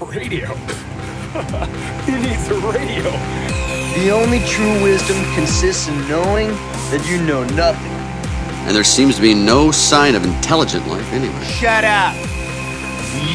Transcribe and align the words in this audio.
Radio? 0.00 0.46
Who 2.06 2.18
needs 2.18 2.48
a 2.48 2.54
radio? 2.54 3.10
The 3.98 4.10
only 4.12 4.38
true 4.46 4.82
wisdom 4.82 5.16
consists 5.34 5.88
in 5.88 6.08
knowing 6.08 6.48
that 6.90 7.04
you 7.08 7.20
know 7.22 7.42
nothing. 7.54 7.90
And 8.66 8.76
there 8.76 8.84
seems 8.84 9.16
to 9.16 9.22
be 9.22 9.34
no 9.34 9.70
sign 9.72 10.14
of 10.14 10.24
intelligent 10.24 10.86
life 10.86 11.12
anywhere. 11.12 11.44
Shut 11.44 11.84
up! 11.84 12.14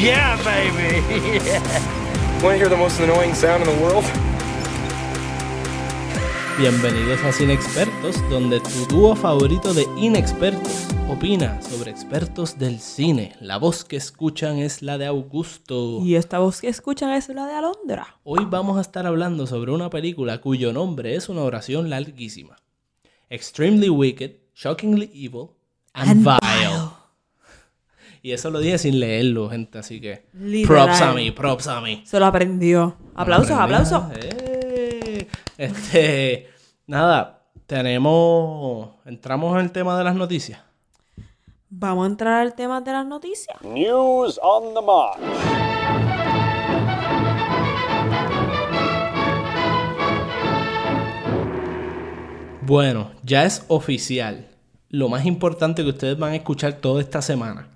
Yeah, 0.00 0.36
baby! 0.42 1.00
Want 2.42 2.54
to 2.54 2.58
hear 2.58 2.68
the 2.68 2.76
most 2.76 2.98
annoying 3.00 3.34
sound 3.34 3.62
in 3.62 3.76
the 3.76 3.82
world? 3.82 4.04
Bienvenidos 6.58 7.20
a 7.24 7.32
Cine 7.32 7.52
Expertos, 7.52 8.16
donde 8.30 8.60
tu 8.60 8.86
dúo 8.88 9.16
favorito 9.16 9.74
de 9.74 9.86
inexpertos 9.96 10.86
opina 11.08 11.60
sobre 11.60 11.90
expertos 11.90 12.56
del 12.58 12.78
cine. 12.78 13.34
La 13.40 13.58
voz 13.58 13.84
que 13.84 13.96
escuchan 13.96 14.58
es 14.58 14.80
la 14.80 14.96
de 14.96 15.06
Augusto. 15.06 15.98
Y 16.00 16.14
esta 16.14 16.38
voz 16.38 16.60
que 16.60 16.68
escuchan 16.68 17.10
es 17.10 17.28
la 17.28 17.48
de 17.48 17.54
Alondra. 17.54 18.18
Hoy 18.22 18.46
vamos 18.48 18.78
a 18.78 18.82
estar 18.82 19.04
hablando 19.04 19.48
sobre 19.48 19.72
una 19.72 19.90
película 19.90 20.40
cuyo 20.40 20.72
nombre 20.72 21.16
es 21.16 21.28
una 21.28 21.42
oración 21.42 21.90
larguísima. 21.90 22.56
Extremely 23.30 23.88
Wicked, 23.88 24.36
Shockingly 24.54 25.10
Evil, 25.12 25.48
and, 25.92 26.24
vile. 26.24 26.90
Y 28.22 28.30
eso 28.30 28.50
lo 28.50 28.60
dije 28.60 28.78
sin 28.78 29.00
leerlo, 29.00 29.50
gente, 29.50 29.78
así 29.78 30.00
que 30.00 30.26
Literal. 30.32 30.86
props 30.86 31.00
a 31.02 31.12
mí, 31.12 31.30
props 31.32 31.66
a 31.66 31.80
mí. 31.80 32.02
Se 32.06 32.20
lo 32.20 32.26
aprendió. 32.26 32.96
Aplausos, 33.14 33.50
aplausos. 33.50 34.04
Eh, 34.14 34.43
Este, 35.56 36.48
nada, 36.86 37.42
tenemos, 37.66 38.90
entramos 39.04 39.54
en 39.54 39.64
el 39.64 39.72
tema 39.72 39.96
de 39.96 40.04
las 40.04 40.16
noticias. 40.16 40.60
Vamos 41.70 42.04
a 42.04 42.10
entrar 42.10 42.40
al 42.40 42.54
tema 42.54 42.80
de 42.80 42.92
las 42.92 43.06
noticias. 43.06 43.60
News 43.62 44.40
on 44.42 44.74
the 44.74 44.82
march. 44.82 45.18
Bueno, 52.62 53.10
ya 53.22 53.44
es 53.44 53.64
oficial. 53.68 54.48
Lo 54.88 55.08
más 55.08 55.24
importante 55.24 55.82
que 55.82 55.90
ustedes 55.90 56.18
van 56.18 56.32
a 56.32 56.36
escuchar 56.36 56.74
toda 56.74 57.00
esta 57.00 57.22
semana 57.22 57.68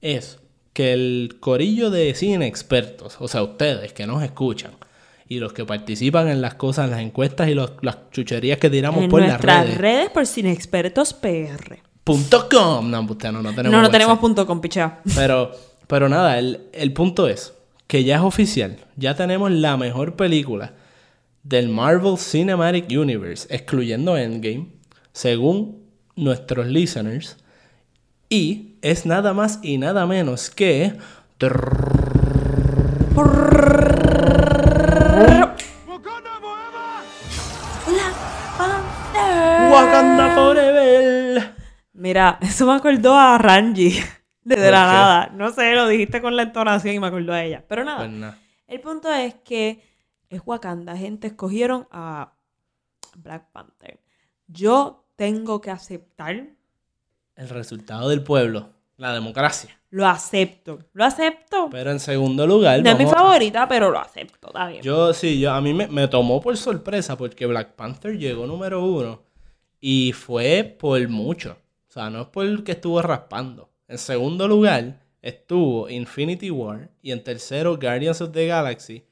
es 0.00 0.40
que 0.72 0.92
el 0.92 1.38
corillo 1.40 1.90
de 1.90 2.14
cine 2.14 2.46
expertos, 2.46 3.16
o 3.20 3.28
sea, 3.28 3.42
ustedes 3.42 3.92
que 3.92 4.06
nos 4.06 4.22
escuchan 4.22 4.72
y 5.28 5.38
los 5.38 5.52
que 5.52 5.64
participan 5.64 6.28
en 6.28 6.40
las 6.42 6.54
cosas, 6.54 6.84
en 6.86 6.90
las 6.92 7.00
encuestas 7.00 7.48
y 7.48 7.54
los- 7.54 7.72
las 7.82 8.10
chucherías 8.10 8.58
que 8.58 8.68
tiramos 8.70 9.02
En 9.04 9.10
por 9.10 9.20
las 9.20 9.30
nuestras 9.30 9.64
redes. 9.66 9.78
redes, 9.78 10.10
por 10.10 10.26
Cineexpertos 10.26 11.12
PR. 11.14 11.78
Punto 12.04 12.48
.com. 12.50 12.90
No, 12.90 13.00
usted 13.02 13.32
no, 13.32 13.42
no 13.42 13.50
tenemos 13.54 13.72
No, 13.72 13.80
no 13.82 13.90
tenemos 13.90 14.18
punto 14.18 14.46
con 14.46 14.60
pichea. 14.60 15.00
Pero, 15.14 15.52
pero 15.86 16.08
nada, 16.08 16.38
el, 16.38 16.60
el 16.72 16.92
punto 16.92 17.26
es 17.28 17.54
que 17.86 18.04
ya 18.04 18.16
es 18.16 18.22
oficial. 18.22 18.76
Ya 18.96 19.14
tenemos 19.14 19.50
la 19.50 19.76
mejor 19.78 20.14
película 20.14 20.74
del 21.42 21.68
Marvel 21.70 22.16
Cinematic 22.18 22.86
Universe, 22.90 23.46
excluyendo 23.54 24.16
Endgame, 24.18 24.68
según 25.12 25.82
nuestros 26.16 26.66
listeners. 26.66 27.36
Y 28.28 28.74
es 28.82 29.06
nada 29.06 29.32
más 29.32 29.58
y 29.62 29.78
nada 29.78 30.06
menos 30.06 30.50
que. 30.50 30.92
Mira, 42.04 42.38
eso 42.42 42.66
me 42.66 42.74
acordó 42.74 43.16
a 43.16 43.38
Ranji. 43.38 43.98
Desde 44.44 44.64
¿Por 44.64 44.72
la 44.72 44.86
nada. 44.86 45.30
No 45.34 45.50
sé, 45.54 45.72
lo 45.74 45.88
dijiste 45.88 46.20
con 46.20 46.36
la 46.36 46.42
entonación 46.42 46.94
y 46.94 47.00
me 47.00 47.06
acordó 47.06 47.32
a 47.32 47.42
ella. 47.42 47.64
Pero 47.66 47.82
nada. 47.82 48.00
Pues 48.00 48.10
nada. 48.10 48.38
El 48.66 48.80
punto 48.80 49.10
es 49.10 49.36
que 49.36 49.82
es 50.28 50.42
Wakanda. 50.44 50.94
Gente, 50.98 51.28
escogieron 51.28 51.88
a 51.90 52.34
Black 53.16 53.50
Panther. 53.52 54.00
Yo 54.46 55.06
tengo 55.16 55.62
que 55.62 55.70
aceptar. 55.70 56.48
El 57.36 57.48
resultado 57.48 58.10
del 58.10 58.22
pueblo, 58.22 58.68
la 58.98 59.14
democracia. 59.14 59.80
Lo 59.88 60.06
acepto. 60.06 60.80
Lo 60.92 61.06
acepto. 61.06 61.70
Pero 61.70 61.90
en 61.90 62.00
segundo 62.00 62.46
lugar, 62.46 62.82
No 62.82 62.90
es 62.90 62.98
mi 62.98 63.06
favorita, 63.06 63.66
pero 63.66 63.90
lo 63.90 63.98
acepto. 63.98 64.48
Está 64.48 64.68
bien. 64.68 64.82
Yo 64.82 65.14
sí, 65.14 65.40
yo 65.40 65.52
a 65.52 65.60
mí 65.62 65.72
me, 65.72 65.86
me 65.86 66.06
tomó 66.08 66.42
por 66.42 66.54
sorpresa 66.58 67.16
porque 67.16 67.46
Black 67.46 67.76
Panther 67.76 68.18
llegó 68.18 68.46
número 68.46 68.84
uno 68.84 69.22
y 69.80 70.12
fue 70.12 70.76
por 70.78 71.08
mucho. 71.08 71.56
O 71.94 72.00
sea, 72.00 72.10
no 72.10 72.22
es 72.22 72.26
porque 72.26 72.72
estuvo 72.72 73.00
raspando. 73.00 73.70
En 73.86 73.98
segundo 73.98 74.48
lugar 74.48 75.00
estuvo 75.22 75.88
Infinity 75.88 76.50
War 76.50 76.90
y 77.00 77.12
en 77.12 77.22
tercero 77.22 77.78
Guardians 77.78 78.20
of 78.20 78.32
the 78.32 78.48
Galaxy 78.48 79.04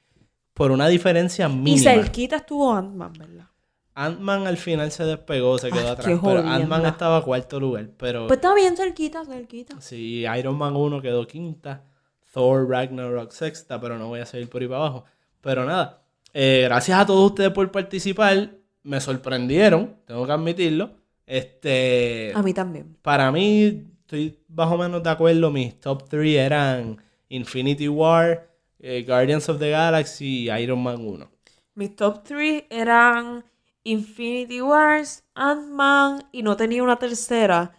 por 0.53 0.72
una 0.72 0.88
diferencia 0.88 1.47
y 1.47 1.54
mínima. 1.54 1.93
cerquita 1.93 2.37
estuvo 2.38 2.75
Ant-Man, 2.75 3.12
¿verdad? 3.12 3.47
Ant-Man 3.94 4.48
al 4.48 4.56
final 4.56 4.91
se 4.91 5.04
despegó, 5.04 5.59
se 5.59 5.70
quedó 5.70 5.82
Ay, 5.82 5.93
atrás. 5.93 6.20
Pero. 6.20 6.41
Ant-Man 6.41 6.87
estaba 6.87 7.22
cuarto 7.22 7.60
lugar. 7.60 7.88
Pero 7.97 8.26
Pues 8.26 8.38
está 8.38 8.53
bien 8.53 8.76
cerquita, 8.76 9.25
cerquita. 9.25 9.81
Sí, 9.81 10.25
Iron 10.37 10.56
Man 10.56 10.75
1 10.75 11.00
quedó 11.00 11.25
quinta. 11.25 11.84
Thor 12.32 12.69
Ragnarok 12.69 13.31
sexta, 13.31 13.81
pero 13.81 13.97
no 13.97 14.09
voy 14.09 14.19
a 14.19 14.26
seguir 14.26 14.49
por 14.49 14.60
ahí 14.60 14.66
para 14.66 14.81
abajo. 14.81 15.04
Pero 15.41 15.64
nada, 15.64 16.03
eh, 16.34 16.62
gracias 16.64 16.99
a 16.99 17.06
todos 17.06 17.31
ustedes 17.31 17.53
por 17.53 17.70
participar. 17.70 18.56
Me 18.82 19.00
sorprendieron, 19.00 19.99
tengo 20.04 20.26
que 20.26 20.32
admitirlo. 20.32 21.00
Este, 21.26 22.32
A 22.34 22.42
mí 22.42 22.52
también. 22.52 22.96
para 23.02 23.30
mí, 23.32 23.86
estoy 24.00 24.38
más 24.48 24.70
o 24.70 24.76
menos 24.78 25.02
de 25.02 25.10
acuerdo. 25.10 25.50
Mis 25.50 25.78
top 25.80 26.08
3 26.08 26.36
eran 26.36 27.02
Infinity 27.28 27.88
War, 27.88 28.48
eh, 28.78 29.04
Guardians 29.06 29.48
of 29.48 29.58
the 29.58 29.70
Galaxy 29.70 30.48
y 30.48 30.50
Iron 30.50 30.82
Man 30.82 31.06
1. 31.06 31.30
Mis 31.74 31.96
top 31.96 32.22
3 32.24 32.64
eran 32.68 33.44
Infinity 33.84 34.60
Wars, 34.60 35.24
Ant-Man 35.34 36.24
y 36.32 36.42
no 36.42 36.56
tenía 36.56 36.82
una 36.82 36.96
tercera. 36.98 37.72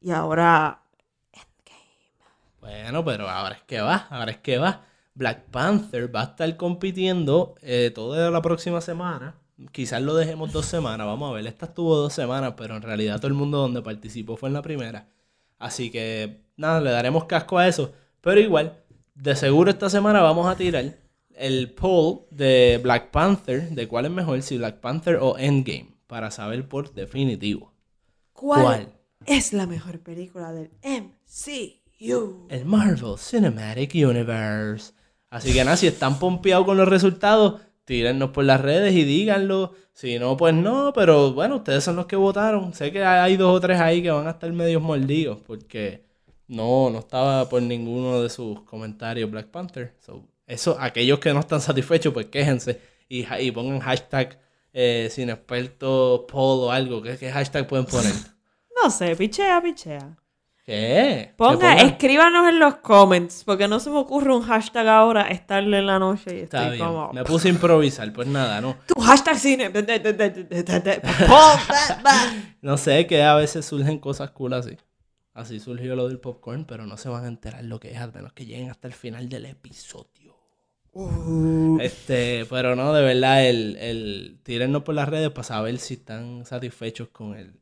Y 0.00 0.10
ahora 0.10 0.82
Bueno, 2.60 3.04
pero 3.04 3.28
ahora 3.28 3.56
es 3.56 3.62
que 3.64 3.80
va, 3.80 4.06
ahora 4.10 4.30
es 4.30 4.38
que 4.38 4.58
va. 4.58 4.82
Black 5.14 5.46
Panther 5.50 6.14
va 6.14 6.20
a 6.22 6.24
estar 6.24 6.56
compitiendo 6.56 7.56
eh, 7.60 7.90
toda 7.94 8.30
la 8.30 8.40
próxima 8.40 8.80
semana. 8.80 9.34
Quizás 9.70 10.02
lo 10.02 10.14
dejemos 10.14 10.52
dos 10.52 10.66
semanas, 10.66 11.06
vamos 11.06 11.30
a 11.30 11.34
ver. 11.34 11.46
Esta 11.46 11.66
estuvo 11.66 11.96
dos 11.96 12.12
semanas, 12.12 12.54
pero 12.56 12.76
en 12.76 12.82
realidad 12.82 13.16
todo 13.16 13.28
el 13.28 13.34
mundo 13.34 13.58
donde 13.58 13.82
participó 13.82 14.36
fue 14.36 14.48
en 14.48 14.54
la 14.54 14.62
primera. 14.62 15.08
Así 15.58 15.90
que 15.90 16.42
nada, 16.56 16.80
le 16.80 16.90
daremos 16.90 17.24
casco 17.26 17.58
a 17.58 17.68
eso. 17.68 17.92
Pero 18.20 18.40
igual, 18.40 18.82
de 19.14 19.36
seguro 19.36 19.70
esta 19.70 19.88
semana 19.88 20.20
vamos 20.20 20.46
a 20.48 20.56
tirar 20.56 20.96
el 21.34 21.70
poll 21.72 22.22
de 22.30 22.80
Black 22.82 23.10
Panther, 23.10 23.70
de 23.70 23.88
cuál 23.88 24.06
es 24.06 24.10
mejor, 24.10 24.42
si 24.42 24.58
Black 24.58 24.80
Panther 24.80 25.16
o 25.20 25.38
Endgame, 25.38 25.94
para 26.06 26.30
saber 26.30 26.68
por 26.68 26.92
definitivo. 26.92 27.72
¿cuál, 28.32 28.62
¿Cuál? 28.62 28.88
es 29.26 29.52
la 29.52 29.66
mejor 29.66 30.00
película 30.00 30.52
del 30.52 30.70
MCU? 30.82 32.46
el 32.48 32.64
Marvel 32.64 33.16
Cinematic 33.16 33.94
Universe. 33.94 34.92
Así 35.30 35.52
que 35.52 35.64
nada, 35.64 35.76
si 35.76 35.86
están 35.86 36.18
pompeados 36.18 36.66
con 36.66 36.76
los 36.76 36.88
resultados, 36.88 37.60
tírennos 37.92 38.30
por 38.30 38.44
las 38.44 38.58
redes 38.58 38.94
y 38.94 39.04
díganlo. 39.04 39.74
Si 39.92 40.18
no, 40.18 40.34
pues 40.38 40.54
no, 40.54 40.94
pero 40.94 41.34
bueno, 41.34 41.56
ustedes 41.56 41.84
son 41.84 41.96
los 41.96 42.06
que 42.06 42.16
votaron. 42.16 42.72
Sé 42.72 42.90
que 42.90 43.04
hay 43.04 43.36
dos 43.36 43.54
o 43.54 43.60
tres 43.60 43.78
ahí 43.80 44.02
que 44.02 44.10
van 44.10 44.26
a 44.26 44.30
estar 44.30 44.50
medios 44.50 44.80
mordidos 44.80 45.40
porque 45.46 46.02
no, 46.48 46.88
no 46.88 47.00
estaba 47.00 47.46
por 47.50 47.60
ninguno 47.60 48.22
de 48.22 48.30
sus 48.30 48.62
comentarios 48.62 49.30
Black 49.30 49.48
Panther. 49.48 49.94
So, 50.00 50.26
eso, 50.46 50.74
aquellos 50.80 51.18
que 51.18 51.34
no 51.34 51.40
están 51.40 51.60
satisfechos, 51.60 52.14
pues 52.14 52.26
quéjense 52.26 52.80
y, 53.10 53.26
y 53.30 53.50
pongan 53.50 53.80
hashtag 53.80 54.40
eh, 54.72 55.08
sin 55.10 55.28
experto 55.28 56.26
poll 56.26 56.68
o 56.68 56.72
algo. 56.72 57.02
¿Qué, 57.02 57.18
qué 57.18 57.30
hashtag 57.30 57.66
pueden 57.66 57.84
poner? 57.84 58.14
No 58.82 58.90
sé, 58.90 59.14
pichea, 59.16 59.60
pichea. 59.60 60.16
¿Qué? 60.64 61.34
Ponga, 61.36 61.74
escríbanos 61.74 62.48
en 62.48 62.60
los 62.60 62.76
comments, 62.76 63.42
porque 63.44 63.66
no 63.66 63.80
se 63.80 63.90
me 63.90 63.96
ocurre 63.96 64.32
un 64.32 64.42
hashtag 64.42 64.86
ahora 64.86 65.22
estarle 65.22 65.78
en 65.80 65.86
la 65.86 65.98
noche 65.98 66.36
y 66.36 66.40
Está 66.42 66.62
estoy 66.62 66.76
bien. 66.76 66.86
como... 66.86 67.12
Me 67.12 67.24
puse 67.24 67.48
a 67.48 67.50
improvisar, 67.50 68.12
pues 68.12 68.28
nada, 68.28 68.60
no. 68.60 68.76
Tu 68.86 68.94
hashtag 69.00 69.38
cine. 69.38 69.72
No 72.62 72.76
sé, 72.76 73.08
que 73.08 73.24
a 73.24 73.34
veces 73.34 73.66
surgen 73.66 73.98
cosas 73.98 74.30
cool 74.30 74.52
así. 74.52 74.76
Así 75.34 75.58
surgió 75.58 75.96
lo 75.96 76.06
del 76.06 76.20
popcorn, 76.20 76.64
pero 76.64 76.86
no 76.86 76.96
se 76.96 77.08
van 77.08 77.24
a 77.24 77.28
enterar 77.28 77.64
lo 77.64 77.80
que 77.80 77.90
es, 77.90 77.98
al 77.98 78.12
menos 78.12 78.32
que 78.32 78.46
lleguen 78.46 78.70
hasta 78.70 78.86
el 78.86 78.94
final 78.94 79.28
del 79.28 79.46
episodio. 79.46 80.36
Este, 81.80 82.46
pero 82.50 82.76
no, 82.76 82.92
de 82.92 83.02
verdad, 83.02 83.44
el, 83.46 83.76
el 83.78 84.38
tírennos 84.44 84.82
por 84.82 84.94
las 84.94 85.08
redes 85.08 85.30
para 85.30 85.42
saber 85.42 85.78
si 85.78 85.94
están 85.94 86.44
satisfechos 86.44 87.08
con 87.08 87.34
el 87.34 87.54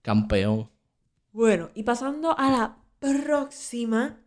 campeón. 0.00 0.70
Bueno, 1.32 1.70
y 1.74 1.82
pasando 1.82 2.38
a 2.38 2.50
la 2.50 2.76
próxima 2.98 4.20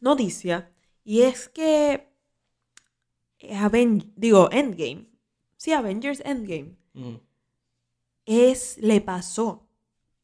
noticia, 0.00 0.70
y 1.04 1.22
es 1.22 1.48
que 1.48 2.06
Aven- 3.50 4.12
digo, 4.16 4.48
Endgame, 4.50 5.06
sí, 5.56 5.72
Avengers 5.72 6.20
Endgame, 6.24 6.76
Mm. 6.92 7.16
es, 8.26 8.78
le 8.78 9.00
pasó 9.00 9.66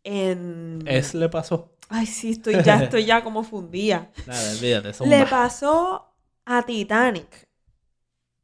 en... 0.02 0.80
Es 0.86 1.14
le 1.14 1.28
pasó. 1.28 1.70
Ay, 1.88 2.06
sí, 2.06 2.30
estoy 2.32 2.62
ya, 2.62 2.76
estoy 2.84 3.04
ya 3.04 3.22
como 3.22 3.44
fundida. 3.44 4.10
Nada, 4.26 4.52
olvídate, 4.52 4.92
son 4.92 5.08
Le 5.08 5.26
pasó 5.26 6.12
a 6.44 6.62
Titanic 6.64 7.48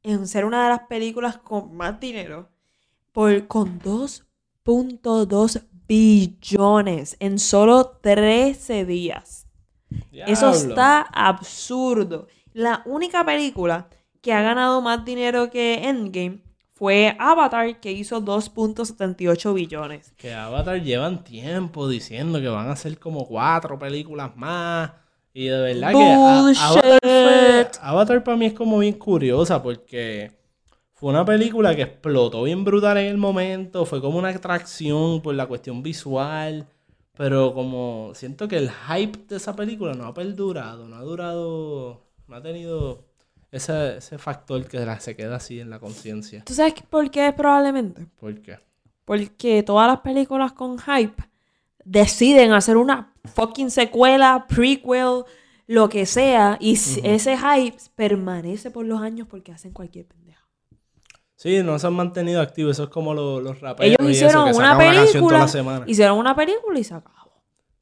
en 0.02 0.26
ser 0.26 0.44
una 0.44 0.62
de 0.64 0.68
las 0.70 0.80
películas 0.88 1.38
con 1.38 1.74
más 1.76 1.98
dinero 2.00 2.48
por, 3.12 3.46
con 3.48 3.78
2.2 3.80 5.62
billones 5.90 7.16
en 7.19 7.38
solo 7.40 7.98
13 8.00 8.84
días. 8.84 9.46
Eso 10.12 10.50
está 10.50 11.00
absurdo. 11.00 12.28
La 12.52 12.82
única 12.87 13.25
película 13.25 13.88
que 14.20 14.32
ha 14.32 14.40
ganado 14.40 14.81
más 14.81 15.04
dinero 15.04 15.50
que 15.50 15.88
Endgame 15.88 16.42
fue 16.75 17.16
Avatar, 17.19 17.81
que 17.81 17.90
hizo 17.90 18.20
2.78 18.25 19.52
billones. 19.52 20.12
Que 20.16 20.32
Avatar 20.32 20.81
llevan 20.81 21.25
tiempo 21.25 21.88
diciendo 21.88 22.40
que 22.40 22.48
van 22.48 22.69
a 22.69 22.72
hacer 22.72 22.96
como 22.98 23.26
cuatro 23.26 23.76
películas 23.78 24.31
más. 24.36 24.93
Y 25.34 25.46
de 25.46 25.60
verdad 25.60 25.93
que 25.93 26.02
a- 26.02 26.69
Avatar. 26.69 27.70
Avatar 27.82 28.22
para 28.25 28.36
mí 28.36 28.46
es 28.46 28.54
como 28.54 28.78
bien 28.78 28.94
curiosa 28.94 29.60
porque 29.62 30.38
fue 31.00 31.11
una 31.11 31.25
película 31.25 31.75
que 31.75 31.82
explotó 31.82 32.43
bien 32.43 32.62
brutal 32.62 32.99
en 32.99 33.06
el 33.06 33.17
momento. 33.17 33.87
Fue 33.87 34.00
como 34.02 34.19
una 34.19 34.29
atracción 34.29 35.23
por 35.23 35.35
la 35.35 35.47
cuestión 35.47 35.82
visual. 35.82 36.67
Pero 37.17 37.52
como 37.55 38.12
siento 38.14 38.47
que 38.49 38.56
el 38.58 38.70
hype 38.70 39.19
de 39.29 39.37
esa 39.37 39.55
película 39.56 39.94
no 39.94 40.05
ha 40.06 40.14
perdurado, 40.14 40.88
no 40.88 40.97
ha 40.97 41.02
durado, 41.02 42.00
no 42.29 42.37
ha 42.37 42.41
tenido 42.43 43.05
ese, 43.50 43.97
ese 43.99 44.17
factor 44.17 44.64
que 44.67 44.79
se 45.00 45.17
queda 45.17 45.37
así 45.37 45.61
en 45.61 45.69
la 45.70 45.79
conciencia. 45.81 46.43
¿Tú 46.47 46.55
sabes 46.55 46.75
por 46.88 47.11
qué 47.11 47.32
probablemente? 47.32 48.06
¿Por 48.19 48.41
qué? 48.41 48.58
Porque 49.05 49.62
todas 49.62 49.88
las 49.88 50.00
películas 50.00 50.53
con 50.53 50.79
hype 50.79 51.23
deciden 51.85 52.53
hacer 52.53 52.76
una 52.76 53.12
fucking 53.35 53.70
secuela, 53.70 54.46
prequel, 54.49 55.25
lo 55.67 55.88
que 55.88 56.06
sea, 56.06 56.56
y 56.61 56.73
s- 56.73 57.00
ese 57.05 57.37
hype 57.37 57.76
permanece 57.96 58.70
por 58.70 58.87
los 58.87 59.00
años 59.03 59.26
porque 59.29 59.53
hacen 59.53 59.73
cualquier. 59.73 60.06
Sí, 61.40 61.62
no 61.62 61.78
se 61.78 61.87
han 61.87 61.94
mantenido 61.94 62.42
activos. 62.42 62.72
Eso 62.72 62.84
es 62.84 62.88
como 62.90 63.14
los, 63.14 63.42
los 63.42 63.60
raperos. 63.60 63.96
Ellos 63.98 64.10
y 64.10 64.12
eso, 64.16 64.26
hicieron 64.26 64.50
que 64.50 64.56
una 64.58 64.76
película, 64.76 65.38
la 65.38 65.48
semana. 65.48 65.84
hicieron 65.88 66.19
una 66.19 66.37
película 66.37 66.78
y 66.78 66.84
se 66.84 66.92
acabó. 66.92 67.31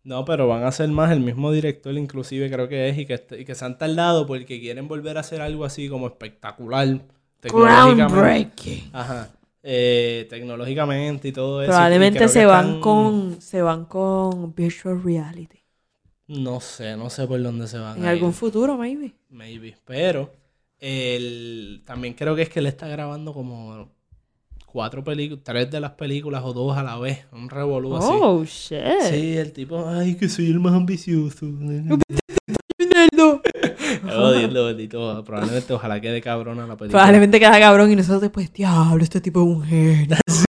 No, 0.05 0.25
pero 0.25 0.46
van 0.46 0.62
a 0.62 0.70
ser 0.70 0.88
más 0.90 1.10
el 1.10 1.19
mismo 1.19 1.50
director, 1.50 1.93
inclusive 1.94 2.49
creo 2.52 2.69
que 2.69 2.88
es, 2.88 2.99
y 2.99 3.05
que, 3.05 3.20
y 3.37 3.44
que 3.44 3.56
se 3.56 3.64
han 3.64 3.76
tardado 3.76 4.28
porque 4.28 4.60
quieren 4.60 4.87
volver 4.87 5.16
a 5.16 5.20
hacer 5.20 5.40
algo 5.40 5.64
así 5.64 5.88
como 5.88 6.06
espectacular. 6.06 7.00
tecnológicamente. 7.40 8.05
Groundbreaking. 8.05 8.90
Ajá. 8.93 9.28
Eh, 9.64 10.28
tecnológicamente 10.31 11.26
y 11.28 11.32
todo 11.32 11.61
eso. 11.61 11.72
Probablemente 11.72 12.28
se 12.28 12.46
van 12.46 12.66
están- 12.66 12.81
con 12.81 13.40
se 13.43 13.61
van 13.61 13.87
con 13.87 14.54
virtual 14.54 15.02
reality. 15.02 15.58
No 16.28 16.61
sé, 16.61 16.96
no 16.96 17.11
sé 17.11 17.26
por 17.26 17.43
dónde 17.43 17.66
se 17.66 17.78
van. 17.78 17.99
En 17.99 18.06
algún 18.06 18.28
ir. 18.31 18.34
futuro, 18.37 18.76
maybe. 18.78 19.14
Maybe. 19.31 19.76
Pero 19.84 20.31
el... 20.80 21.82
también 21.84 22.14
creo 22.14 22.36
que 22.36 22.42
es 22.42 22.48
que 22.48 22.60
él 22.60 22.66
está 22.66 22.88
grabando 22.88 23.32
como 23.32 23.90
cuatro 24.66 25.02
películas, 25.02 25.42
tres 25.44 25.70
de 25.70 25.80
las 25.80 25.92
películas 25.92 26.42
o 26.44 26.52
dos 26.52 26.76
a 26.76 26.82
la 26.82 26.98
vez. 26.98 27.25
Un 27.32 27.48
revolú 27.48 27.96
así. 27.96 28.08
Oh, 28.10 28.44
shit. 28.44 28.78
Sí, 29.08 29.36
el 29.36 29.52
tipo, 29.52 29.88
ay, 29.88 30.14
que 30.14 30.28
soy 30.28 30.46
el 30.46 30.60
más 30.60 30.75
ambicioso. 30.75 31.46
Nerd. 31.46 31.98
Jodiendo, 34.04 34.66
bendito. 34.66 35.25
Probablemente, 35.25 35.72
ojalá 35.72 36.00
quede 36.00 36.20
cabrona 36.20 36.66
la 36.66 36.76
película. 36.76 37.00
Probablemente 37.00 37.40
queda 37.40 37.58
cabrón 37.58 37.90
y 37.90 37.96
nosotros 37.96 38.20
después, 38.20 38.52
diablo, 38.52 39.02
este 39.02 39.20
tipo 39.20 39.40
es 39.40 39.46
un 39.46 39.64
genio. 39.64 40.16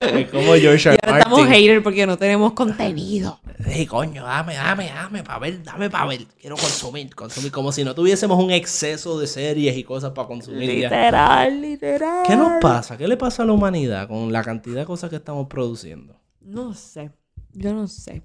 Es 0.00 0.30
como 0.30 0.54
George 0.54 0.90
Y 0.94 0.96
ahora 1.06 1.18
estamos 1.18 1.46
hater 1.46 1.82
porque 1.82 2.06
no 2.06 2.16
tenemos 2.16 2.52
contenido. 2.52 3.40
Ey, 3.66 3.86
coño, 3.86 4.24
dame, 4.24 4.54
dame, 4.54 4.86
dame, 4.86 5.22
para 5.22 5.38
ver, 5.38 5.62
dame 5.62 5.90
para 5.90 6.06
ver. 6.06 6.26
Quiero 6.40 6.56
consumir, 6.56 7.14
consumir. 7.14 7.52
Como 7.52 7.72
si 7.72 7.84
no 7.84 7.94
tuviésemos 7.94 8.42
un 8.42 8.50
exceso 8.50 9.18
de 9.18 9.26
series 9.26 9.76
y 9.76 9.84
cosas 9.84 10.12
para 10.12 10.26
consumir. 10.26 10.68
ya. 10.70 10.88
Literal, 10.88 11.60
literal. 11.60 12.22
¿Qué 12.26 12.36
nos 12.36 12.60
pasa? 12.60 12.96
¿Qué 12.96 13.06
le 13.06 13.16
pasa 13.16 13.42
a 13.42 13.46
la 13.46 13.52
humanidad 13.52 14.08
con 14.08 14.32
la 14.32 14.42
cantidad 14.42 14.80
de 14.80 14.86
cosas 14.86 15.10
que 15.10 15.16
estamos 15.16 15.46
produciendo? 15.48 16.18
No 16.40 16.72
sé. 16.74 17.10
Yo 17.52 17.74
no 17.74 17.86
sé. 17.86 18.22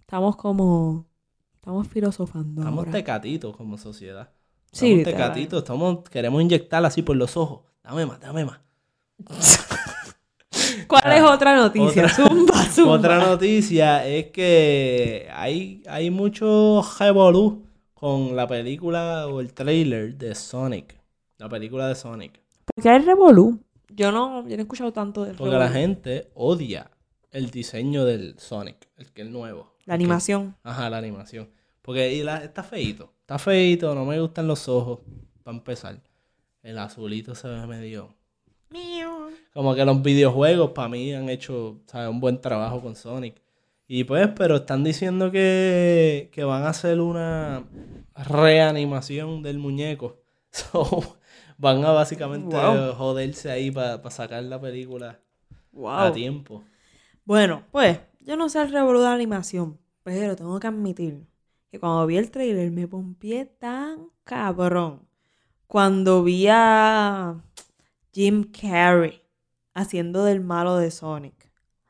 Estamos 0.00 0.36
como. 0.36 1.06
Estamos 1.54 1.88
filosofando. 1.88 2.60
Estamos 2.60 2.80
ahora. 2.80 2.92
tecatitos 2.92 3.56
como 3.56 3.78
sociedad. 3.78 4.30
Sí, 4.70 4.92
Estamos 4.92 5.04
tecatitos, 5.04 5.62
estamos, 5.62 6.08
queremos 6.10 6.42
inyectar 6.42 6.84
así 6.84 7.00
por 7.02 7.16
los 7.16 7.36
ojos. 7.36 7.60
Dame 7.82 8.06
más, 8.06 8.20
dame 8.20 8.44
más. 8.44 8.60
¿Cuál 10.86 11.12
es 11.12 11.22
otra 11.22 11.56
noticia? 11.56 12.04
Otra- 12.04 12.08
Zumba, 12.08 12.62
zumba. 12.70 12.92
Otra 12.92 13.18
noticia 13.18 14.06
es 14.06 14.26
que 14.30 15.28
hay, 15.32 15.82
hay 15.88 16.10
mucho 16.10 16.82
revolú 16.98 17.66
con 17.94 18.36
la 18.36 18.46
película 18.46 19.26
o 19.28 19.40
el 19.40 19.52
trailer 19.52 20.16
de 20.16 20.34
Sonic. 20.34 20.94
La 21.38 21.48
película 21.48 21.88
de 21.88 21.94
Sonic. 21.94 22.40
¿Por 22.74 22.82
qué 22.82 22.88
hay 22.90 22.98
revolú? 23.00 23.60
Yo 23.88 24.10
no, 24.12 24.42
yo 24.48 24.56
no 24.56 24.60
he 24.60 24.62
escuchado 24.62 24.92
tanto 24.92 25.24
del 25.24 25.36
Porque 25.36 25.56
la 25.56 25.68
gente 25.68 26.30
odia 26.34 26.90
el 27.30 27.50
diseño 27.50 28.04
del 28.04 28.38
Sonic, 28.38 28.76
el 28.96 29.12
que 29.12 29.22
es 29.22 29.28
nuevo. 29.28 29.72
La 29.84 29.94
animación. 29.94 30.56
Ajá, 30.62 30.88
la 30.90 30.98
animación. 30.98 31.48
Porque 31.82 32.14
y 32.14 32.22
la- 32.22 32.42
está 32.42 32.62
feito. 32.62 33.12
Está 33.20 33.38
feito, 33.38 33.94
no 33.94 34.04
me 34.04 34.18
gustan 34.20 34.46
los 34.46 34.68
ojos. 34.68 35.00
Para 35.42 35.56
empezar. 35.56 36.00
El 36.62 36.78
azulito 36.78 37.34
se 37.34 37.46
ve 37.48 37.66
medio. 37.66 38.14
Como 39.52 39.74
que 39.74 39.84
los 39.84 40.02
videojuegos 40.02 40.70
para 40.70 40.88
mí 40.88 41.12
han 41.14 41.28
hecho 41.28 41.80
¿sabes? 41.86 42.08
un 42.10 42.20
buen 42.20 42.40
trabajo 42.40 42.80
con 42.80 42.96
Sonic. 42.96 43.40
Y 43.86 44.04
pues, 44.04 44.28
pero 44.36 44.56
están 44.56 44.82
diciendo 44.82 45.30
que, 45.30 46.30
que 46.32 46.42
van 46.44 46.62
a 46.64 46.70
hacer 46.70 47.00
una 47.00 47.64
reanimación 48.14 49.42
del 49.42 49.58
muñeco. 49.58 50.20
So, 50.54 51.18
van 51.58 51.84
a 51.84 51.90
básicamente 51.90 52.54
Wow. 52.56 52.94
joderse 52.94 53.50
ahí 53.50 53.72
para 53.72 54.08
sacar 54.10 54.42
la 54.44 54.60
película 54.60 55.18
Wow. 55.72 55.90
a 55.98 56.12
tiempo. 56.12 56.62
Bueno, 57.24 57.64
pues, 57.72 57.98
yo 58.20 58.36
no 58.36 58.48
sé 58.48 58.62
el 58.62 58.70
revolú 58.70 59.00
de 59.00 59.08
animación, 59.08 59.78
pero 60.04 60.36
tengo 60.36 60.60
que 60.60 60.68
admitir 60.68 61.26
que 61.72 61.80
cuando 61.80 62.06
vi 62.06 62.18
el 62.18 62.30
trailer 62.30 62.70
me 62.70 62.86
pompié 62.86 63.46
tan 63.46 64.10
cabrón. 64.22 65.08
Cuando 65.66 66.22
vi 66.22 66.46
a 66.48 67.42
Jim 68.14 68.44
Carrey 68.44 69.20
haciendo 69.74 70.24
del 70.24 70.40
malo 70.40 70.76
de 70.76 70.90
Sonic. 70.90 71.34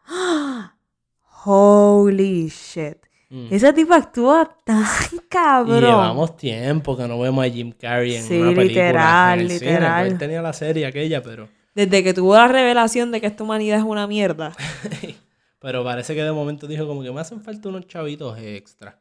¡Ah! 0.06 0.74
Holy 1.44 2.48
shit. 2.48 2.96
Mm. 3.30 3.48
Ese 3.50 3.72
tipo 3.72 3.92
actúa 3.94 4.56
tan 4.64 4.84
Y 5.12 5.18
cabrón. 5.28 5.80
llevamos 5.80 6.36
tiempo 6.36 6.96
que 6.96 7.06
no 7.08 7.18
vemos 7.18 7.44
a 7.44 7.50
Jim 7.50 7.72
Carrey 7.72 8.14
en 8.16 8.22
Sí, 8.22 8.38
una 8.40 8.54
película. 8.54 8.64
literal, 8.84 9.40
en 9.40 9.50
el 9.50 9.58
cine. 9.58 9.70
literal. 9.72 10.06
Él 10.06 10.18
tenía 10.18 10.40
la 10.42 10.52
serie 10.52 10.86
aquella, 10.86 11.22
pero, 11.22 11.48
Desde 11.74 12.04
que 12.04 12.14
tuvo 12.14 12.34
la 12.34 12.48
revelación 12.48 13.10
de 13.10 13.20
que 13.20 13.26
esta 13.26 13.42
humanidad 13.44 13.78
es 13.78 13.84
una 13.84 14.06
mierda. 14.06 14.52
pero 15.58 15.82
parece 15.82 16.14
que 16.14 16.22
de 16.22 16.32
momento 16.32 16.66
dijo 16.66 16.86
como 16.86 17.02
que 17.02 17.10
me 17.10 17.20
hacen 17.20 17.40
falta 17.40 17.68
unos 17.68 17.86
chavitos 17.88 18.38
extra. 18.38 19.00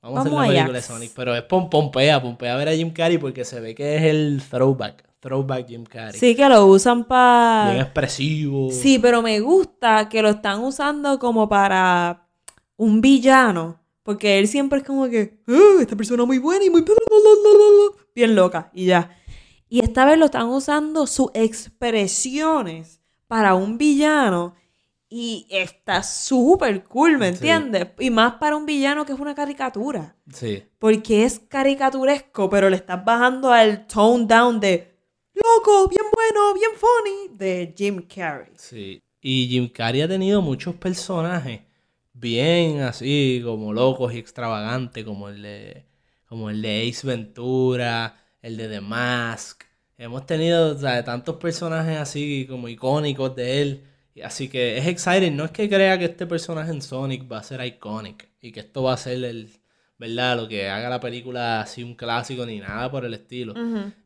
Vamos, 0.00 0.18
a 0.18 0.20
hacer 0.22 0.32
la 0.32 0.46
película 0.46 0.72
de 0.72 0.82
Sonic. 0.82 1.12
Pero 1.14 1.34
es 1.34 1.42
pom 1.42 1.68
pompea, 1.70 2.20
pompea 2.22 2.54
a 2.54 2.56
ver 2.56 2.68
a 2.68 2.72
Jim 2.72 2.90
Carrey 2.92 3.18
porque 3.18 3.44
se 3.44 3.60
ve 3.60 3.74
que 3.74 3.96
es 3.96 4.02
el 4.02 4.42
throwback. 4.48 5.04
Throwback 5.22 5.68
Jim 5.68 5.84
Carrey. 5.84 6.18
Sí 6.18 6.34
que 6.34 6.48
lo 6.48 6.66
usan 6.66 7.04
para... 7.04 7.70
Bien 7.70 7.82
expresivo. 7.84 8.70
Sí, 8.72 8.98
pero 8.98 9.22
me 9.22 9.38
gusta 9.38 10.08
que 10.08 10.20
lo 10.20 10.30
están 10.30 10.58
usando 10.64 11.20
como 11.20 11.48
para 11.48 12.26
un 12.76 13.00
villano. 13.00 13.80
Porque 14.02 14.40
él 14.40 14.48
siempre 14.48 14.80
es 14.80 14.84
como 14.84 15.08
que, 15.08 15.38
"Ah, 15.46 15.76
esta 15.80 15.94
persona 15.94 16.24
muy 16.24 16.38
buena 16.38 16.64
y 16.64 16.70
muy... 16.70 16.84
Bien 18.16 18.34
loca, 18.34 18.68
y 18.74 18.86
ya. 18.86 19.16
Y 19.68 19.78
esta 19.78 20.04
vez 20.04 20.18
lo 20.18 20.24
están 20.24 20.48
usando 20.48 21.06
sus 21.06 21.28
expresiones 21.34 23.00
para 23.28 23.54
un 23.54 23.78
villano. 23.78 24.54
Y 25.08 25.46
está 25.50 26.02
súper 26.02 26.84
cool, 26.84 27.18
¿me 27.18 27.28
Sí. 27.28 27.34
entiendes? 27.34 27.88
Y 28.00 28.10
más 28.10 28.34
para 28.34 28.56
un 28.56 28.64
villano 28.66 29.04
que 29.06 29.12
es 29.12 29.20
una 29.20 29.34
caricatura. 29.34 30.16
Sí. 30.32 30.64
Porque 30.78 31.24
es 31.24 31.38
caricaturesco, 31.38 32.48
pero 32.50 32.68
le 32.70 32.76
estás 32.76 33.04
bajando 33.04 33.52
al 33.52 33.86
tone 33.86 34.24
down 34.26 34.58
de 34.58 34.91
loco, 35.34 35.88
bien 35.88 36.04
bueno, 36.12 36.54
bien 36.54 36.70
funny 36.76 37.36
de 37.36 37.74
Jim 37.76 38.02
Carrey. 38.02 38.52
Sí. 38.56 39.02
Y 39.20 39.48
Jim 39.48 39.68
Carrey 39.68 40.02
ha 40.02 40.08
tenido 40.08 40.42
muchos 40.42 40.74
personajes 40.76 41.60
bien 42.12 42.80
así, 42.80 43.40
como 43.44 43.72
locos 43.72 44.14
y 44.14 44.18
extravagantes, 44.18 45.04
como 45.04 45.28
el 45.28 45.42
de, 45.42 45.84
como 46.26 46.50
el 46.50 46.62
de 46.62 46.88
Ace 46.88 47.06
Ventura, 47.06 48.16
el 48.40 48.56
de 48.56 48.68
The 48.68 48.80
Mask. 48.80 49.64
Hemos 49.98 50.26
tenido 50.26 50.76
tantos 51.04 51.36
personajes 51.36 51.98
así 51.98 52.46
como 52.48 52.68
icónicos 52.68 53.36
de 53.36 53.62
él. 53.62 53.84
Así 54.24 54.48
que 54.48 54.78
es 54.78 54.86
exciting. 54.86 55.36
No 55.36 55.44
es 55.44 55.52
que 55.52 55.68
crea 55.68 55.98
que 55.98 56.06
este 56.06 56.26
personaje 56.26 56.70
en 56.70 56.82
Sonic 56.82 57.30
va 57.30 57.38
a 57.38 57.42
ser 57.42 57.64
iconic 57.64 58.28
y 58.40 58.52
que 58.52 58.60
esto 58.60 58.82
va 58.82 58.94
a 58.94 58.96
ser 58.96 59.24
el, 59.24 59.50
¿verdad? 60.02 60.36
Lo 60.36 60.48
que 60.48 60.68
haga 60.68 60.88
la 60.90 60.98
película 60.98 61.60
así 61.60 61.84
un 61.84 61.94
clásico 61.94 62.44
ni 62.44 62.58
nada 62.58 62.90
por 62.90 63.04
el 63.04 63.14
estilo. 63.14 63.54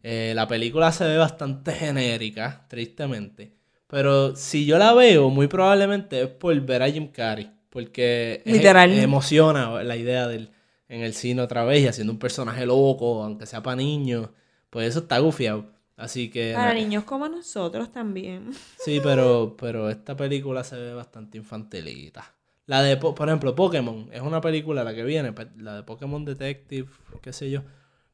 Eh, 0.02 0.32
la 0.36 0.46
película 0.46 0.92
se 0.92 1.04
ve 1.06 1.16
bastante 1.16 1.72
genérica, 1.72 2.66
tristemente. 2.68 3.52
Pero 3.86 4.36
si 4.36 4.66
yo 4.66 4.76
la 4.78 4.92
veo, 4.92 5.30
muy 5.30 5.46
probablemente 5.46 6.20
es 6.22 6.28
por 6.28 6.54
ver 6.60 6.82
a 6.82 6.90
Jim 6.90 7.08
Carrey. 7.08 7.50
Porque 7.70 8.42
es- 8.44 8.52
Literal. 8.52 8.90
emociona 8.92 9.82
la 9.82 9.96
idea 9.96 10.28
del, 10.28 10.50
en 10.88 11.00
el 11.00 11.14
cine 11.14 11.40
otra 11.42 11.64
vez 11.64 11.82
y 11.82 11.88
haciendo 11.88 12.12
un 12.12 12.18
personaje 12.18 12.66
loco, 12.66 13.22
aunque 13.24 13.46
sea 13.46 13.62
para 13.62 13.76
niños, 13.76 14.28
pues 14.70 14.88
eso 14.88 14.98
está 15.00 15.18
gufiado. 15.18 15.64
Así 15.96 16.28
que... 16.30 16.52
Para 16.54 16.74
na- 16.74 16.80
niños 16.80 17.04
como 17.04 17.26
nosotros 17.28 17.90
también. 17.90 18.50
Sí, 18.78 19.00
pero, 19.02 19.56
pero 19.58 19.88
esta 19.88 20.14
película 20.14 20.62
se 20.62 20.76
ve 20.76 20.92
bastante 20.92 21.38
infantilita. 21.38 22.34
La 22.66 22.82
de, 22.82 22.96
Po- 22.96 23.14
por 23.14 23.28
ejemplo, 23.28 23.54
Pokémon, 23.54 24.08
es 24.12 24.20
una 24.20 24.40
película 24.40 24.82
la 24.85 24.94
que 24.94 25.04
viene, 25.04 25.32
pe- 25.32 25.49
la 25.58 25.76
de 25.76 25.82
Pokémon 25.85 26.25
Detective, 26.25 26.88
qué 27.23 27.32
sé 27.32 27.50
yo. 27.50 27.62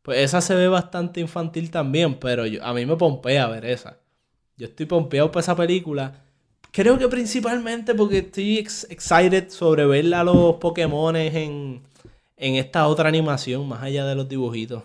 Pues 0.02 0.18
esa 0.18 0.40
se 0.40 0.54
ve 0.54 0.68
bastante 0.68 1.20
infantil 1.20 1.70
también, 1.70 2.18
pero 2.20 2.46
yo- 2.46 2.62
a 2.64 2.74
mí 2.74 2.84
me 2.86 2.96
pompea 2.96 3.46
ver 3.48 3.64
esa. 3.64 3.98
Yo 4.56 4.66
estoy 4.66 4.86
pompeado 4.86 5.30
por 5.32 5.40
esa 5.42 5.56
película. 5.56 6.24
Creo 6.72 6.98
que 6.98 7.08
principalmente 7.08 7.94
porque 7.94 8.18
estoy 8.18 8.58
ex- 8.58 8.86
excited 8.90 9.50
sobre 9.50 9.86
ver 9.86 10.12
a 10.14 10.24
los 10.24 10.56
Pokémon 10.56 11.16
en, 11.16 11.82
en 12.36 12.54
esta 12.56 12.86
otra 12.88 13.08
animación, 13.08 13.68
más 13.68 13.82
allá 13.82 14.06
de 14.06 14.14
los 14.16 14.28
dibujitos. 14.28 14.82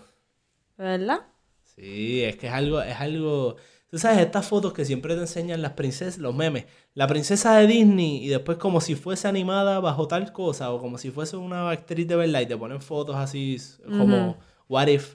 ¿Verdad? 0.78 1.26
Sí, 1.62 2.24
es 2.24 2.36
que 2.36 2.46
es 2.48 2.52
algo, 2.52 2.80
es 2.82 2.96
algo. 2.96 3.56
Tú 3.90 3.98
sabes, 3.98 4.18
estas 4.20 4.46
fotos 4.46 4.72
que 4.72 4.84
siempre 4.84 5.14
te 5.14 5.20
enseñan 5.22 5.62
las 5.62 5.72
princesas, 5.72 6.18
los 6.18 6.34
memes. 6.34 6.66
La 6.98 7.06
princesa 7.06 7.56
de 7.58 7.68
Disney 7.68 8.24
y 8.24 8.26
después 8.26 8.58
como 8.58 8.80
si 8.80 8.96
fuese 8.96 9.28
animada 9.28 9.78
bajo 9.78 10.08
tal 10.08 10.32
cosa 10.32 10.72
o 10.72 10.80
como 10.80 10.98
si 10.98 11.12
fuese 11.12 11.36
una 11.36 11.70
actriz 11.70 12.08
de 12.08 12.16
verdad 12.16 12.40
y 12.40 12.46
te 12.46 12.56
ponen 12.56 12.80
fotos 12.80 13.14
así 13.14 13.56
como 13.86 14.36
What 14.68 14.88
If. 14.88 15.14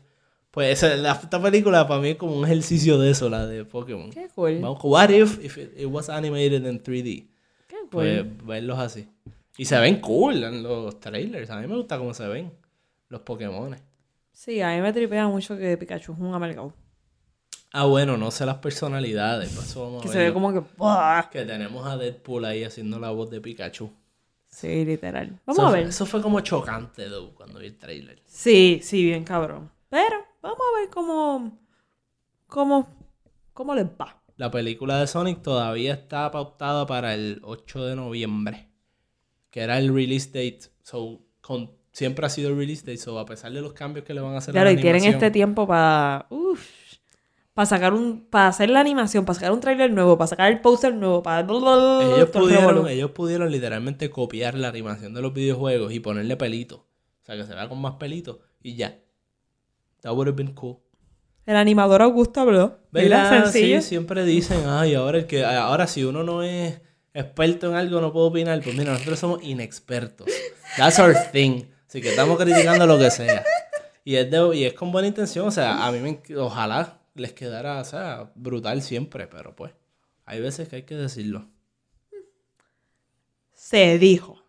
Pues 0.50 0.82
esta 0.82 1.42
película 1.42 1.86
para 1.86 2.00
mí 2.00 2.12
es 2.12 2.16
como 2.16 2.38
un 2.38 2.46
ejercicio 2.46 2.98
de 2.98 3.12
eso, 3.12 3.30
la 3.30 3.46
de 3.46 3.66
Pokémon. 3.66 4.10
Qué 4.12 4.30
cool. 4.34 4.60
Vamos 4.62 4.80
What 4.82 5.10
If 5.10 5.44
if 5.44 5.58
it, 5.58 5.78
it 5.78 5.88
was 5.88 6.08
animated 6.08 6.66
in 6.66 6.82
3D. 6.82 7.28
Qué 7.68 7.76
cool. 7.76 7.90
Pues 7.90 8.46
verlos 8.46 8.80
así. 8.80 9.10
Y 9.58 9.66
se 9.66 9.78
ven 9.78 10.00
cool 10.00 10.42
en 10.42 10.64
los 10.64 11.02
trailers. 11.02 11.50
A 11.50 11.60
mí 11.60 11.68
me 11.68 11.76
gusta 11.76 11.98
cómo 11.98 12.14
se 12.14 12.26
ven 12.30 12.50
los 13.10 13.20
Pokémon. 13.24 13.76
Sí, 14.32 14.62
a 14.62 14.70
mí 14.70 14.80
me 14.80 14.94
tripea 14.94 15.28
mucho 15.28 15.58
que 15.58 15.76
Pikachu 15.76 16.14
es 16.14 16.20
un 16.20 16.34
amalgado. 16.34 16.74
Ah, 17.76 17.86
bueno, 17.86 18.18
no 18.18 18.30
sé 18.30 18.46
las 18.46 18.58
personalidades. 18.58 19.56
vamos 19.76 20.00
a 20.00 20.06
Que 20.06 20.08
se 20.10 20.20
ve 20.20 20.32
como 20.32 20.54
que... 20.54 20.62
¡buah! 20.78 21.30
Que 21.32 21.44
tenemos 21.44 21.86
a 21.88 21.98
Deadpool 21.98 22.46
ahí 22.46 22.64
haciendo 22.64 23.00
la 23.00 23.10
voz 23.10 23.32
de 23.32 23.42
Pikachu. 23.42 23.92
Sí, 24.48 24.86
literal. 24.86 25.40
Vamos 25.46 25.58
eso 25.58 25.68
a 25.68 25.70
fue- 25.72 25.80
ver. 25.80 25.90
eso 25.90 26.06
fue 26.06 26.22
como 26.22 26.40
chocante, 26.42 27.10
though, 27.10 27.34
cuando 27.34 27.58
vi 27.60 27.66
el 27.68 27.78
trailer. 27.78 28.22
Sí, 28.26 28.80
sí, 28.84 29.04
bien 29.04 29.24
cabrón. 29.24 29.72
Pero 29.90 30.18
vamos 30.42 30.60
a 30.60 30.80
ver 30.80 30.90
cómo... 30.92 31.58
Cómo... 32.48 32.88
Cómo 33.54 33.74
les 33.74 33.86
va. 33.88 34.22
La 34.38 34.52
película 34.52 35.00
de 35.00 35.08
Sonic 35.08 35.42
todavía 35.42 35.94
está 35.94 36.30
pautada 36.30 36.86
para 36.86 37.16
el 37.16 37.40
8 37.44 37.86
de 37.86 37.96
noviembre. 37.96 38.70
Que 39.50 39.62
era 39.62 39.80
el 39.80 39.92
release 39.94 40.28
date. 40.28 40.60
So, 40.84 41.22
con, 41.42 41.72
siempre 41.92 42.26
ha 42.26 42.30
sido 42.30 42.50
el 42.50 42.58
release 42.58 42.82
date. 42.86 42.98
So, 43.00 43.18
a 43.18 43.26
pesar 43.26 43.52
de 43.52 43.62
los 43.62 43.74
cambios 43.74 44.06
que 44.06 44.14
le 44.14 44.22
van 44.22 44.36
a 44.36 44.38
hacer 44.38 44.52
a 44.52 44.54
Claro, 44.54 44.70
la 44.72 44.80
y 44.80 44.82
tienen 44.82 45.04
este 45.06 45.32
tiempo 45.32 45.66
para... 45.66 46.28
Uf. 46.30 46.83
Para 47.54 47.66
sacar 47.68 47.94
un... 47.94 48.26
Para 48.30 48.48
hacer 48.48 48.70
la 48.70 48.80
animación, 48.80 49.26
para 49.26 49.36
sacar 49.36 49.52
un 49.52 49.60
trailer 49.60 49.92
nuevo, 49.92 50.18
para 50.18 50.28
sacar 50.28 50.52
el 50.52 50.60
póster 50.62 50.94
nuevo, 50.96 51.22
para... 51.22 51.42
Ellos 51.42 52.30
pudieron, 52.30 52.88
ellos 52.88 53.12
pudieron 53.12 53.52
literalmente 53.52 54.10
copiar 54.10 54.56
la 54.56 54.70
animación 54.70 55.14
de 55.14 55.22
los 55.22 55.34
videojuegos 55.34 55.94
y 55.94 56.00
ponerle 56.00 56.36
pelitos. 56.36 56.80
O 56.80 57.26
sea, 57.26 57.36
que 57.36 57.46
se 57.46 57.54
vea 57.54 57.70
con 57.70 57.80
más 57.80 57.96
pelitos. 57.96 58.38
Y 58.62 58.76
ya. 58.76 58.98
That 60.02 60.14
would 60.14 60.28
have 60.28 60.36
been 60.36 60.54
cool. 60.54 60.78
El 61.46 61.56
animador 61.58 62.02
Augusto 62.02 62.42
habló. 62.42 62.80
Sí, 63.52 63.82
siempre 63.82 64.26
dicen, 64.26 64.64
ay, 64.68 64.96
ahora 64.96 65.20
el 65.20 65.26
que, 65.28 65.46
ahora 65.46 65.88
si 65.88 66.04
uno 66.04 66.24
no 66.24 66.42
es 66.42 66.82
experto 67.14 67.70
en 67.70 67.76
algo 67.76 68.02
no 68.02 68.12
puedo 68.12 68.28
opinar. 68.28 68.62
Pues 68.64 68.76
mira, 68.76 68.94
nosotros 68.94 69.20
somos 69.20 69.44
inexpertos. 69.44 70.28
That's 70.78 70.98
our 71.00 71.14
thing. 71.32 71.64
Así 71.88 72.02
que 72.02 72.10
estamos 72.10 72.38
criticando 72.40 72.88
lo 72.88 72.98
que 72.98 73.12
sea. 73.12 73.44
Y 74.04 74.16
es, 74.16 74.32
de- 74.32 74.56
y 74.58 74.64
es 74.66 74.74
con 74.74 74.92
buena 74.92 75.08
intención, 75.08 75.48
o 75.48 75.52
sea, 75.52 75.86
a 75.86 75.92
mí 75.92 76.00
me, 76.00 76.20
ojalá 76.38 76.98
les 77.16 77.34
quedara, 77.34 77.80
o 77.80 77.84
sea, 77.86 78.32
brutal 78.36 78.82
siempre, 78.82 79.28
pero 79.28 79.56
pues, 79.56 79.74
hay 80.26 80.42
veces 80.42 80.68
que 80.70 80.78
hay 80.78 80.84
que 80.84 80.96
decirlo. 80.96 81.50
Se 83.54 83.98
dijo. 83.98 84.44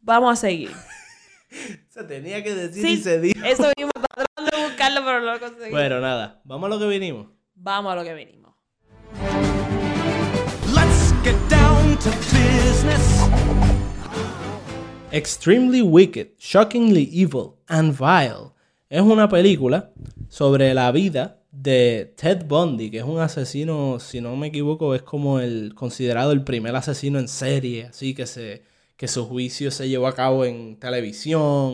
Vamos 0.00 0.32
a 0.32 0.36
seguir. 0.36 0.70
Se 1.88 2.02
tenía 2.04 2.42
que 2.42 2.52
decir 2.54 2.82
Sí, 2.84 2.92
y 2.94 2.96
se 2.96 3.20
dijo. 3.20 3.44
eso 3.44 3.70
mismo. 3.76 3.92
Estaba 3.94 4.26
tratando 4.26 4.56
de 4.56 4.64
buscarlo, 4.64 5.04
pero 5.04 5.20
no 5.20 5.32
lo 5.34 5.40
conseguí. 5.40 5.70
Bueno, 5.70 6.00
nada, 6.00 6.40
vamos 6.44 6.66
a 6.66 6.74
lo 6.74 6.78
que 6.80 6.86
vinimos. 6.88 7.28
Vamos 7.54 7.92
a 7.92 7.96
lo 7.96 8.02
que 8.02 8.12
venimos. 8.12 8.54
Let's 10.74 11.12
get 11.22 11.36
down 11.48 11.96
to 11.98 12.10
business. 12.10 13.20
Extremely 15.12 15.80
Wicked, 15.80 16.32
Shockingly 16.38 17.08
Evil 17.12 17.54
and 17.68 17.96
Vile 17.96 18.50
es 18.88 19.00
una 19.00 19.28
película 19.28 19.92
sobre 20.28 20.74
la 20.74 20.90
vida 20.90 21.38
de 21.56 22.12
Ted 22.16 22.44
Bundy, 22.46 22.90
que 22.90 22.98
es 22.98 23.04
un 23.04 23.18
asesino, 23.20 23.98
si 24.00 24.20
no 24.20 24.34
me 24.36 24.48
equivoco, 24.48 24.94
es 24.94 25.02
como 25.02 25.40
el 25.40 25.74
considerado 25.74 26.32
el 26.32 26.42
primer 26.42 26.74
asesino 26.76 27.18
en 27.18 27.28
serie, 27.28 27.86
así 27.86 28.14
que 28.14 28.26
se 28.26 28.62
que 28.96 29.08
su 29.08 29.26
juicio 29.26 29.72
se 29.72 29.88
llevó 29.88 30.06
a 30.06 30.14
cabo 30.14 30.44
en 30.44 30.76
televisión 30.78 31.72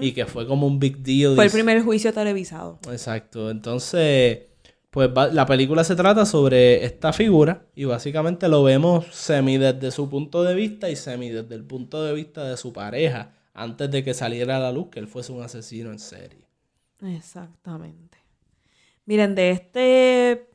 y 0.00 0.12
que 0.12 0.24
fue 0.26 0.46
como 0.46 0.66
un 0.68 0.78
big 0.78 0.98
deal. 0.98 1.34
Fue 1.34 1.46
el 1.46 1.50
primer 1.50 1.82
juicio 1.82 2.12
televisado. 2.12 2.78
Exacto. 2.92 3.50
Entonces, 3.50 4.42
pues 4.90 5.10
va- 5.16 5.26
la 5.28 5.46
película 5.46 5.82
se 5.82 5.96
trata 5.96 6.24
sobre 6.24 6.84
esta 6.84 7.12
figura 7.12 7.64
y 7.74 7.86
básicamente 7.86 8.48
lo 8.48 8.62
vemos 8.62 9.06
semi 9.10 9.58
desde 9.58 9.90
su 9.90 10.08
punto 10.08 10.44
de 10.44 10.54
vista 10.54 10.88
y 10.88 10.94
semi 10.96 11.28
desde 11.30 11.56
el 11.56 11.64
punto 11.64 12.04
de 12.04 12.14
vista 12.14 12.44
de 12.48 12.56
su 12.56 12.72
pareja 12.72 13.32
antes 13.52 13.90
de 13.90 14.04
que 14.04 14.14
saliera 14.14 14.56
a 14.56 14.60
la 14.60 14.70
luz 14.72 14.88
que 14.90 15.00
él 15.00 15.08
fuese 15.08 15.32
un 15.32 15.42
asesino 15.42 15.90
en 15.90 15.98
serie. 15.98 16.46
Exactamente. 17.02 18.09
Miren, 19.10 19.34
de 19.34 19.50
este. 19.50 20.46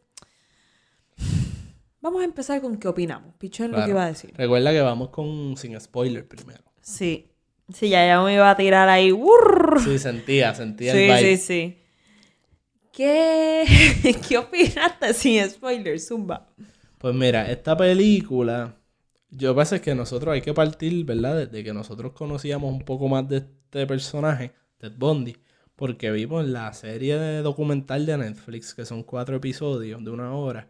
Vamos 2.00 2.22
a 2.22 2.24
empezar 2.24 2.62
con 2.62 2.78
qué 2.78 2.88
opinamos. 2.88 3.36
Pichón 3.36 3.74
lo 3.74 3.84
que 3.84 3.90
iba 3.90 4.06
a 4.06 4.08
decir. 4.08 4.32
Recuerda 4.38 4.72
que 4.72 4.80
vamos 4.80 5.10
con 5.10 5.58
sin 5.58 5.78
spoiler 5.78 6.26
primero. 6.26 6.64
Sí. 6.80 7.34
Sí, 7.74 7.90
ya, 7.90 8.08
ya 8.08 8.22
me 8.22 8.34
iba 8.34 8.50
a 8.50 8.56
tirar 8.56 8.88
ahí. 8.88 9.12
¡urr! 9.12 9.82
Sí, 9.84 10.00
sentía, 10.00 10.56
sentía 10.56 10.94
el 10.94 10.98
Sí, 10.98 11.04
vibe. 11.04 11.38
sí, 11.38 11.44
sí. 11.44 11.78
¿Qué, 12.94 13.66
¿Qué 14.30 14.38
opinaste 14.38 15.14
sin 15.14 15.50
spoiler, 15.50 16.00
Zumba? 16.00 16.48
Pues 16.98 17.14
mira, 17.14 17.52
esta 17.52 17.76
película, 17.76 18.78
yo 19.32 19.54
pasa 19.54 19.82
que 19.82 19.94
nosotros 19.96 20.34
hay 20.34 20.42
que 20.42 20.54
partir, 20.54 21.04
¿verdad? 21.04 21.46
Desde 21.46 21.62
que 21.62 21.74
nosotros 21.74 22.14
conocíamos 22.14 22.72
un 22.72 22.86
poco 22.86 23.10
más 23.10 23.28
de 23.28 23.38
este 23.40 23.86
personaje, 23.86 24.54
Ted 24.78 24.94
Bundy, 24.96 25.36
porque 25.76 26.12
vimos 26.12 26.46
la 26.46 26.72
serie 26.74 27.18
de 27.18 27.42
documental 27.42 28.06
de 28.06 28.18
Netflix, 28.18 28.74
que 28.74 28.86
son 28.86 29.04
cuatro 29.04 29.36
episodios 29.38 30.04
de 30.04 30.12
una 30.12 30.34
hora. 30.34 30.70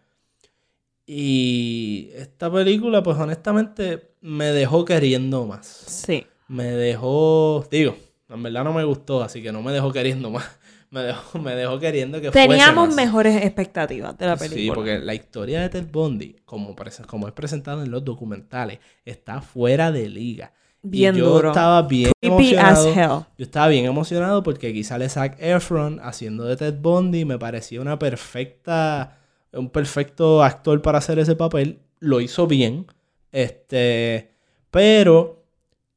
Y 1.07 2.09
esta 2.15 2.51
película, 2.51 3.03
pues 3.03 3.17
honestamente, 3.17 4.11
me 4.21 4.45
dejó 4.45 4.85
queriendo 4.85 5.45
más. 5.45 5.67
Sí. 5.67 6.25
Me 6.47 6.65
dejó, 6.65 7.67
digo, 7.69 7.95
en 8.29 8.41
verdad 8.41 8.63
no 8.63 8.73
me 8.73 8.83
gustó, 8.83 9.21
así 9.23 9.41
que 9.43 9.51
no 9.51 9.61
me 9.61 9.71
dejó 9.71 9.91
queriendo 9.91 10.29
más. 10.29 10.45
Me 10.91 11.01
dejó, 11.01 11.39
me 11.39 11.55
dejó 11.55 11.77
queriendo 11.77 12.21
que 12.21 12.31
fuese 12.31 12.47
Teníamos 12.47 12.87
más. 12.87 12.95
mejores 12.95 13.43
expectativas 13.43 14.17
de 14.17 14.27
la 14.27 14.37
Sí, 14.37 14.47
película. 14.47 14.75
porque 14.75 14.99
la 14.99 15.13
historia 15.13 15.61
de 15.61 15.67
Ted 15.69 15.87
Bundy, 15.91 16.37
como, 16.45 16.73
como 17.07 17.27
es 17.27 17.33
presentado 17.33 17.83
en 17.83 17.91
los 17.91 18.05
documentales, 18.05 18.79
está 19.03 19.41
fuera 19.41 19.91
de 19.91 20.07
liga. 20.07 20.53
Bien 20.85 21.15
y 21.15 21.19
yo 21.19 21.29
duro. 21.29 21.49
estaba 21.49 21.81
bien 21.81 22.11
Creepy 22.21 22.55
as 22.55 22.79
emocionado. 22.85 23.19
hell. 23.19 23.25
Yo 23.37 23.45
estaba 23.45 23.67
bien 23.67 23.85
emocionado 23.85 24.43
porque 24.43 24.67
aquí 24.67 24.83
sale 24.83 25.09
Zac 25.09 25.37
Efron 25.39 25.99
haciendo 26.03 26.45
de 26.45 26.55
Ted 26.57 26.75
Bundy. 26.79 27.25
Me 27.25 27.37
parecía 27.39 27.81
una 27.81 27.97
perfecta, 27.99 29.17
un 29.51 29.69
perfecto 29.69 30.43
actor 30.43 30.81
para 30.81 30.99
hacer 30.99 31.19
ese 31.19 31.35
papel. 31.35 31.79
Lo 31.99 32.21
hizo 32.21 32.47
bien. 32.47 32.85
Este, 33.31 34.31
pero 34.71 35.43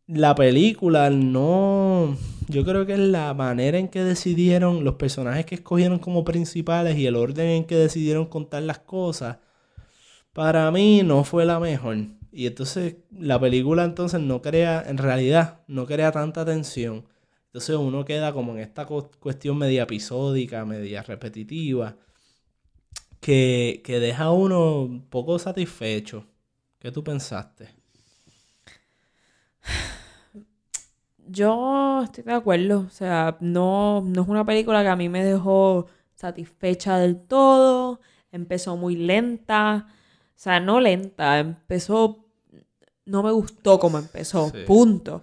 la 0.09 0.35
película 0.35 1.11
no. 1.11 2.17
Yo 2.49 2.65
creo 2.65 2.87
que 2.87 2.95
es 2.95 2.99
la 2.99 3.35
manera 3.35 3.79
en 3.79 3.89
que 3.89 4.03
decidieron, 4.03 4.83
los 4.83 4.95
personajes 4.95 5.45
que 5.45 5.57
escogieron 5.57 5.99
como 5.99 6.25
principales 6.25 6.97
y 6.97 7.07
el 7.07 7.15
orden 7.15 7.47
en 7.49 7.65
que 7.65 7.77
decidieron 7.77 8.25
contar 8.25 8.63
las 8.63 8.79
cosas, 8.79 9.37
para 10.33 10.71
mí 10.71 11.03
no 11.05 11.25
fue 11.25 11.45
la 11.45 11.61
mejor. 11.61 11.99
Y 12.33 12.47
entonces 12.47 12.97
la 13.11 13.41
película 13.41 13.85
entonces 13.85 14.21
no 14.21 14.43
crea, 14.43 14.83
en 14.87 14.99
realidad, 14.99 15.61
no 15.67 15.87
crea 15.87 16.13
tanta 16.13 16.45
tensión. 16.45 17.07
Entonces 17.47 17.77
uno 17.77 18.05
queda 18.05 18.33
como 18.33 18.53
en 18.53 18.61
esta 18.61 18.87
cu- 18.87 19.11
cuestión 19.21 19.59
media 19.59 19.85
episódica, 19.85 20.65
media 20.65 21.03
repetitiva, 21.03 21.97
que, 23.21 23.83
que 23.85 24.01
deja 24.01 24.25
a 24.25 24.33
uno 24.33 24.83
un 24.83 25.03
poco 25.09 25.39
satisfecho. 25.39 26.27
¿Qué 26.79 26.93
tú 26.93 27.03
pensaste? 27.05 27.69
Yo 31.27 32.03
estoy 32.05 32.25
de 32.25 32.33
acuerdo. 32.35 32.81
O 32.87 32.91
sea, 32.91 33.37
no, 33.41 34.03
no 34.03 34.23
es 34.23 34.29
una 34.29 34.45
película 34.45 34.83
que 34.83 34.89
a 34.89 34.97
mí 34.97 35.09
me 35.09 35.25
dejó 35.25 35.87
satisfecha 36.15 36.99
del 36.99 37.21
todo. 37.27 38.01
Empezó 38.33 38.77
muy 38.77 38.97
lenta. 38.97 39.87
O 40.39 40.41
sea, 40.41 40.61
no 40.61 40.79
lenta. 40.81 41.41
Empezó. 41.41 42.25
No 43.07 43.23
me 43.25 43.33
gustó 43.33 43.79
como 43.81 43.99
empezó. 43.99 44.51
Sí. 44.51 44.59
Punto. 44.67 45.23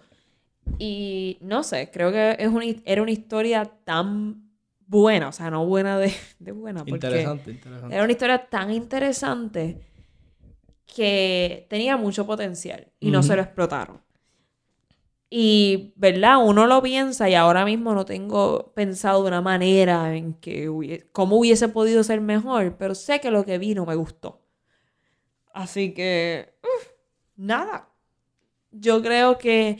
Y 0.79 1.37
no 1.41 1.63
sé, 1.63 1.89
creo 1.89 2.11
que 2.11 2.35
es 2.39 2.49
una, 2.49 2.65
era 2.83 3.01
una 3.01 3.11
historia 3.11 3.63
tan 3.85 4.49
buena, 4.87 5.29
o 5.29 5.31
sea, 5.31 5.49
no 5.51 5.65
buena 5.65 5.97
de, 5.99 6.11
de 6.39 6.51
buena, 6.51 6.79
porque 6.83 7.07
Interesante, 7.07 7.51
interesante. 7.51 7.95
era 7.95 8.03
una 8.03 8.11
historia 8.11 8.45
tan 8.49 8.71
interesante 8.71 9.79
que 10.93 11.65
tenía 11.69 11.97
mucho 11.97 12.25
potencial 12.25 12.87
y 12.99 13.11
no 13.11 13.23
se 13.23 13.35
lo 13.35 13.41
explotaron. 13.41 14.01
Y, 15.29 15.93
¿verdad? 15.97 16.37
Uno 16.43 16.65
lo 16.67 16.81
piensa 16.81 17.29
y 17.29 17.35
ahora 17.35 17.65
mismo 17.65 17.93
no 17.93 18.05
tengo 18.05 18.71
pensado 18.73 19.21
de 19.23 19.27
una 19.27 19.41
manera 19.41 20.15
en 20.15 20.33
que 20.35 20.69
hubie- 20.69 21.07
cómo 21.11 21.37
hubiese 21.37 21.67
podido 21.67 22.03
ser 22.03 22.21
mejor, 22.21 22.75
pero 22.77 22.95
sé 22.95 23.19
que 23.19 23.31
lo 23.31 23.43
que 23.45 23.57
vi 23.57 23.73
no 23.75 23.85
me 23.85 23.95
gustó. 23.95 24.41
Así 25.55 25.93
que, 25.93 26.53
uf, 26.61 26.87
nada. 27.37 27.87
Yo 28.71 29.01
creo 29.01 29.37
que 29.37 29.79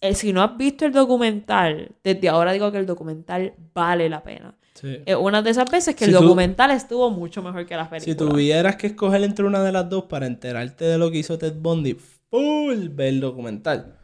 eh, 0.00 0.14
si 0.14 0.32
no 0.32 0.42
has 0.42 0.56
visto 0.56 0.86
el 0.86 0.92
documental, 0.92 1.90
desde 2.04 2.28
ahora 2.28 2.52
digo 2.52 2.70
que 2.70 2.78
el 2.78 2.86
documental 2.86 3.54
vale 3.74 4.08
la 4.08 4.22
pena. 4.22 4.54
Sí. 4.74 4.98
Es 5.04 5.16
una 5.16 5.42
de 5.42 5.50
esas 5.50 5.68
veces 5.68 5.96
que 5.96 6.04
Si 6.04 6.10
el 6.12 6.16
tú- 6.18 6.22
documental 6.22 6.70
estuvo 6.70 7.10
mucho 7.10 7.42
mejor 7.42 7.66
que 7.66 7.74
las 7.74 7.88
Si 7.88 7.90
películas. 8.04 8.32
tuvieras 8.32 8.76
que 8.76 8.86
escoger 8.88 9.24
entre 9.24 9.44
una 9.44 9.60
de 9.64 9.72
las 9.72 9.88
dos 9.90 10.04
para 10.04 10.26
enterarte 10.26 10.84
de 10.84 10.98
lo 10.98 11.10
que 11.10 11.18
hizo 11.18 11.36
Ted 11.36 11.54
Bundy, 11.58 11.94
full 12.30 12.88
ver 12.90 13.08
el 13.08 13.20
documental. 13.20 13.96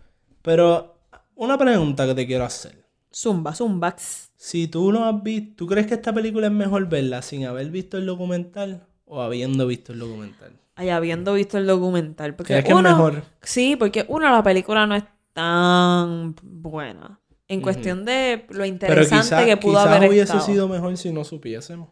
Pero 0.42 0.96
una 1.36 1.56
pregunta 1.58 2.06
que 2.08 2.14
te 2.16 2.26
quiero 2.26 2.44
hacer. 2.44 2.84
Zumba, 3.14 3.54
zumba. 3.54 3.94
Si 3.98 4.66
tú 4.66 4.90
no 4.90 5.04
has 5.04 5.22
visto, 5.22 5.52
¿tú 5.58 5.66
crees 5.68 5.86
que 5.86 5.94
esta 5.94 6.12
película 6.12 6.48
es 6.48 6.52
mejor 6.52 6.88
verla 6.88 7.22
sin 7.22 7.44
haber 7.46 7.70
visto 7.70 7.98
el 7.98 8.06
documental 8.06 8.84
o 9.04 9.20
habiendo 9.20 9.66
visto 9.68 9.92
el 9.92 10.00
documental? 10.00 10.52
Ay, 10.74 10.88
habiendo 10.90 11.34
visto 11.34 11.58
el 11.58 11.66
documental. 11.66 12.34
Porque 12.34 12.54
¿Crees 12.54 12.64
que 12.64 12.72
es 12.72 12.78
mejor? 12.78 13.24
Sí, 13.42 13.76
porque 13.76 14.04
uno, 14.08 14.30
la 14.30 14.42
película 14.42 14.86
no 14.86 14.94
es 14.94 15.04
tan 15.32 16.34
buena. 16.42 17.20
En 17.48 17.60
cuestión 17.60 18.04
de 18.04 18.46
lo 18.50 18.64
Pero 18.64 18.66
interesante 18.66 19.18
quizás 19.18 19.44
que 19.44 19.56
pudo 19.58 19.78
haber 19.78 20.04
hubiese 20.04 20.38
estado. 20.38 20.40
sido 20.40 20.68
mejor 20.68 20.96
si 20.96 21.12
no 21.12 21.24
supiésemos. 21.24 21.90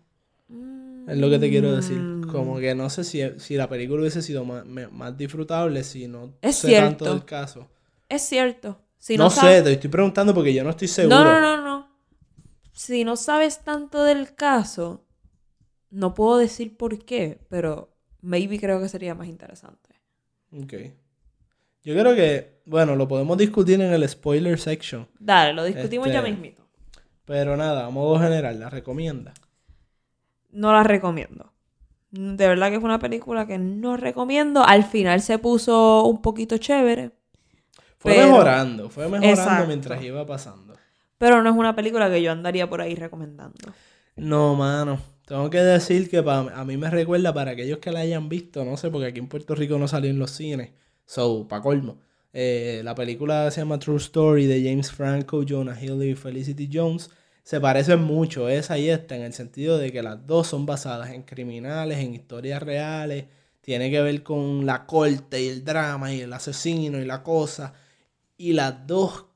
Es 1.06 1.18
lo 1.18 1.28
que 1.28 1.38
te 1.38 1.50
quiero 1.50 1.74
decir. 1.74 2.06
Como 2.30 2.58
que 2.58 2.74
no 2.74 2.88
sé 2.90 3.04
si, 3.04 3.20
si 3.38 3.56
la 3.56 3.68
película 3.68 4.00
hubiese 4.00 4.22
sido 4.22 4.44
más, 4.44 4.64
más 4.66 5.16
disfrutable 5.16 5.82
si 5.84 6.08
no 6.08 6.34
Es 6.40 6.56
sé 6.56 6.68
cierto. 6.68 7.04
tanto 7.04 7.04
del 7.06 7.24
caso. 7.24 7.68
Es 8.08 8.22
cierto. 8.22 8.80
Si 8.98 9.16
no 9.16 9.24
no, 9.24 9.30
sé, 9.30 9.62
te 9.62 9.72
estoy 9.72 9.90
preguntando 9.90 10.34
porque 10.34 10.54
yo 10.54 10.62
no 10.64 10.70
estoy 10.70 10.88
seguro. 10.88 11.16
No, 11.16 11.40
no, 11.40 11.56
no, 11.56 11.62
no. 11.62 11.90
Si 12.72 13.04
no 13.04 13.16
sabes 13.16 13.60
tanto 13.64 14.04
del 14.04 14.34
caso, 14.34 15.04
no 15.90 16.14
puedo 16.14 16.38
decir 16.38 16.76
por 16.76 16.98
qué, 17.04 17.40
pero 17.48 17.89
maybe 18.22 18.58
creo 18.58 18.80
que 18.80 18.88
sería 18.88 19.14
más 19.14 19.28
interesante. 19.28 19.90
Ok. 20.52 20.74
Yo 21.82 21.94
creo 21.98 22.14
que, 22.14 22.60
bueno, 22.66 22.94
lo 22.96 23.08
podemos 23.08 23.38
discutir 23.38 23.80
en 23.80 23.92
el 23.92 24.06
spoiler 24.08 24.58
section. 24.58 25.08
Dale, 25.18 25.52
lo 25.54 25.64
discutimos 25.64 26.08
ya 26.08 26.18
Este- 26.18 26.30
mismito. 26.30 26.66
Pero 27.24 27.56
nada, 27.56 27.86
a 27.86 27.90
modo 27.90 28.18
general, 28.18 28.58
¿la 28.60 28.68
recomienda? 28.70 29.32
No 30.50 30.72
la 30.72 30.82
recomiendo. 30.82 31.52
De 32.10 32.48
verdad 32.48 32.70
que 32.70 32.76
es 32.76 32.82
una 32.82 32.98
película 32.98 33.46
que 33.46 33.56
no 33.58 33.96
recomiendo. 33.96 34.64
Al 34.64 34.84
final 34.84 35.20
se 35.22 35.38
puso 35.38 36.04
un 36.04 36.20
poquito 36.22 36.58
chévere. 36.58 37.12
Fue 37.98 38.14
Pero- 38.14 38.26
mejorando, 38.26 38.90
fue 38.90 39.04
mejorando 39.08 39.40
Exacto. 39.42 39.66
mientras 39.68 40.02
iba 40.02 40.26
pasando. 40.26 40.74
Pero 41.18 41.42
no 41.42 41.50
es 41.50 41.56
una 41.56 41.76
película 41.76 42.10
que 42.10 42.20
yo 42.22 42.32
andaría 42.32 42.68
por 42.68 42.80
ahí 42.80 42.94
recomendando. 42.96 43.72
No, 44.16 44.54
mano. 44.56 44.98
Tengo 45.30 45.48
que 45.48 45.58
decir 45.60 46.10
que 46.10 46.24
a 46.26 46.64
mí 46.64 46.76
me 46.76 46.90
recuerda 46.90 47.32
para 47.32 47.52
aquellos 47.52 47.78
que 47.78 47.92
la 47.92 48.00
hayan 48.00 48.28
visto, 48.28 48.64
no 48.64 48.76
sé, 48.76 48.90
porque 48.90 49.06
aquí 49.06 49.20
en 49.20 49.28
Puerto 49.28 49.54
Rico 49.54 49.78
no 49.78 49.86
salió 49.86 50.10
en 50.10 50.18
los 50.18 50.32
cines. 50.32 50.70
So, 51.06 51.46
pa' 51.46 51.62
colmo. 51.62 52.00
Eh, 52.32 52.80
la 52.82 52.96
película 52.96 53.48
se 53.52 53.60
llama 53.60 53.78
True 53.78 53.98
Story 53.98 54.46
de 54.46 54.60
James 54.60 54.90
Franco, 54.90 55.44
Jonah 55.48 55.80
Hill 55.80 56.02
y 56.02 56.16
Felicity 56.16 56.68
Jones. 56.72 57.10
Se 57.44 57.60
parecen 57.60 58.02
mucho 58.02 58.48
esa 58.48 58.76
y 58.76 58.90
esta 58.90 59.14
en 59.14 59.22
el 59.22 59.32
sentido 59.32 59.78
de 59.78 59.92
que 59.92 60.02
las 60.02 60.26
dos 60.26 60.48
son 60.48 60.66
basadas 60.66 61.10
en 61.10 61.22
criminales, 61.22 61.98
en 61.98 62.12
historias 62.12 62.60
reales. 62.60 63.26
Tiene 63.60 63.88
que 63.92 64.02
ver 64.02 64.24
con 64.24 64.66
la 64.66 64.84
corte 64.84 65.40
y 65.40 65.46
el 65.46 65.64
drama 65.64 66.12
y 66.12 66.22
el 66.22 66.32
asesino 66.32 66.98
y 66.98 67.04
la 67.04 67.22
cosa. 67.22 67.74
Y 68.36 68.54
las 68.54 68.84
dos 68.84 69.26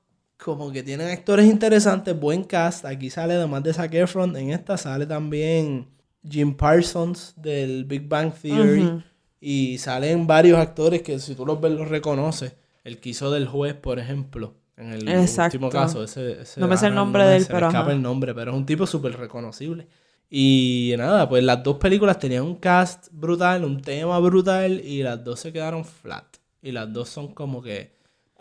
como 0.43 0.71
que 0.73 0.83
tienen 0.83 1.09
actores 1.09 1.47
interesantes, 1.47 2.19
buen 2.19 2.45
cast. 2.45 2.85
Aquí 2.85 3.11
sale 3.11 3.35
además 3.35 3.63
de 3.63 3.73
Zac 3.73 3.95
Efron, 3.95 4.37
en 4.37 4.51
esta 4.51 4.77
sale 4.77 5.07
también 5.07 5.89
Jim 6.29 6.55
Parsons 6.57 7.35
del 7.37 7.85
Big 7.85 8.09
Bang 8.09 8.33
Theory. 8.33 9.03
Y 9.41 9.77
salen 9.79 10.27
varios 10.27 10.59
actores 10.59 11.03
que 11.03 11.19
si 11.19 11.35
tú 11.35 11.45
los 11.45 11.61
ves 11.61 11.73
los 11.73 11.89
reconoces. 11.89 12.55
El 12.83 12.99
que 12.99 13.11
hizo 13.11 13.31
del 13.31 13.47
juez, 13.47 13.75
por 13.75 13.99
ejemplo. 13.99 14.55
En 14.77 14.93
el 14.93 15.09
Exacto. 15.09 15.57
último 15.57 15.71
caso. 15.71 16.03
Ese, 16.03 16.43
ese- 16.43 16.61
No 16.61 16.67
me 16.67 16.77
sé 16.77 16.87
el 16.89 16.95
nombre 16.95 17.23
me- 17.25 17.29
de 17.31 17.37
él, 17.37 17.43
se 17.45 17.49
me 17.53 17.55
pero 17.57 17.67
escapa 17.69 17.85
ajá. 17.87 17.93
el 17.95 18.03
nombre, 18.03 18.35
pero 18.35 18.51
es 18.53 18.57
un 18.57 18.67
tipo 18.67 18.87
súper 18.87 19.17
reconocible. 19.17 19.87
Y 20.31 20.95
nada, 20.99 21.29
pues 21.29 21.45
las 21.45 21.63
dos 21.63 21.77
películas 21.77 22.19
tenían 22.19 22.43
un 22.43 22.57
cast 22.57 23.07
brutal, 23.13 23.65
un 23.65 23.81
tema 23.81 24.19
brutal, 24.19 24.81
y 24.85 25.03
las 25.03 25.23
dos 25.23 25.41
se 25.41 25.53
quedaron 25.53 25.85
flat. 25.85 26.25
Y 26.63 26.73
las 26.73 26.93
dos 26.93 27.09
son 27.09 27.29
como 27.35 27.63
que, 27.63 27.93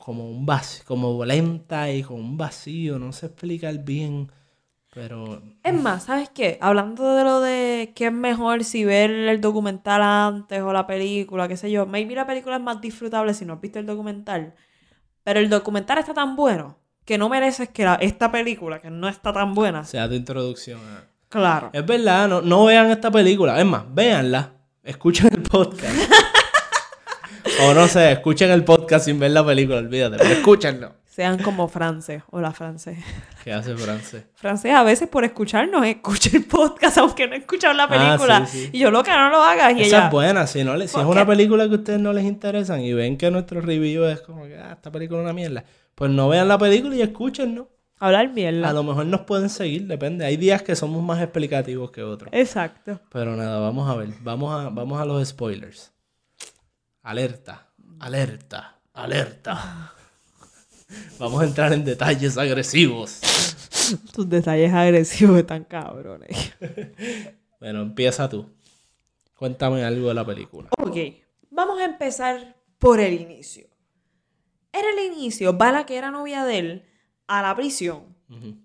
como 0.03 0.29
un 0.29 0.45
vacío, 0.45 0.83
como 0.85 1.23
lenta 1.23 1.89
y 1.89 2.03
con 2.03 2.19
un 2.19 2.35
vacío, 2.37 2.99
no 2.99 3.13
sé 3.13 3.27
explicar 3.27 3.77
bien, 3.85 4.29
pero 4.93 5.41
Es 5.63 5.73
más, 5.73 6.03
¿sabes 6.03 6.29
qué? 6.29 6.57
Hablando 6.61 7.15
de 7.15 7.23
lo 7.23 7.39
de 7.39 7.93
qué 7.95 8.07
es 8.07 8.11
mejor 8.11 8.65
si 8.65 8.83
ver 8.83 9.09
el 9.11 9.39
documental 9.39 10.01
antes 10.03 10.61
o 10.61 10.73
la 10.73 10.85
película, 10.85 11.47
qué 11.47 11.55
sé 11.55 11.71
yo. 11.71 11.85
Maybe 11.85 12.15
la 12.15 12.27
película 12.27 12.57
es 12.57 12.61
más 12.61 12.81
disfrutable 12.81 13.33
si 13.33 13.45
no 13.45 13.53
has 13.53 13.61
visto 13.61 13.79
el 13.79 13.85
documental. 13.85 14.53
Pero 15.23 15.39
el 15.39 15.49
documental 15.49 15.97
está 15.99 16.13
tan 16.13 16.35
bueno 16.35 16.77
que 17.05 17.17
no 17.17 17.29
mereces 17.29 17.69
que 17.69 17.85
la- 17.85 17.95
esta 17.95 18.29
película, 18.29 18.81
que 18.81 18.89
no 18.91 19.07
está 19.07 19.31
tan 19.31 19.53
buena, 19.53 19.85
sea 19.85 20.09
tu 20.09 20.15
introducción 20.15 20.79
a... 20.81 21.05
claro. 21.29 21.69
Es 21.71 21.85
verdad, 21.85 22.27
no, 22.27 22.41
no 22.41 22.65
vean 22.65 22.91
esta 22.91 23.09
película, 23.09 23.57
es 23.57 23.65
más, 23.65 23.85
véanla, 23.93 24.51
escuchen 24.83 25.29
el 25.31 25.41
podcast. 25.43 25.95
o 27.69 27.73
no 27.73 27.87
sé, 27.87 28.11
escuchen 28.11 28.51
el 28.51 28.63
podcast 28.63 29.05
sin 29.05 29.19
ver 29.19 29.31
la 29.31 29.45
película, 29.45 29.77
olvídate, 29.79 30.17
pero 30.17 30.29
escúchenlo. 30.29 30.93
Sean 31.05 31.37
como 31.43 31.67
francés 31.67 32.23
o 32.31 32.41
la 32.41 32.51
francés. 32.53 32.97
¿Qué 33.43 33.53
hace 33.53 33.75
francés? 33.75 34.25
Francés 34.33 34.73
a 34.73 34.81
veces 34.83 35.07
por 35.07 35.23
escucharnos 35.23 35.85
escucha 35.85 36.31
el 36.35 36.43
podcast 36.45 36.97
aunque 36.99 37.27
no 37.27 37.35
escucharon 37.35 37.77
la 37.77 37.83
Ah, 37.83 37.87
película. 38.17 38.45
sí, 38.47 38.63
sí. 38.63 38.69
Y 38.73 38.79
yo 38.79 38.89
loca, 38.89 39.15
no 39.17 39.29
lo 39.29 39.43
hagas. 39.43 39.73
Y 39.77 39.81
Esa 39.83 39.97
ella, 39.97 40.05
es 40.07 40.11
buena, 40.11 40.47
si, 40.47 40.63
no 40.63 40.75
le- 40.75 40.87
si 40.87 40.97
es 40.97 41.03
¿Por 41.03 41.11
una 41.15 41.25
película 41.27 41.67
que 41.67 41.75
a 41.75 41.77
ustedes 41.77 41.99
no 41.99 42.13
les 42.13 42.23
interesan 42.25 42.81
y 42.81 42.93
ven 42.93 43.17
que 43.17 43.29
nuestro 43.29 43.61
review 43.61 44.05
es 44.05 44.21
como 44.21 44.45
que, 44.45 44.57
ah, 44.57 44.71
esta 44.73 44.91
película 44.91 45.19
es 45.19 45.23
una 45.25 45.33
mierda, 45.33 45.63
pues 45.93 46.09
no 46.09 46.29
vean 46.29 46.47
la 46.47 46.57
película 46.57 46.95
y 46.95 47.03
escúchenlo. 47.03 47.69
hablar 47.99 48.33
mierda. 48.33 48.67
A 48.69 48.73
lo 48.73 48.81
mejor 48.83 49.05
nos 49.05 49.21
pueden 49.21 49.49
seguir, 49.51 49.85
depende. 49.85 50.25
Hay 50.25 50.35
días 50.37 50.63
que 50.63 50.75
somos 50.75 51.03
más 51.03 51.21
explicativos 51.21 51.91
que 51.91 52.01
otros. 52.01 52.31
Exacto. 52.33 52.99
Pero 53.11 53.35
nada, 53.35 53.59
vamos 53.59 53.87
a 53.87 53.93
ver. 53.95 54.09
Vamos 54.21 54.51
a, 54.51 54.69
vamos 54.69 54.99
a 54.99 55.05
los 55.05 55.25
spoilers. 55.27 55.92
Alerta, 57.03 57.67
alerta, 57.99 58.79
alerta. 58.93 59.93
Vamos 61.19 61.41
a 61.41 61.45
entrar 61.45 61.73
en 61.73 61.83
detalles 61.83 62.37
agresivos. 62.37 63.19
Tus 64.13 64.29
detalles 64.29 64.73
agresivos 64.73 65.37
están 65.37 65.65
cabrones. 65.65 66.53
Bueno, 67.59 67.81
empieza 67.81 68.27
tú. 68.27 68.49
Cuéntame 69.37 69.85
algo 69.85 70.09
de 70.09 70.13
la 70.13 70.25
película. 70.25 70.67
Ok, 70.79 70.97
vamos 71.49 71.79
a 71.79 71.85
empezar 71.85 72.57
por 72.77 72.99
el 72.99 73.13
inicio. 73.13 73.67
En 74.73 74.81
el 74.83 75.13
inicio 75.13 75.57
va 75.57 75.71
la 75.71 75.85
que 75.85 75.95
era 75.95 76.11
novia 76.11 76.43
de 76.43 76.59
él 76.59 76.83
a 77.25 77.41
la 77.41 77.55
prisión 77.55 78.17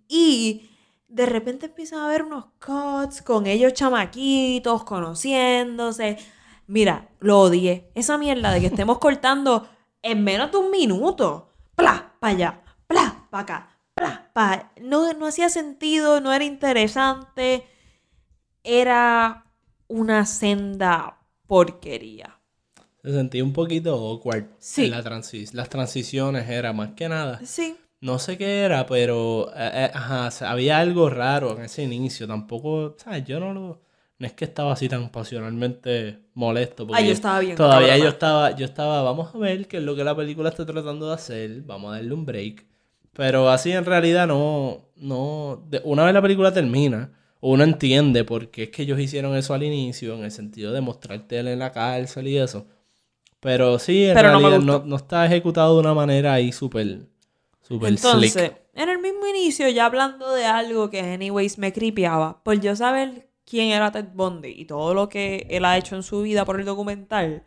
y 0.09 0.69
de 1.07 1.27
repente 1.27 1.67
empiezan 1.67 2.01
a 2.01 2.07
haber 2.07 2.25
unos 2.25 2.47
cuts 2.59 3.23
con 3.23 3.47
ellos 3.47 3.73
chamaquitos, 3.73 4.83
conociéndose. 4.83 6.19
Mira, 6.69 7.09
lo 7.19 7.41
odié. 7.41 7.91
Esa 7.97 8.17
mierda 8.19 8.53
de 8.53 8.61
que 8.61 8.67
estemos 8.67 8.99
cortando 9.01 9.69
en 10.03 10.23
menos 10.23 10.53
de 10.53 10.59
un 10.59 10.71
minuto. 10.71 11.53
Pla, 11.75 12.15
para 12.21 12.33
allá, 12.35 12.63
pla, 12.87 13.27
para 13.31 13.43
acá, 13.43 13.69
pla, 13.95 14.31
pa. 14.33 14.73
No, 14.81 15.13
no 15.15 15.27
hacía 15.27 15.49
sentido, 15.49 16.21
no 16.21 16.33
era 16.33 16.45
interesante. 16.45 17.65
Era 18.65 19.45
una 19.89 20.27
senda 20.27 21.19
porquería. 21.47 22.39
Se 23.03 23.13
sentía 23.13 23.43
un 23.45 23.53
poquito 23.53 23.95
awkward. 23.95 24.47
Sí. 24.59 24.87
en 24.87 24.91
la 24.91 25.03
transi- 25.03 25.53
las 25.53 25.69
transiciones 25.69 26.49
era 26.49 26.73
más 26.73 26.91
que 26.95 27.09
nada. 27.09 27.41
Sí. 27.45 27.77
No 28.01 28.19
sé 28.19 28.37
qué 28.37 28.61
era, 28.63 28.87
pero 28.87 29.51
eh, 29.57 29.71
eh, 29.87 29.91
ajá, 29.95 30.31
había 30.51 30.79
algo 30.79 31.09
raro 31.09 31.57
en 31.57 31.63
ese 31.65 31.83
inicio. 31.83 32.27
Tampoco, 32.29 32.95
¿sabes? 32.99 33.25
Yo 33.25 33.41
no 33.41 33.53
lo. 33.55 33.81
No 34.19 34.27
es 34.27 34.33
que 34.33 34.45
estaba 34.45 34.73
así 34.73 34.89
tan 34.89 35.11
pasionalmente 35.11 36.19
molesto. 36.35 36.87
porque 36.87 37.03
Ah, 37.03 37.07
yo 37.07 37.13
estaba 37.13 37.39
bien 37.41 37.57
Todavía 37.57 37.97
yo 37.99 38.09
estaba, 38.09 38.51
yo 38.57 38.65
estaba, 38.65 39.03
vamos 39.03 39.33
a 39.35 39.39
ver 39.39 39.69
qué 39.69 39.77
es 39.77 39.83
lo 39.83 39.95
que 39.95 40.03
la 40.05 40.17
película 40.17 40.49
está 40.49 40.67
tratando 40.67 41.09
de 41.09 41.15
hacer. 41.15 41.63
Vamos 41.63 41.93
a 41.93 41.97
darle 41.97 42.15
un 42.15 42.25
break. 42.27 42.67
Pero 43.13 43.49
así 43.51 43.71
en 43.73 43.85
realidad 43.85 44.27
no. 44.27 44.89
no 44.97 45.65
una 45.85 46.05
vez 46.05 46.15
la 46.15 46.23
película 46.23 46.53
termina, 46.53 47.13
uno 47.41 47.63
entiende 47.65 48.25
por 48.25 48.49
qué 48.51 48.65
es 48.65 48.71
que 48.71 48.83
ellos 48.83 48.99
hicieron 48.99 49.37
eso 49.37 49.55
al 49.55 49.63
inicio, 49.63 50.15
en 50.15 50.25
el 50.25 50.31
sentido 50.33 50.73
de 50.73 50.81
mostrarte 50.81 51.39
él 51.39 51.49
en 51.49 51.59
la 51.61 51.73
cárcel 51.73 52.27
y 52.29 52.39
eso. 52.39 52.67
Pero 53.41 53.79
sí, 53.79 54.05
en 54.07 54.15
Pero 54.15 54.31
realidad 54.41 54.59
no, 54.61 54.83
no 54.85 54.97
está 54.97 55.25
ejecutado 55.27 55.75
de 55.75 55.81
una 55.81 55.95
manera 55.95 56.33
ahí 56.35 56.51
súper 56.53 57.07
Super 57.63 57.91
Entonces, 57.91 58.33
slick. 58.33 58.57
en 58.75 58.89
el 58.89 58.99
mismo 58.99 59.27
inicio, 59.27 59.69
ya 59.69 59.87
hablando 59.87 60.33
de 60.33 60.45
algo 60.47 60.91
que 60.91 61.01
anyways 61.01 61.59
me 61.59 61.73
cripiaba, 61.73 62.43
por 62.43 62.59
yo 62.61 62.75
saber 62.75 63.28
quién 63.49 63.71
era 63.71 63.91
Ted 63.91 64.09
Bundy 64.13 64.55
y 64.57 64.65
todo 64.67 64.95
lo 64.95 65.09
que 65.09 65.47
él 65.49 65.65
ha 65.65 65.79
hecho 65.79 65.97
en 65.97 66.03
su 66.03 66.23
vida 66.23 66.45
por 66.45 66.61
el 66.61 66.67
documental, 66.67 67.45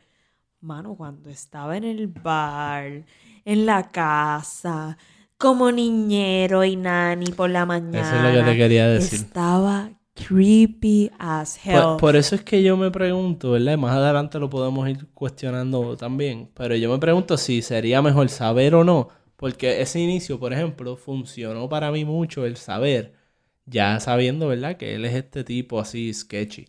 mano, 0.59 0.95
cuando 0.95 1.29
estaba 1.29 1.77
en 1.77 1.83
el 1.83 2.07
bar, 2.07 3.03
en 3.45 3.65
la 3.65 3.89
casa, 3.89 4.97
como 5.37 5.71
niñero 5.71 6.63
y 6.63 6.75
nani 6.75 7.31
por 7.31 7.49
la 7.49 7.65
mañana. 7.65 8.01
Eso 8.01 8.15
es 8.15 8.35
lo 8.35 8.39
que 8.39 8.51
te 8.51 8.57
quería 8.57 8.87
decir. 8.87 9.19
Estaba 9.19 9.91
creepy 10.15 11.11
as 11.19 11.59
hell. 11.63 11.81
Por, 11.81 11.97
por 11.97 12.15
eso 12.15 12.35
es 12.35 12.43
que 12.43 12.63
yo 12.63 12.77
me 12.77 12.91
pregunto, 12.91 13.51
¿verdad? 13.51 13.77
Más 13.77 13.95
adelante 13.95 14.39
lo 14.39 14.49
podemos 14.49 14.87
ir 14.89 15.07
cuestionando 15.13 15.95
también. 15.97 16.49
Pero 16.53 16.75
yo 16.75 16.91
me 16.91 16.99
pregunto 16.99 17.37
si 17.37 17.61
sería 17.61 18.01
mejor 18.01 18.29
saber 18.29 18.75
o 18.75 18.83
no. 18.83 19.09
Porque 19.35 19.81
ese 19.81 19.99
inicio, 19.99 20.39
por 20.39 20.53
ejemplo, 20.53 20.95
funcionó 20.95 21.67
para 21.69 21.91
mí 21.91 22.05
mucho 22.05 22.45
el 22.45 22.57
saber. 22.57 23.20
Ya 23.65 23.99
sabiendo, 23.99 24.47
¿verdad? 24.47 24.77
Que 24.77 24.95
él 24.95 25.05
es 25.05 25.13
este 25.15 25.43
tipo 25.43 25.79
así 25.79 26.13
sketchy. 26.13 26.67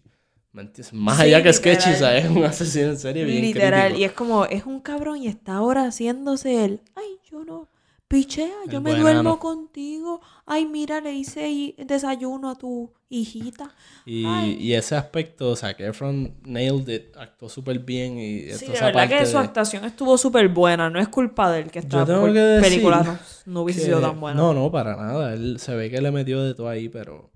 Más 0.93 1.21
Sí, 1.21 1.23
allá 1.23 1.43
que 1.43 1.53
literal. 1.53 1.53
sketchy, 1.53 1.95
¿sabes? 1.97 2.27
Un 2.31 2.45
asesino 2.45 2.91
en 2.91 2.99
serie 2.99 3.25
bien 3.25 3.51
Literal, 3.51 3.95
crítico. 3.95 3.97
y 3.97 4.05
es 4.05 4.13
como, 4.13 4.45
es 4.47 4.67
un 4.67 4.81
cabrón 4.81 5.19
y 5.19 5.29
está 5.29 5.55
ahora 5.55 5.85
haciéndose 5.87 6.65
el, 6.65 6.81
ay, 6.95 7.19
yo 7.31 7.45
no, 7.45 7.69
pichea, 8.13 8.53
yo 8.69 8.83
me 8.83 8.95
duermo 8.95 9.39
contigo, 9.39 10.21
ay, 10.45 10.67
mira, 10.67 11.01
le 11.01 11.15
hice 11.15 11.75
desayuno 11.79 12.51
a 12.51 12.55
tu 12.57 12.93
hijita. 13.09 13.75
Y, 14.05 14.73
ese 14.75 14.97
aspecto, 14.97 15.51
o 15.51 15.57
sea, 15.57 15.75
que 15.75 15.87
Efron 15.87 16.35
nailed 16.45 16.89
it, 16.89 17.17
actuó 17.17 17.49
súper 17.49 17.79
bien. 17.79 18.19
Y 18.19 18.51
Sí, 18.51 18.67
de 18.67 18.81
verdad 18.81 19.09
que 19.09 19.25
su 19.25 19.39
actuación 19.39 19.87
estuvo 19.87 20.19
súper 20.19 20.49
buena, 20.49 20.91
no 20.91 21.01
es 21.01 21.09
culpa 21.09 21.51
de 21.51 21.61
él 21.63 21.71
que 21.71 21.79
esta 21.79 22.05
película 22.05 23.03
no, 23.03 23.19
no 23.47 23.63
hubiese 23.63 23.81
que- 23.81 23.87
sido 23.87 24.01
tan 24.03 24.21
buena. 24.21 24.39
No, 24.39 24.53
no, 24.53 24.71
para 24.71 24.95
nada. 24.95 25.33
Él 25.33 25.59
se 25.59 25.75
ve 25.75 25.91
que 25.91 26.03
le 26.03 26.11
metió 26.11 26.43
de 26.43 26.55
todo 26.55 26.69
ahí, 26.69 26.91
pero 26.91 27.31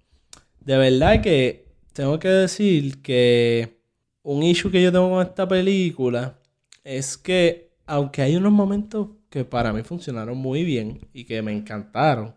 de 0.60 0.76
verdad 0.76 1.22
que 1.22 1.72
tengo 1.94 2.18
que 2.18 2.28
decir 2.28 3.00
que 3.00 3.80
un 4.22 4.42
issue 4.42 4.70
que 4.70 4.82
yo 4.82 4.92
tengo 4.92 5.08
con 5.08 5.26
esta 5.26 5.48
película 5.48 6.38
es 6.84 7.16
que, 7.16 7.72
aunque 7.86 8.20
hay 8.20 8.36
unos 8.36 8.52
momentos 8.52 9.08
que 9.36 9.44
para 9.44 9.72
mí 9.72 9.82
funcionaron 9.82 10.38
muy 10.38 10.64
bien 10.64 11.00
y 11.12 11.24
que 11.24 11.42
me 11.42 11.52
encantaron, 11.52 12.34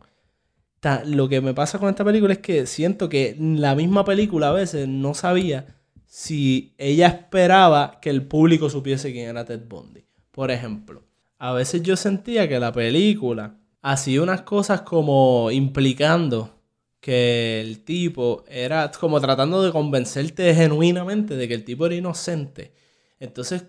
ta- 0.80 1.04
lo 1.06 1.30
que 1.30 1.42
me 1.42 1.54
pasa 1.54 1.80
con 1.80 1.90
esta 1.90 2.04
película 2.04 2.34
es 2.34 2.40
que 2.40 2.66
siento 2.66 3.08
que 3.10 3.36
la 3.40 3.76
misma 3.76 4.04
película 4.06 4.50
a 4.50 4.54
veces 4.54 4.88
no 4.88 5.14
sabía 5.14 5.76
si 6.06 6.74
ella 6.78 7.08
esperaba 7.08 8.00
que 8.02 8.10
el 8.10 8.24
público 8.24 8.70
supiese 8.70 9.12
quién 9.12 9.30
era 9.30 9.46
Ted 9.46 9.62
Bundy. 9.68 10.04
Por 10.32 10.52
ejemplo, 10.52 11.04
a 11.38 11.54
veces 11.54 11.84
yo 11.84 11.96
sentía 11.96 12.48
que 12.50 12.60
la 12.60 12.72
película 12.74 13.56
hacía 13.82 14.22
unas 14.22 14.42
cosas 14.42 14.82
como 14.82 15.52
implicando 15.52 16.56
que 17.00 17.62
el 17.62 17.84
tipo 17.86 18.44
era 18.50 18.92
como 19.00 19.22
tratando 19.22 19.64
de 19.64 19.72
convencerte 19.72 20.54
genuinamente 20.54 21.38
de 21.38 21.48
que 21.48 21.54
el 21.54 21.64
tipo 21.64 21.86
era 21.86 21.96
inocente. 21.96 22.74
Entonces 23.22 23.64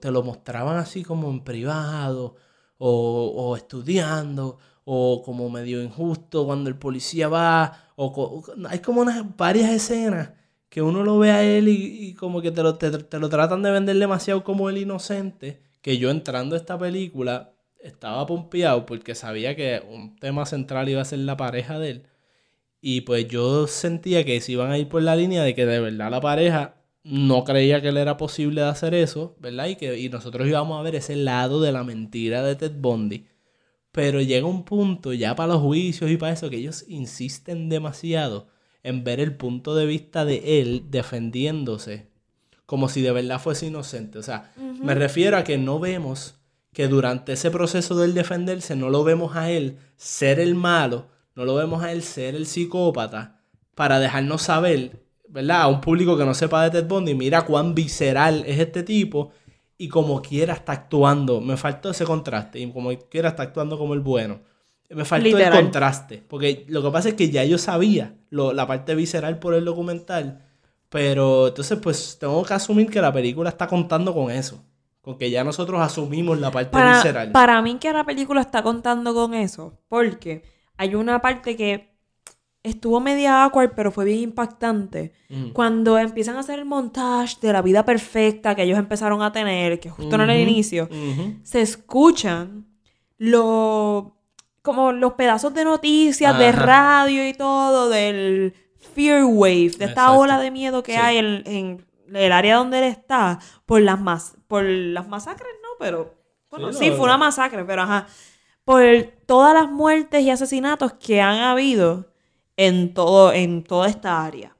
te 0.00 0.10
lo, 0.10 0.22
mostraban 0.22 0.76
así 0.76 1.02
como 1.02 1.30
en 1.30 1.44
privado 1.44 2.36
o, 2.78 3.56
estudiando 3.56 4.58
o 4.84 5.22
como 5.22 5.48
medio 5.50 5.82
injusto 5.82 6.44
cuando 6.44 6.68
el 6.70 6.76
policía 6.76 7.28
va 7.28 7.90
o 7.96 8.42
hay 8.68 8.80
como 8.80 9.00
unas 9.00 9.36
varias 9.36 9.70
escenas 9.70 10.32
que 10.68 10.82
uno 10.82 11.02
lo 11.02 11.18
ve 11.18 11.30
a 11.30 11.42
él 11.42 11.68
y, 11.68 12.08
y 12.08 12.14
como 12.14 12.42
que 12.42 12.50
te 12.50 12.62
lo, 12.62 12.76
te, 12.76 12.90
te 12.90 13.18
lo 13.18 13.28
tratan 13.28 13.62
de 13.62 13.70
vender 13.70 13.96
demasiado 13.96 14.44
como 14.44 14.68
el 14.68 14.78
inocente 14.78 15.62
que 15.84 15.98
yo 15.98 16.10
entrando 16.10 16.56
a 16.56 16.58
esta 16.58 16.78
película 16.78 17.54
estaba 17.84 18.26
pompeado 18.26 18.86
porque 18.86 19.14
sabía 19.14 19.54
que 19.54 19.82
un 19.86 20.16
tema 20.16 20.46
central 20.46 20.88
iba 20.88 21.02
a 21.02 21.04
ser 21.04 21.20
la 21.20 21.36
pareja 21.36 21.78
de 21.78 21.90
él. 21.90 22.06
Y 22.80 23.02
pues 23.02 23.28
yo 23.28 23.66
sentía 23.66 24.24
que 24.24 24.40
se 24.40 24.52
iban 24.52 24.70
a 24.70 24.78
ir 24.78 24.88
por 24.88 25.02
la 25.02 25.16
línea 25.16 25.42
de 25.42 25.54
que 25.54 25.66
de 25.66 25.80
verdad 25.80 26.10
la 26.10 26.20
pareja 26.20 26.76
no 27.04 27.44
creía 27.44 27.80
que 27.80 27.92
le 27.92 28.00
era 28.00 28.16
posible 28.16 28.62
de 28.62 28.68
hacer 28.68 28.94
eso, 28.94 29.36
¿verdad? 29.38 29.66
Y 29.68 29.76
que 29.76 29.98
y 29.98 30.08
nosotros 30.08 30.48
íbamos 30.48 30.78
a 30.78 30.82
ver 30.82 30.96
ese 30.96 31.16
lado 31.16 31.60
de 31.60 31.72
la 31.72 31.84
mentira 31.84 32.42
de 32.42 32.56
Ted 32.56 32.72
Bundy. 32.76 33.26
Pero 33.92 34.20
llega 34.20 34.46
un 34.46 34.64
punto 34.64 35.12
ya 35.12 35.36
para 35.36 35.52
los 35.52 35.62
juicios 35.62 36.10
y 36.10 36.16
para 36.16 36.32
eso 36.32 36.50
que 36.50 36.56
ellos 36.56 36.84
insisten 36.88 37.68
demasiado 37.68 38.48
en 38.82 39.04
ver 39.04 39.20
el 39.20 39.36
punto 39.36 39.74
de 39.76 39.86
vista 39.86 40.24
de 40.24 40.60
él 40.60 40.86
defendiéndose 40.90 42.08
como 42.66 42.88
si 42.88 43.02
de 43.02 43.12
verdad 43.12 43.40
fuese 43.40 43.66
inocente. 43.66 44.18
O 44.18 44.22
sea, 44.22 44.52
me 44.56 44.94
refiero 44.94 45.36
a 45.36 45.44
que 45.44 45.58
no 45.58 45.78
vemos 45.78 46.36
que 46.72 46.88
durante 46.88 47.34
ese 47.34 47.50
proceso 47.50 47.94
del 47.96 48.14
defenderse 48.14 48.74
no 48.74 48.90
lo 48.90 49.04
vemos 49.04 49.36
a 49.36 49.50
él 49.50 49.78
ser 49.96 50.40
el 50.40 50.54
malo, 50.54 51.06
no 51.34 51.44
lo 51.44 51.54
vemos 51.54 51.82
a 51.84 51.92
él 51.92 52.02
ser 52.02 52.34
el 52.34 52.46
psicópata 52.46 53.40
para 53.74 54.00
dejarnos 54.00 54.42
saber, 54.42 55.03
¿verdad? 55.34 55.62
A 55.62 55.66
un 55.66 55.80
público 55.80 56.16
que 56.16 56.24
no 56.24 56.32
sepa 56.32 56.62
de 56.62 56.70
Ted 56.70 56.86
Bundy, 56.88 57.12
mira 57.14 57.42
cuán 57.42 57.74
visceral 57.74 58.44
es 58.46 58.58
este 58.60 58.84
tipo 58.84 59.32
y 59.76 59.88
como 59.88 60.22
quiera 60.22 60.54
está 60.54 60.72
actuando. 60.72 61.40
Me 61.40 61.56
faltó 61.56 61.90
ese 61.90 62.04
contraste 62.04 62.60
y 62.60 62.70
como 62.72 62.90
quiera 63.10 63.30
está 63.30 63.42
actuando 63.42 63.76
como 63.76 63.94
el 63.94 64.00
bueno. 64.00 64.40
Me 64.90 65.04
faltó 65.04 65.24
Literal. 65.26 65.52
el 65.54 65.60
contraste, 65.64 66.22
porque 66.28 66.64
lo 66.68 66.82
que 66.82 66.90
pasa 66.90 67.08
es 67.08 67.14
que 67.14 67.30
ya 67.30 67.42
yo 67.44 67.58
sabía 67.58 68.14
lo- 68.30 68.52
la 68.52 68.66
parte 68.66 68.94
visceral 68.94 69.40
por 69.40 69.54
el 69.54 69.64
documental, 69.64 70.44
pero 70.88 71.48
entonces 71.48 71.78
pues 71.82 72.16
tengo 72.20 72.44
que 72.44 72.54
asumir 72.54 72.88
que 72.88 73.00
la 73.00 73.12
película 73.12 73.48
está 73.50 73.66
contando 73.66 74.14
con 74.14 74.30
eso, 74.30 74.62
con 75.00 75.18
que 75.18 75.30
ya 75.30 75.42
nosotros 75.42 75.80
asumimos 75.80 76.38
la 76.38 76.52
parte 76.52 76.70
Para, 76.70 76.92
visceral. 76.94 77.32
para 77.32 77.60
mí 77.60 77.78
que 77.80 77.92
la 77.92 78.04
película 78.04 78.40
está 78.40 78.62
contando 78.62 79.12
con 79.14 79.34
eso, 79.34 79.80
porque 79.88 80.44
hay 80.76 80.94
una 80.94 81.20
parte 81.20 81.56
que 81.56 81.93
estuvo 82.64 82.98
media 82.98 83.44
awkward, 83.44 83.72
pero 83.76 83.92
fue 83.92 84.04
bien 84.04 84.18
impactante. 84.20 85.12
Cuando 85.52 85.96
empiezan 85.98 86.36
a 86.36 86.40
hacer 86.40 86.58
el 86.58 86.64
montage 86.64 87.36
de 87.40 87.52
la 87.52 87.62
vida 87.62 87.84
perfecta 87.84 88.54
que 88.56 88.62
ellos 88.64 88.78
empezaron 88.78 89.22
a 89.22 89.30
tener, 89.32 89.78
que 89.78 89.90
justo 89.90 90.16
en 90.16 90.22
el 90.22 90.40
inicio, 90.40 90.88
se 91.44 91.60
escuchan 91.60 92.66
los 93.18 94.04
como 94.62 94.92
los 94.92 95.12
pedazos 95.12 95.52
de 95.54 95.64
noticias 95.64 96.38
de 96.38 96.50
radio 96.52 97.28
y 97.28 97.34
todo 97.34 97.90
del 97.90 98.54
fear 98.94 99.24
wave, 99.24 99.70
de 99.78 99.84
esta 99.84 99.84
Exacto. 100.06 100.18
ola 100.18 100.40
de 100.40 100.50
miedo 100.50 100.82
que 100.82 100.92
Sí. 100.92 100.98
hay 100.98 101.18
en, 101.18 101.42
en 101.46 101.86
el 102.16 102.32
área 102.32 102.56
donde 102.56 102.78
él 102.78 102.84
está 102.84 103.38
por 103.66 103.82
las 103.82 104.00
mas 104.00 104.36
por 104.46 104.62
las 104.64 105.06
masacres, 105.08 105.48
no, 105.62 105.68
pero 105.78 106.14
bueno, 106.50 106.72
Sí, 106.72 106.86
sí, 106.86 106.90
fue 106.92 107.04
una 107.04 107.18
masacre, 107.18 107.64
pero 107.64 107.82
ajá, 107.82 108.06
por 108.64 108.80
todas 109.26 109.52
las 109.52 109.70
muertes 109.70 110.22
y 110.22 110.30
asesinatos 110.30 110.92
que 110.94 111.20
han 111.20 111.40
habido 111.40 112.13
en 112.56 112.94
todo 112.94 113.32
en 113.32 113.64
toda 113.64 113.88
esta 113.88 114.24
área. 114.24 114.56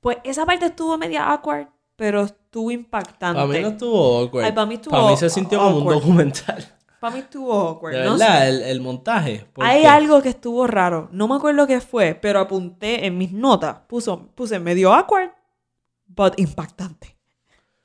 Pues 0.00 0.18
esa 0.24 0.46
parte 0.46 0.66
estuvo 0.66 0.96
media 0.96 1.30
awkward, 1.30 1.68
pero 1.96 2.22
estuvo 2.22 2.70
impactante. 2.70 3.40
Para 3.40 3.46
mí 3.52 3.60
no 3.60 3.68
estuvo 3.68 4.18
awkward. 4.20 4.44
Ay, 4.46 4.52
para 4.52 4.66
mí 4.66 4.74
estuvo 4.74 4.90
Para 4.96 5.10
mí 5.10 5.16
se 5.16 5.28
sintió 5.30 5.58
como 5.58 5.76
un 5.76 5.82
awkward. 5.82 5.94
documental. 5.96 6.74
Para 7.00 7.14
mí 7.14 7.20
estuvo 7.20 7.52
awkward. 7.52 7.94
De 7.94 8.04
no 8.04 8.18
sé. 8.18 8.48
el, 8.48 8.62
el 8.62 8.80
montaje. 8.80 9.46
Hay 9.58 9.84
algo 9.84 10.20
que 10.22 10.30
estuvo 10.30 10.66
raro. 10.66 11.08
No 11.12 11.28
me 11.28 11.34
acuerdo 11.36 11.66
qué 11.66 11.80
fue, 11.80 12.14
pero 12.14 12.40
apunté 12.40 13.06
en 13.06 13.16
mis 13.18 13.32
notas. 13.32 13.76
Puso, 13.86 14.28
puse 14.34 14.58
medio 14.58 14.92
awkward, 14.92 15.30
but 16.06 16.38
impactante. 16.38 17.16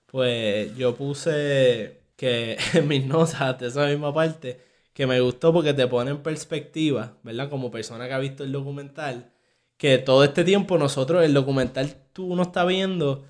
Pues 0.08 0.76
yo 0.78 0.96
puse 0.96 2.02
que 2.16 2.58
en 2.74 2.88
mis 2.88 3.06
notas 3.06 3.60
de 3.60 3.68
esa 3.68 3.86
misma 3.88 4.14
parte, 4.14 4.62
que 4.96 5.06
me 5.06 5.20
gustó 5.20 5.52
porque 5.52 5.74
te 5.74 5.86
pone 5.88 6.12
en 6.12 6.24
perspectiva, 6.24 7.18
¿verdad? 7.22 7.50
Como 7.50 7.70
persona 7.70 8.08
que 8.08 8.14
ha 8.14 8.18
visto 8.20 8.46
el 8.46 8.54
documental, 8.54 9.30
que 9.76 9.98
todo 9.98 10.24
este 10.24 10.46
tiempo 10.46 10.78
nosotros, 10.78 11.22
el 11.26 11.34
documental, 11.34 11.94
tú 12.14 12.28
uno 12.28 12.44
está 12.44 12.64
viendo, 12.64 13.26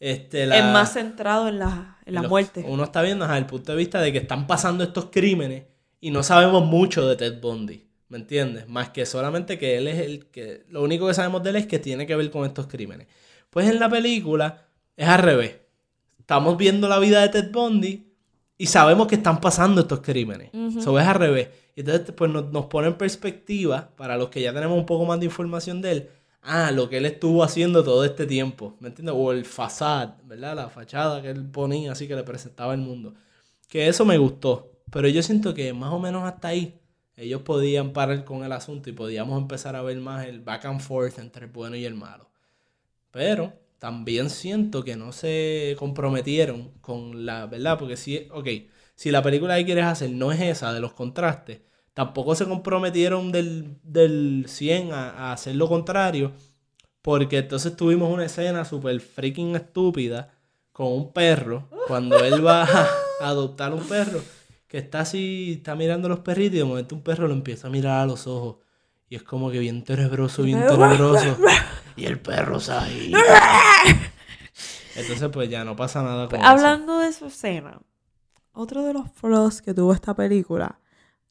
este, 0.00 0.46
la... 0.46 0.56
Es 0.56 0.64
más 0.64 0.94
centrado 0.94 1.48
en 1.48 1.58
la, 1.58 1.98
en 2.06 2.14
la 2.14 2.22
los- 2.22 2.30
muerte. 2.30 2.64
Uno 2.66 2.84
está 2.84 3.02
viendo 3.02 3.26
desde 3.26 3.36
el 3.38 3.44
punto 3.44 3.72
de 3.72 3.76
vista 3.78 4.00
de 4.00 4.12
que 4.12 4.18
están 4.18 4.46
pasando 4.46 4.82
estos 4.82 5.08
crímenes 5.12 5.64
y 6.00 6.10
no 6.10 6.22
sabemos 6.22 6.64
mucho 6.64 7.06
de 7.06 7.16
Ted 7.16 7.38
Bundy, 7.38 7.86
¿me 8.08 8.16
entiendes? 8.16 8.66
Más 8.66 8.88
que 8.88 9.04
solamente 9.04 9.58
que 9.58 9.76
él 9.76 9.88
es 9.88 9.98
el 9.98 10.24
que... 10.30 10.64
Lo 10.70 10.82
único 10.82 11.06
que 11.06 11.12
sabemos 11.12 11.42
de 11.42 11.50
él 11.50 11.56
es 11.56 11.66
que 11.66 11.78
tiene 11.78 12.06
que 12.06 12.16
ver 12.16 12.30
con 12.30 12.46
estos 12.46 12.66
crímenes. 12.66 13.08
Pues 13.50 13.68
en 13.68 13.78
la 13.78 13.90
película 13.90 14.64
es 14.96 15.06
al 15.06 15.20
revés. 15.20 15.56
Estamos 16.18 16.56
viendo 16.56 16.88
la 16.88 16.98
vida 16.98 17.20
de 17.20 17.28
Ted 17.28 17.50
Bundy 17.52 18.06
y 18.60 18.66
sabemos 18.66 19.06
que 19.06 19.14
están 19.14 19.40
pasando 19.40 19.80
estos 19.80 20.00
crímenes. 20.00 20.50
Eso 20.52 20.98
es 20.98 21.06
al 21.06 21.14
revés. 21.14 21.48
Y 21.74 21.80
entonces 21.80 22.12
pues 22.14 22.30
nos, 22.30 22.52
nos 22.52 22.66
pone 22.66 22.88
en 22.88 22.98
perspectiva, 22.98 23.88
para 23.96 24.18
los 24.18 24.28
que 24.28 24.42
ya 24.42 24.52
tenemos 24.52 24.76
un 24.76 24.84
poco 24.84 25.06
más 25.06 25.18
de 25.18 25.24
información 25.24 25.80
de 25.80 25.92
él, 25.92 26.10
ah, 26.42 26.70
lo 26.70 26.90
que 26.90 26.98
él 26.98 27.06
estuvo 27.06 27.42
haciendo 27.42 27.82
todo 27.82 28.04
este 28.04 28.26
tiempo, 28.26 28.76
¿me 28.80 28.88
entiendes? 28.88 29.14
O 29.16 29.32
el 29.32 29.46
fasad, 29.46 30.10
¿verdad? 30.24 30.56
La 30.56 30.68
fachada 30.68 31.22
que 31.22 31.30
él 31.30 31.46
ponía 31.50 31.92
así 31.92 32.06
que 32.06 32.14
le 32.14 32.22
presentaba 32.22 32.74
al 32.74 32.80
mundo. 32.80 33.14
Que 33.66 33.88
eso 33.88 34.04
me 34.04 34.18
gustó. 34.18 34.70
Pero 34.90 35.08
yo 35.08 35.22
siento 35.22 35.54
que 35.54 35.72
más 35.72 35.94
o 35.94 35.98
menos 35.98 36.24
hasta 36.24 36.48
ahí 36.48 36.78
ellos 37.16 37.40
podían 37.40 37.94
parar 37.94 38.26
con 38.26 38.44
el 38.44 38.52
asunto 38.52 38.90
y 38.90 38.92
podíamos 38.92 39.40
empezar 39.40 39.74
a 39.74 39.80
ver 39.80 39.96
más 40.00 40.26
el 40.26 40.40
back 40.40 40.66
and 40.66 40.82
forth 40.82 41.18
entre 41.18 41.46
el 41.46 41.50
bueno 41.50 41.76
y 41.76 41.86
el 41.86 41.94
malo. 41.94 42.28
Pero 43.10 43.54
también 43.80 44.28
siento 44.28 44.84
que 44.84 44.94
no 44.94 45.10
se 45.10 45.74
comprometieron 45.78 46.70
con 46.82 47.24
la 47.24 47.46
verdad, 47.46 47.78
porque 47.78 47.96
si, 47.96 48.28
ok, 48.30 48.46
si 48.94 49.10
la 49.10 49.22
película 49.22 49.56
que 49.56 49.64
quieres 49.64 49.86
hacer 49.86 50.10
no 50.10 50.32
es 50.32 50.40
esa 50.40 50.72
de 50.74 50.80
los 50.80 50.92
contrastes, 50.92 51.62
tampoco 51.94 52.34
se 52.34 52.44
comprometieron 52.44 53.32
del, 53.32 53.78
del 53.82 54.44
100 54.46 54.92
a, 54.92 55.10
a 55.10 55.32
hacer 55.32 55.56
lo 55.56 55.66
contrario, 55.66 56.32
porque 57.00 57.38
entonces 57.38 57.74
tuvimos 57.74 58.12
una 58.12 58.26
escena 58.26 58.66
súper 58.66 59.00
freaking 59.00 59.56
estúpida 59.56 60.34
con 60.72 60.88
un 60.88 61.12
perro, 61.14 61.68
cuando 61.88 62.22
él 62.22 62.46
va 62.46 62.64
a 62.64 62.88
adoptar 63.20 63.72
un 63.72 63.82
perro, 63.88 64.20
que 64.68 64.76
está 64.76 65.00
así, 65.00 65.54
está 65.56 65.74
mirando 65.74 66.06
a 66.06 66.10
los 66.10 66.20
perritos 66.20 66.56
y 66.56 66.58
de 66.58 66.64
momento 66.64 66.94
un 66.94 67.02
perro 67.02 67.26
lo 67.26 67.32
empieza 67.32 67.68
a 67.68 67.70
mirar 67.70 68.02
a 68.02 68.06
los 68.06 68.26
ojos. 68.26 68.56
Y 69.08 69.16
es 69.16 69.22
como 69.22 69.50
que 69.50 69.58
bien 69.58 69.82
tenebroso, 69.84 70.42
bien 70.42 70.66
tenebroso. 70.68 71.38
Y 71.96 72.04
el 72.04 72.20
perro 72.20 72.58
está 72.58 72.82
ahí. 72.82 73.12
Entonces 74.96 75.28
pues 75.32 75.48
ya 75.48 75.64
no 75.64 75.76
pasa 75.76 76.02
nada 76.02 76.28
con 76.28 76.40
eso. 76.40 76.48
Hablando 76.48 76.98
de 76.98 77.12
su 77.12 77.26
escena, 77.26 77.80
otro 78.52 78.84
de 78.84 78.92
los 78.92 79.10
flaws 79.12 79.62
que 79.62 79.72
tuvo 79.72 79.92
esta 79.92 80.14
película, 80.14 80.78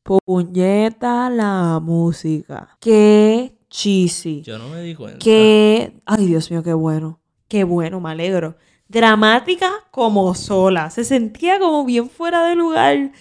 puñeta 0.03 1.29
la 1.29 1.79
música. 1.81 2.77
Qué 2.79 3.57
cheesy. 3.69 4.41
Yo 4.41 4.57
no 4.57 4.69
me 4.69 4.81
di 4.81 4.95
cuenta. 4.95 5.19
Qué, 5.19 6.01
ay 6.05 6.25
Dios 6.25 6.49
mío, 6.49 6.63
qué 6.63 6.73
bueno. 6.73 7.19
Qué 7.47 7.63
bueno, 7.63 7.99
me 7.99 8.11
alegro. 8.11 8.55
Dramática 8.87 9.71
como 9.91 10.33
sola. 10.33 10.89
Se 10.89 11.03
sentía 11.03 11.59
como 11.59 11.85
bien 11.85 12.09
fuera 12.09 12.45
de 12.47 12.55
lugar. 12.55 13.11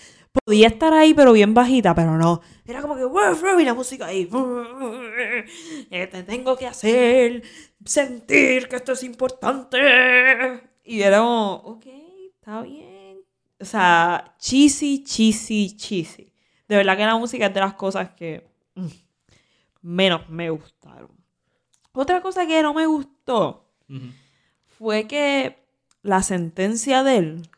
Podía 0.44 0.68
estar 0.68 0.92
ahí, 0.92 1.14
pero 1.14 1.32
bien 1.32 1.54
bajita, 1.54 1.94
pero 1.94 2.16
no. 2.16 2.40
Era 2.64 2.82
como 2.82 2.96
que, 2.96 3.62
y 3.62 3.64
la 3.64 3.74
música 3.74 4.06
ahí. 4.06 4.28
Eh, 5.90 6.06
Te 6.06 6.22
tengo 6.22 6.56
que 6.56 6.66
hacer 6.66 7.42
sentir 7.84 8.68
que 8.68 8.76
esto 8.76 8.92
es 8.92 9.02
importante. 9.02 9.78
Y 10.84 11.02
era 11.02 11.18
como, 11.18 11.54
ok, 11.54 11.86
está 12.34 12.62
bien. 12.62 13.20
O 13.60 13.64
sea, 13.64 14.34
cheesy, 14.38 15.04
cheesy, 15.04 15.76
cheesy. 15.76 16.32
De 16.68 16.76
verdad 16.76 16.96
que 16.96 17.06
la 17.06 17.16
música 17.16 17.46
es 17.46 17.54
de 17.54 17.60
las 17.60 17.74
cosas 17.74 18.10
que 18.10 18.46
mm, 18.74 18.86
menos 19.82 20.28
me 20.28 20.50
gustaron. 20.50 21.10
Otra 21.92 22.20
cosa 22.20 22.46
que 22.46 22.62
no 22.62 22.74
me 22.74 22.86
gustó 22.86 23.66
fue 24.78 25.06
que 25.08 25.58
la 26.02 26.22
sentencia 26.22 27.02
de 27.02 27.16
él 27.16 27.48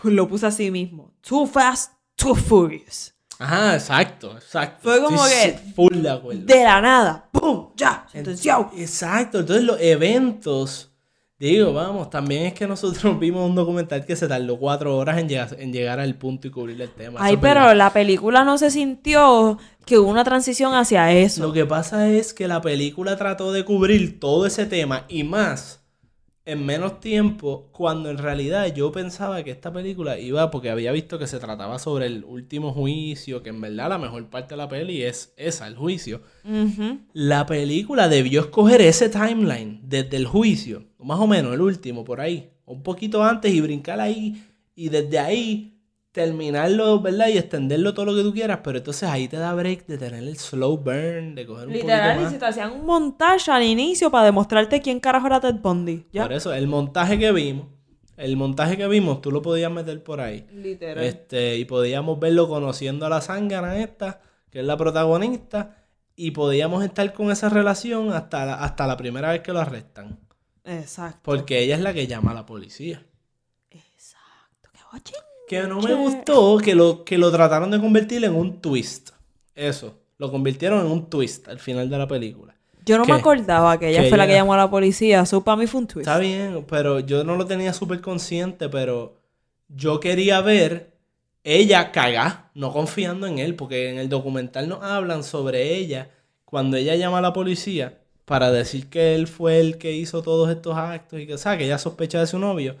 pues, 0.00 0.14
lo 0.14 0.26
puso 0.28 0.46
así 0.46 0.70
mismo. 0.70 1.12
Too 1.20 1.46
fast, 1.46 1.92
too 2.18 2.34
furious. 2.34 3.14
Ajá, 3.38 3.74
exacto, 3.74 4.32
exacto. 4.36 4.80
Fue 4.82 5.00
como 5.02 5.24
Estoy 5.24 5.52
que- 5.52 5.72
full 5.74 5.94
de 6.02 6.10
acuerdo. 6.10 6.42
De 6.44 6.64
la 6.64 6.80
nada. 6.80 7.28
¡Pum! 7.30 7.68
Ya, 7.76 8.04
sentenciado. 8.10 8.70
Exacto, 8.76 9.38
entonces 9.38 9.64
los 9.64 9.80
eventos, 9.80 10.90
digo, 11.38 11.72
vamos, 11.72 12.10
también 12.10 12.46
es 12.46 12.54
que 12.54 12.66
nosotros 12.66 13.16
vimos 13.20 13.48
un 13.48 13.54
documental 13.54 14.04
que 14.04 14.16
se 14.16 14.26
tardó 14.26 14.58
cuatro 14.58 14.96
horas 14.96 15.18
en 15.18 15.28
llegar, 15.28 15.56
en 15.58 15.72
llegar 15.72 16.00
al 16.00 16.16
punto 16.16 16.48
y 16.48 16.50
cubrir 16.50 16.82
el 16.82 16.90
tema. 16.90 17.20
Ay, 17.22 17.36
pero 17.36 17.60
verdad. 17.60 17.76
la 17.76 17.92
película 17.92 18.42
no 18.42 18.58
se 18.58 18.72
sintió 18.72 19.56
que 19.86 19.98
hubo 19.98 20.10
una 20.10 20.24
transición 20.24 20.74
hacia 20.74 21.12
eso. 21.12 21.40
Lo 21.46 21.52
que 21.52 21.64
pasa 21.64 22.08
es 22.08 22.34
que 22.34 22.48
la 22.48 22.60
película 22.60 23.16
trató 23.16 23.52
de 23.52 23.64
cubrir 23.64 24.18
todo 24.18 24.46
ese 24.46 24.66
tema 24.66 25.04
y 25.08 25.22
más 25.22 25.80
en 26.48 26.64
menos 26.64 26.98
tiempo, 27.00 27.68
cuando 27.72 28.08
en 28.08 28.16
realidad 28.16 28.74
yo 28.74 28.90
pensaba 28.90 29.44
que 29.44 29.50
esta 29.50 29.70
película 29.70 30.18
iba, 30.18 30.50
porque 30.50 30.70
había 30.70 30.92
visto 30.92 31.18
que 31.18 31.26
se 31.26 31.38
trataba 31.38 31.78
sobre 31.78 32.06
el 32.06 32.24
último 32.24 32.72
juicio, 32.72 33.42
que 33.42 33.50
en 33.50 33.60
verdad 33.60 33.90
la 33.90 33.98
mejor 33.98 34.24
parte 34.30 34.54
de 34.54 34.56
la 34.56 34.66
peli 34.66 35.02
es 35.02 35.34
esa, 35.36 35.66
el 35.66 35.76
juicio. 35.76 36.22
La 37.12 37.44
película 37.44 38.08
debió 38.08 38.40
escoger 38.40 38.80
ese 38.80 39.10
timeline 39.10 39.82
desde 39.82 40.16
el 40.16 40.24
juicio, 40.24 40.84
más 40.98 41.20
o 41.20 41.26
menos 41.26 41.52
el 41.52 41.60
último, 41.60 42.02
por 42.02 42.22
ahí, 42.22 42.48
un 42.64 42.82
poquito 42.82 43.22
antes 43.22 43.52
y 43.52 43.60
brincar 43.60 44.00
ahí 44.00 44.42
y 44.74 44.88
desde 44.88 45.18
ahí 45.18 45.77
terminarlo, 46.12 47.00
¿verdad? 47.00 47.28
Y 47.28 47.38
extenderlo 47.38 47.94
todo 47.94 48.06
lo 48.06 48.14
que 48.16 48.22
tú 48.22 48.32
quieras, 48.32 48.60
pero 48.64 48.78
entonces 48.78 49.08
ahí 49.08 49.28
te 49.28 49.36
da 49.36 49.54
break 49.54 49.86
de 49.86 49.98
tener 49.98 50.22
el 50.22 50.36
slow 50.36 50.76
burn, 50.78 51.34
de 51.34 51.46
coger 51.46 51.68
un 51.68 51.72
Literal, 51.74 52.00
poquito 52.00 52.20
y 52.20 52.24
más. 52.24 52.32
si 52.32 52.38
te 52.38 52.46
hacían 52.46 52.72
un 52.72 52.86
montaje 52.86 53.50
al 53.50 53.62
inicio 53.62 54.10
para 54.10 54.24
demostrarte 54.24 54.80
quién 54.80 55.00
carajo 55.00 55.26
era 55.26 55.40
Ted 55.40 55.56
Bundy. 55.56 56.06
¿Ya? 56.12 56.22
Por 56.24 56.32
eso, 56.32 56.52
el 56.52 56.66
montaje 56.66 57.18
que 57.18 57.30
vimos, 57.30 57.66
el 58.16 58.36
montaje 58.36 58.76
que 58.76 58.88
vimos, 58.88 59.20
tú 59.20 59.30
lo 59.30 59.42
podías 59.42 59.70
meter 59.70 60.02
por 60.02 60.20
ahí. 60.20 60.46
Literal. 60.52 61.04
Este, 61.04 61.56
y 61.56 61.64
podíamos 61.66 62.18
verlo 62.18 62.48
conociendo 62.48 63.06
a 63.06 63.08
la 63.08 63.20
zángana 63.20 63.78
esta, 63.78 64.20
que 64.50 64.60
es 64.60 64.64
la 64.66 64.76
protagonista, 64.76 65.76
y 66.16 66.32
podíamos 66.32 66.84
estar 66.84 67.12
con 67.12 67.30
esa 67.30 67.48
relación 67.48 68.12
hasta 68.12 68.44
la, 68.44 68.54
hasta 68.54 68.88
la 68.88 68.96
primera 68.96 69.30
vez 69.30 69.42
que 69.42 69.52
lo 69.52 69.60
arrestan. 69.60 70.18
Exacto. 70.64 71.20
Porque 71.22 71.60
ella 71.60 71.76
es 71.76 71.80
la 71.80 71.94
que 71.94 72.08
llama 72.08 72.32
a 72.32 72.34
la 72.34 72.44
policía. 72.44 73.06
Exacto. 73.70 74.68
Qué 74.72 74.80
guachín. 74.90 75.27
Que 75.48 75.62
no 75.62 75.80
me 75.80 75.94
gustó 75.94 76.58
que 76.58 76.74
lo, 76.74 77.04
que 77.04 77.16
lo 77.18 77.30
trataron 77.32 77.70
de 77.70 77.80
convertir 77.80 78.24
en 78.24 78.34
un 78.34 78.60
twist. 78.60 79.10
Eso. 79.54 79.94
Lo 80.18 80.30
convirtieron 80.30 80.80
en 80.84 80.92
un 80.92 81.08
twist 81.08 81.48
al 81.48 81.58
final 81.58 81.88
de 81.88 81.98
la 81.98 82.06
película. 82.06 82.54
Yo 82.84 82.96
no 82.98 83.04
¿Qué? 83.04 83.12
me 83.12 83.18
acordaba 83.18 83.78
que 83.78 83.88
ella 83.90 84.02
Que 84.02 84.08
fue 84.08 84.18
la 84.18 84.26
que 84.26 84.32
ella- 84.32 84.40
llamó 84.40 84.54
a 84.54 84.58
la 84.58 84.70
policía. 84.70 85.20
Eso 85.22 85.42
para 85.44 85.56
mí 85.56 85.66
fue 85.66 85.80
un 85.80 85.86
twist. 85.86 86.08
Está 86.08 86.18
bien, 86.18 86.64
pero 86.68 87.00
yo 87.00 87.24
no 87.24 87.36
lo 87.36 87.46
tenía 87.46 87.72
súper 87.72 88.00
consciente, 88.00 88.68
pero 88.68 89.16
yo 89.68 90.00
quería 90.00 90.40
ver 90.40 90.92
ella 91.44 91.92
cagar, 91.92 92.50
no 92.54 92.72
confiando 92.72 93.26
en 93.26 93.38
él, 93.38 93.54
porque 93.54 93.90
en 93.90 93.98
el 93.98 94.08
documental 94.08 94.68
nos 94.68 94.82
hablan 94.82 95.22
sobre 95.22 95.76
ella 95.76 96.10
cuando 96.44 96.76
ella 96.76 96.94
llama 96.96 97.18
a 97.18 97.22
la 97.22 97.32
policía 97.32 97.98
para 98.24 98.50
decir 98.50 98.88
que 98.88 99.14
él 99.14 99.26
fue 99.26 99.60
el 99.60 99.78
que 99.78 99.92
hizo 99.92 100.22
todos 100.22 100.50
estos 100.50 100.76
actos 100.76 101.20
y 101.20 101.26
que, 101.26 101.34
o 101.34 101.38
sea, 101.38 101.56
que 101.56 101.64
ella 101.64 101.78
sospecha 101.78 102.20
de 102.20 102.26
su 102.26 102.38
novio. 102.38 102.76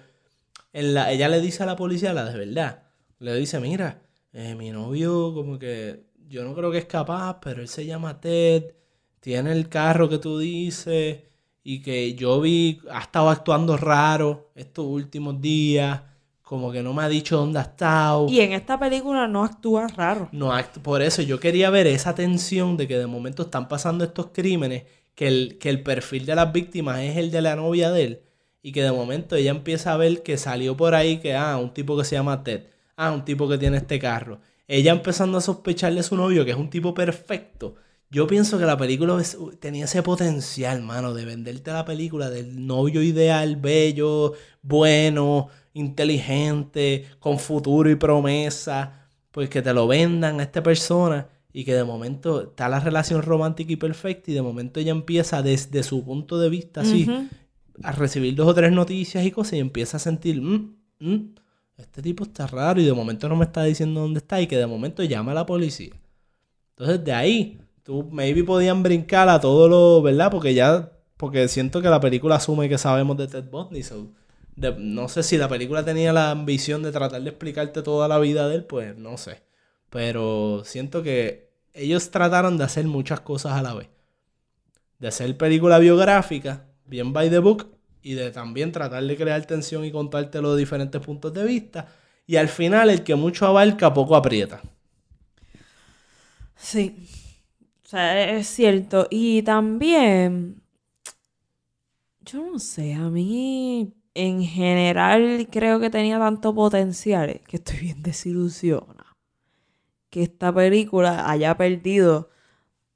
En 0.78 0.94
la, 0.94 1.10
ella 1.12 1.28
le 1.28 1.40
dice 1.40 1.62
a 1.62 1.66
la 1.66 1.76
policía 1.76 2.12
la 2.12 2.24
de 2.24 2.38
verdad. 2.38 2.82
Le 3.18 3.34
dice, 3.34 3.58
mira, 3.60 4.02
eh, 4.32 4.54
mi 4.54 4.70
novio 4.70 5.32
como 5.34 5.58
que 5.58 6.04
yo 6.28 6.44
no 6.44 6.54
creo 6.54 6.70
que 6.70 6.78
es 6.78 6.84
capaz, 6.84 7.40
pero 7.40 7.60
él 7.62 7.68
se 7.68 7.84
llama 7.86 8.20
Ted, 8.20 8.74
tiene 9.20 9.52
el 9.52 9.68
carro 9.68 10.08
que 10.08 10.18
tú 10.18 10.38
dices 10.38 11.18
y 11.64 11.82
que 11.82 12.14
yo 12.14 12.40
vi, 12.40 12.80
ha 12.90 13.00
estado 13.00 13.28
actuando 13.30 13.76
raro 13.76 14.50
estos 14.54 14.86
últimos 14.86 15.40
días, 15.40 16.00
como 16.42 16.70
que 16.72 16.82
no 16.82 16.94
me 16.94 17.02
ha 17.02 17.08
dicho 17.08 17.36
dónde 17.36 17.58
ha 17.58 17.62
estado. 17.62 18.26
Y 18.28 18.40
en 18.40 18.52
esta 18.52 18.78
película 18.78 19.26
no 19.28 19.44
actúa 19.44 19.88
raro. 19.88 20.28
No, 20.32 20.52
act- 20.52 20.80
por 20.80 21.02
eso 21.02 21.22
yo 21.22 21.40
quería 21.40 21.70
ver 21.70 21.86
esa 21.88 22.14
tensión 22.14 22.76
de 22.76 22.86
que 22.88 22.96
de 22.98 23.06
momento 23.06 23.42
están 23.42 23.68
pasando 23.68 24.04
estos 24.04 24.28
crímenes, 24.32 24.84
que 25.14 25.26
el, 25.28 25.58
que 25.58 25.68
el 25.70 25.82
perfil 25.82 26.24
de 26.24 26.36
las 26.36 26.52
víctimas 26.52 27.00
es 27.00 27.16
el 27.16 27.30
de 27.30 27.42
la 27.42 27.56
novia 27.56 27.90
de 27.90 28.04
él, 28.04 28.22
y 28.68 28.72
que 28.72 28.82
de 28.82 28.92
momento 28.92 29.34
ella 29.36 29.50
empieza 29.50 29.92
a 29.92 29.96
ver 29.96 30.22
que 30.22 30.36
salió 30.36 30.76
por 30.76 30.94
ahí 30.94 31.18
que, 31.18 31.34
ah, 31.34 31.56
un 31.56 31.72
tipo 31.72 31.96
que 31.96 32.04
se 32.04 32.16
llama 32.16 32.42
Ted, 32.44 32.64
ah, 32.96 33.12
un 33.12 33.24
tipo 33.24 33.48
que 33.48 33.56
tiene 33.58 33.78
este 33.78 33.98
carro. 33.98 34.40
Ella 34.66 34.92
empezando 34.92 35.38
a 35.38 35.40
sospecharle 35.40 36.00
a 36.00 36.02
su 36.02 36.16
novio, 36.16 36.44
que 36.44 36.50
es 36.50 36.56
un 36.56 36.68
tipo 36.68 36.92
perfecto. 36.92 37.74
Yo 38.10 38.26
pienso 38.26 38.58
que 38.58 38.64
la 38.66 38.76
película 38.76 39.18
es- 39.20 39.38
tenía 39.60 39.84
ese 39.86 40.02
potencial, 40.02 40.82
mano, 40.82 41.14
de 41.14 41.24
venderte 41.24 41.70
la 41.72 41.84
película 41.84 42.28
del 42.30 42.66
novio 42.66 43.02
ideal, 43.02 43.56
bello, 43.56 44.34
bueno, 44.62 45.48
inteligente, 45.74 47.06
con 47.18 47.38
futuro 47.38 47.90
y 47.90 47.94
promesa 47.96 48.94
pues 49.30 49.48
que 49.50 49.62
te 49.62 49.72
lo 49.72 49.86
vendan 49.86 50.40
a 50.40 50.42
esta 50.42 50.62
persona 50.62 51.28
y 51.52 51.64
que 51.64 51.74
de 51.74 51.84
momento 51.84 52.42
está 52.42 52.68
la 52.68 52.80
relación 52.80 53.22
romántica 53.22 53.72
y 53.72 53.76
perfecta 53.76 54.30
y 54.30 54.34
de 54.34 54.42
momento 54.42 54.80
ella 54.80 54.90
empieza 54.90 55.42
desde 55.42 55.82
su 55.82 56.04
punto 56.04 56.38
de 56.38 56.48
vista 56.48 56.80
así. 56.82 57.04
A 57.82 57.92
recibir 57.92 58.34
dos 58.34 58.48
o 58.48 58.54
tres 58.54 58.72
noticias 58.72 59.24
y 59.24 59.30
cosas 59.30 59.54
y 59.54 59.58
empieza 59.60 59.96
a 59.96 60.00
sentir 60.00 60.40
"Mm, 60.40 60.76
mm, 61.00 61.34
este 61.76 62.02
tipo 62.02 62.24
está 62.24 62.46
raro 62.46 62.80
y 62.80 62.84
de 62.84 62.92
momento 62.92 63.28
no 63.28 63.36
me 63.36 63.44
está 63.44 63.64
diciendo 63.64 64.00
dónde 64.00 64.18
está 64.18 64.40
y 64.40 64.46
que 64.46 64.56
de 64.56 64.66
momento 64.66 65.02
llama 65.04 65.32
a 65.32 65.34
la 65.36 65.46
policía 65.46 65.94
entonces 66.70 67.04
de 67.04 67.12
ahí 67.12 67.60
tú 67.82 68.08
maybe 68.10 68.44
podían 68.44 68.82
brincar 68.82 69.28
a 69.28 69.40
todo 69.40 69.68
lo 69.68 70.02
verdad 70.02 70.30
porque 70.30 70.54
ya 70.54 70.92
porque 71.16 71.48
siento 71.48 71.82
que 71.82 71.88
la 71.88 72.00
película 72.00 72.36
asume 72.36 72.68
que 72.68 72.78
sabemos 72.78 73.16
de 73.16 73.28
Ted 73.28 73.44
Bundy 73.50 73.82
no 74.78 75.08
sé 75.08 75.22
si 75.22 75.36
la 75.36 75.48
película 75.48 75.84
tenía 75.84 76.12
la 76.12 76.30
ambición 76.30 76.82
de 76.82 76.92
tratar 76.92 77.22
de 77.22 77.30
explicarte 77.30 77.82
toda 77.82 78.08
la 78.08 78.18
vida 78.18 78.48
de 78.48 78.56
él, 78.56 78.64
pues 78.64 78.96
no 78.96 79.16
sé. 79.16 79.42
Pero 79.90 80.62
siento 80.64 81.02
que 81.02 81.50
ellos 81.74 82.10
trataron 82.10 82.58
de 82.58 82.64
hacer 82.64 82.86
muchas 82.86 83.20
cosas 83.20 83.52
a 83.52 83.62
la 83.62 83.74
vez. 83.74 83.88
De 84.98 85.08
hacer 85.08 85.36
película 85.36 85.78
biográfica, 85.78 86.66
bien 86.88 87.12
by 87.12 87.30
the 87.30 87.38
book, 87.38 87.68
y 88.02 88.14
de 88.14 88.30
también 88.30 88.72
tratar 88.72 89.04
de 89.04 89.16
crear 89.16 89.44
tensión 89.46 89.84
y 89.84 89.92
contarte 89.92 90.40
los 90.40 90.56
diferentes 90.56 91.00
puntos 91.00 91.32
de 91.34 91.44
vista. 91.44 91.88
Y 92.26 92.36
al 92.36 92.48
final, 92.48 92.90
el 92.90 93.04
que 93.04 93.14
mucho 93.14 93.46
abarca, 93.46 93.92
poco 93.92 94.16
aprieta. 94.16 94.60
Sí. 96.56 97.06
O 97.84 97.88
sea, 97.88 98.36
es 98.36 98.46
cierto. 98.46 99.06
Y 99.10 99.42
también, 99.42 100.62
yo 102.20 102.44
no 102.44 102.58
sé, 102.58 102.94
a 102.94 103.08
mí 103.08 103.94
en 104.14 104.42
general 104.42 105.48
creo 105.50 105.80
que 105.80 105.90
tenía 105.90 106.18
tanto 106.18 106.54
potencial 106.54 107.40
que 107.46 107.56
estoy 107.56 107.78
bien 107.78 108.02
desilusionada. 108.02 109.16
Que 110.10 110.22
esta 110.22 110.52
película 110.52 111.30
haya 111.30 111.56
perdido 111.56 112.30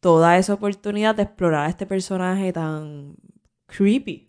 toda 0.01 0.37
esa 0.37 0.55
oportunidad 0.55 1.15
de 1.15 1.23
explorar 1.23 1.67
a 1.67 1.71
este 1.71 1.87
personaje 1.87 2.53
tan 2.53 3.17
creepy. 3.77 4.29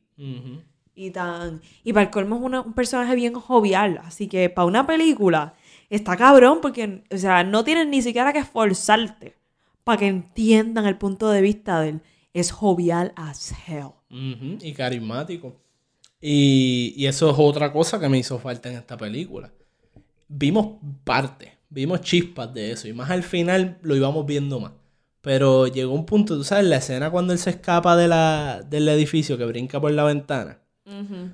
Y 0.96 1.10
tan. 1.12 1.62
Y 1.84 1.92
para 1.94 2.06
el 2.06 2.12
colmo 2.12 2.36
es 2.38 2.42
una- 2.44 2.62
un 2.62 2.74
personaje 2.74 3.16
bien 3.16 3.34
jovial. 3.34 4.00
Así 4.04 4.28
que 4.28 4.50
para 4.50 4.66
una 4.68 4.86
película 4.86 5.56
está 5.90 6.16
cabrón 6.16 6.60
porque, 6.62 7.04
o 7.12 7.18
sea, 7.18 7.44
no 7.44 7.64
tienes 7.64 7.88
ni 7.88 8.02
siquiera 8.02 8.32
que 8.32 8.40
esforzarte 8.40 9.36
para 9.84 9.98
que 9.98 10.08
entiendan 10.08 10.86
el 10.86 10.98
punto 10.98 11.30
de 11.30 11.42
vista 11.42 11.82
de 11.82 11.90
él. 11.90 12.02
Es 12.34 12.52
jovial 12.52 13.12
as 13.16 13.54
hell. 13.68 13.90
Y 14.62 14.74
carismático. 14.74 15.60
Y, 16.22 16.94
y 16.96 17.06
eso 17.08 17.30
es 17.30 17.36
otra 17.38 17.72
cosa 17.72 18.00
que 18.00 18.08
me 18.08 18.18
hizo 18.20 18.40
falta 18.40 18.70
en 18.70 18.78
esta 18.78 18.96
película. 18.96 19.52
Vimos 20.28 20.78
parte, 21.04 21.58
vimos 21.70 22.02
chispas 22.02 22.54
de 22.54 22.72
eso, 22.72 22.88
y 22.88 22.94
más 22.94 23.10
al 23.12 23.24
final 23.24 23.78
lo 23.82 23.96
íbamos 23.96 24.26
viendo 24.26 24.60
más. 24.60 24.72
Pero 25.24 25.68
llegó 25.68 25.94
un 25.94 26.06
punto, 26.06 26.36
tú 26.36 26.44
sabes, 26.44 26.66
la 26.66 26.76
escena 26.76 27.10
cuando 27.10 27.32
él 27.32 27.40
se 27.40 27.50
escapa 27.52 27.96
de 27.96 28.10
la, 28.10 28.62
del 28.70 28.90
edificio, 28.90 29.38
que 29.38 29.46
brinca 29.46 29.80
por 29.80 29.90
la 29.92 30.04
ventana. 30.04 30.60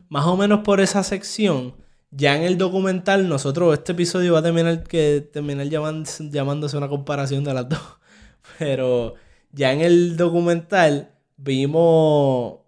Más 0.10 0.26
o 0.28 0.38
menos 0.38 0.60
por 0.60 0.80
esa 0.80 1.02
sección, 1.02 1.74
ya 2.12 2.36
en 2.38 2.44
el 2.44 2.56
documental, 2.60 3.28
nosotros, 3.28 3.74
este 3.74 3.94
episodio 3.94 4.34
va 4.34 4.40
a 4.40 4.44
terminar, 4.44 4.84
que, 4.84 5.28
terminar 5.34 5.68
llaman- 5.68 6.06
llamándose 6.32 6.78
una 6.78 6.88
comparación 6.88 7.44
de 7.44 7.54
las 7.56 7.68
dos. 7.68 7.80
Pero 8.60 9.16
ya 9.52 9.74
en 9.74 9.82
el 9.82 10.16
documental 10.18 11.10
vimos 11.38 12.60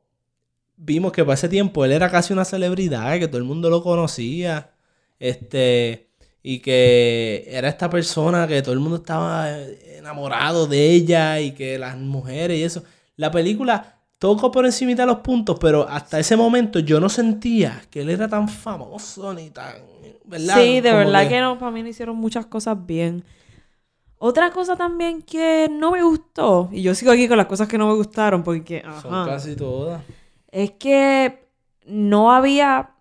vimos 0.75 1.11
que 1.11 1.23
para 1.23 1.35
ese 1.35 1.47
tiempo 1.49 1.85
él 1.85 1.91
era 1.91 2.09
casi 2.09 2.33
una 2.33 2.43
celebridad, 2.45 3.19
que 3.19 3.27
todo 3.27 3.37
el 3.37 3.43
mundo 3.43 3.69
lo 3.69 3.83
conocía, 3.83 4.71
este, 5.19 6.09
y 6.43 6.59
que 6.59 7.45
era 7.47 7.67
esta 7.69 7.89
persona 7.89 8.47
que 8.47 8.61
todo 8.61 8.73
el 8.73 8.79
mundo 8.79 8.97
estaba 8.97 9.55
enamorado 9.97 10.67
de 10.67 10.91
ella 10.91 11.39
y 11.39 11.51
que 11.51 11.77
las 11.77 11.97
mujeres 11.97 12.57
y 12.57 12.63
eso. 12.63 12.83
La 13.15 13.29
película 13.31 13.97
tocó 14.17 14.51
por 14.51 14.65
encima 14.65 14.93
de 14.95 15.05
los 15.05 15.17
puntos, 15.19 15.57
pero 15.59 15.87
hasta 15.87 16.19
ese 16.19 16.35
momento 16.35 16.79
yo 16.79 16.99
no 16.99 17.09
sentía 17.09 17.81
que 17.89 18.01
él 18.01 18.09
era 18.09 18.27
tan 18.27 18.47
famoso 18.49 19.33
ni 19.33 19.49
tan, 19.49 19.75
¿verdad? 20.25 20.55
Sí, 20.57 20.81
de 20.81 20.89
Como 20.91 20.97
verdad 21.05 21.27
que... 21.29 21.39
no, 21.41 21.57
para 21.59 21.71
mí 21.71 21.83
no 21.83 21.89
hicieron 21.89 22.17
muchas 22.17 22.45
cosas 22.47 22.77
bien. 22.85 23.23
Otra 24.17 24.51
cosa 24.51 24.75
también 24.75 25.23
que 25.23 25.67
no 25.71 25.91
me 25.91 26.03
gustó, 26.03 26.69
y 26.71 26.83
yo 26.83 26.93
sigo 26.93 27.11
aquí 27.11 27.27
con 27.27 27.37
las 27.37 27.47
cosas 27.47 27.67
que 27.67 27.77
no 27.79 27.87
me 27.87 27.95
gustaron, 27.95 28.43
porque 28.43 28.83
Son 29.01 29.25
casi 29.27 29.55
todas. 29.55 30.01
es 30.51 30.71
que 30.71 31.47
no 31.87 32.31
había. 32.31 32.91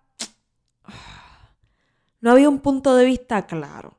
No 2.21 2.31
había 2.31 2.47
un 2.49 2.59
punto 2.59 2.95
de 2.95 3.05
vista 3.05 3.45
claro. 3.47 3.97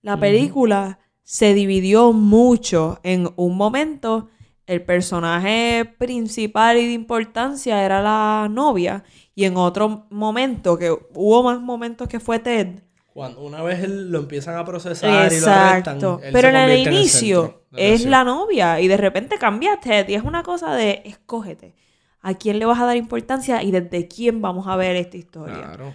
La 0.00 0.18
película 0.18 0.98
se 1.22 1.54
dividió 1.54 2.12
mucho 2.12 3.00
en 3.02 3.30
un 3.36 3.56
momento. 3.56 4.28
El 4.66 4.82
personaje 4.82 5.84
principal 5.98 6.78
y 6.78 6.86
de 6.86 6.92
importancia 6.92 7.84
era 7.84 8.00
la 8.00 8.48
novia. 8.50 9.04
Y 9.34 9.44
en 9.44 9.56
otro 9.56 10.06
momento, 10.10 10.78
que 10.78 10.90
hubo 10.90 11.42
más 11.42 11.60
momentos 11.60 12.08
que 12.08 12.20
fue 12.20 12.38
Ted, 12.38 12.82
Cuando 13.12 13.42
una 13.42 13.62
vez 13.62 13.88
lo 13.88 14.18
empiezan 14.18 14.56
a 14.56 14.64
procesar 14.64 15.32
y 15.32 15.40
lo 15.40 15.46
arrestan, 15.48 15.98
Pero 16.32 16.48
en 16.48 16.56
el 16.56 16.70
en 16.70 16.92
inicio 16.92 17.64
es 17.76 18.04
la 18.04 18.24
novia 18.24 18.80
y 18.80 18.88
de 18.88 18.96
repente 18.96 19.38
cambiaste 19.38 20.06
y 20.08 20.14
es 20.14 20.22
una 20.22 20.42
cosa 20.42 20.74
de 20.74 21.02
escógete. 21.04 21.74
¿A 22.20 22.34
quién 22.34 22.58
le 22.58 22.64
vas 22.64 22.80
a 22.80 22.86
dar 22.86 22.96
importancia 22.96 23.62
y 23.62 23.70
desde 23.70 24.08
quién 24.08 24.40
vamos 24.40 24.66
a 24.66 24.76
ver 24.76 24.96
esta 24.96 25.16
historia? 25.16 25.56
Claro. 25.56 25.94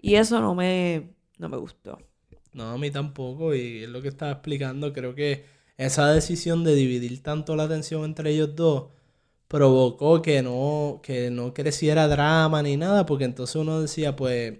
Y 0.00 0.14
eso 0.14 0.40
no 0.40 0.54
me, 0.54 1.10
no 1.38 1.48
me 1.48 1.56
gustó. 1.56 1.98
No, 2.52 2.70
a 2.70 2.78
mí 2.78 2.90
tampoco. 2.90 3.54
Y 3.54 3.84
es 3.84 3.88
lo 3.88 4.02
que 4.02 4.08
estaba 4.08 4.32
explicando. 4.32 4.92
Creo 4.92 5.14
que 5.14 5.44
esa 5.76 6.12
decisión 6.12 6.64
de 6.64 6.74
dividir 6.74 7.22
tanto 7.22 7.56
la 7.56 7.64
atención 7.64 8.04
entre 8.04 8.30
ellos 8.30 8.54
dos 8.54 8.90
provocó 9.48 10.20
que 10.22 10.42
no, 10.42 11.00
que 11.02 11.30
no 11.30 11.54
creciera 11.54 12.08
drama 12.08 12.62
ni 12.62 12.76
nada. 12.76 13.06
Porque 13.06 13.24
entonces 13.24 13.56
uno 13.56 13.80
decía, 13.80 14.16
pues, 14.16 14.58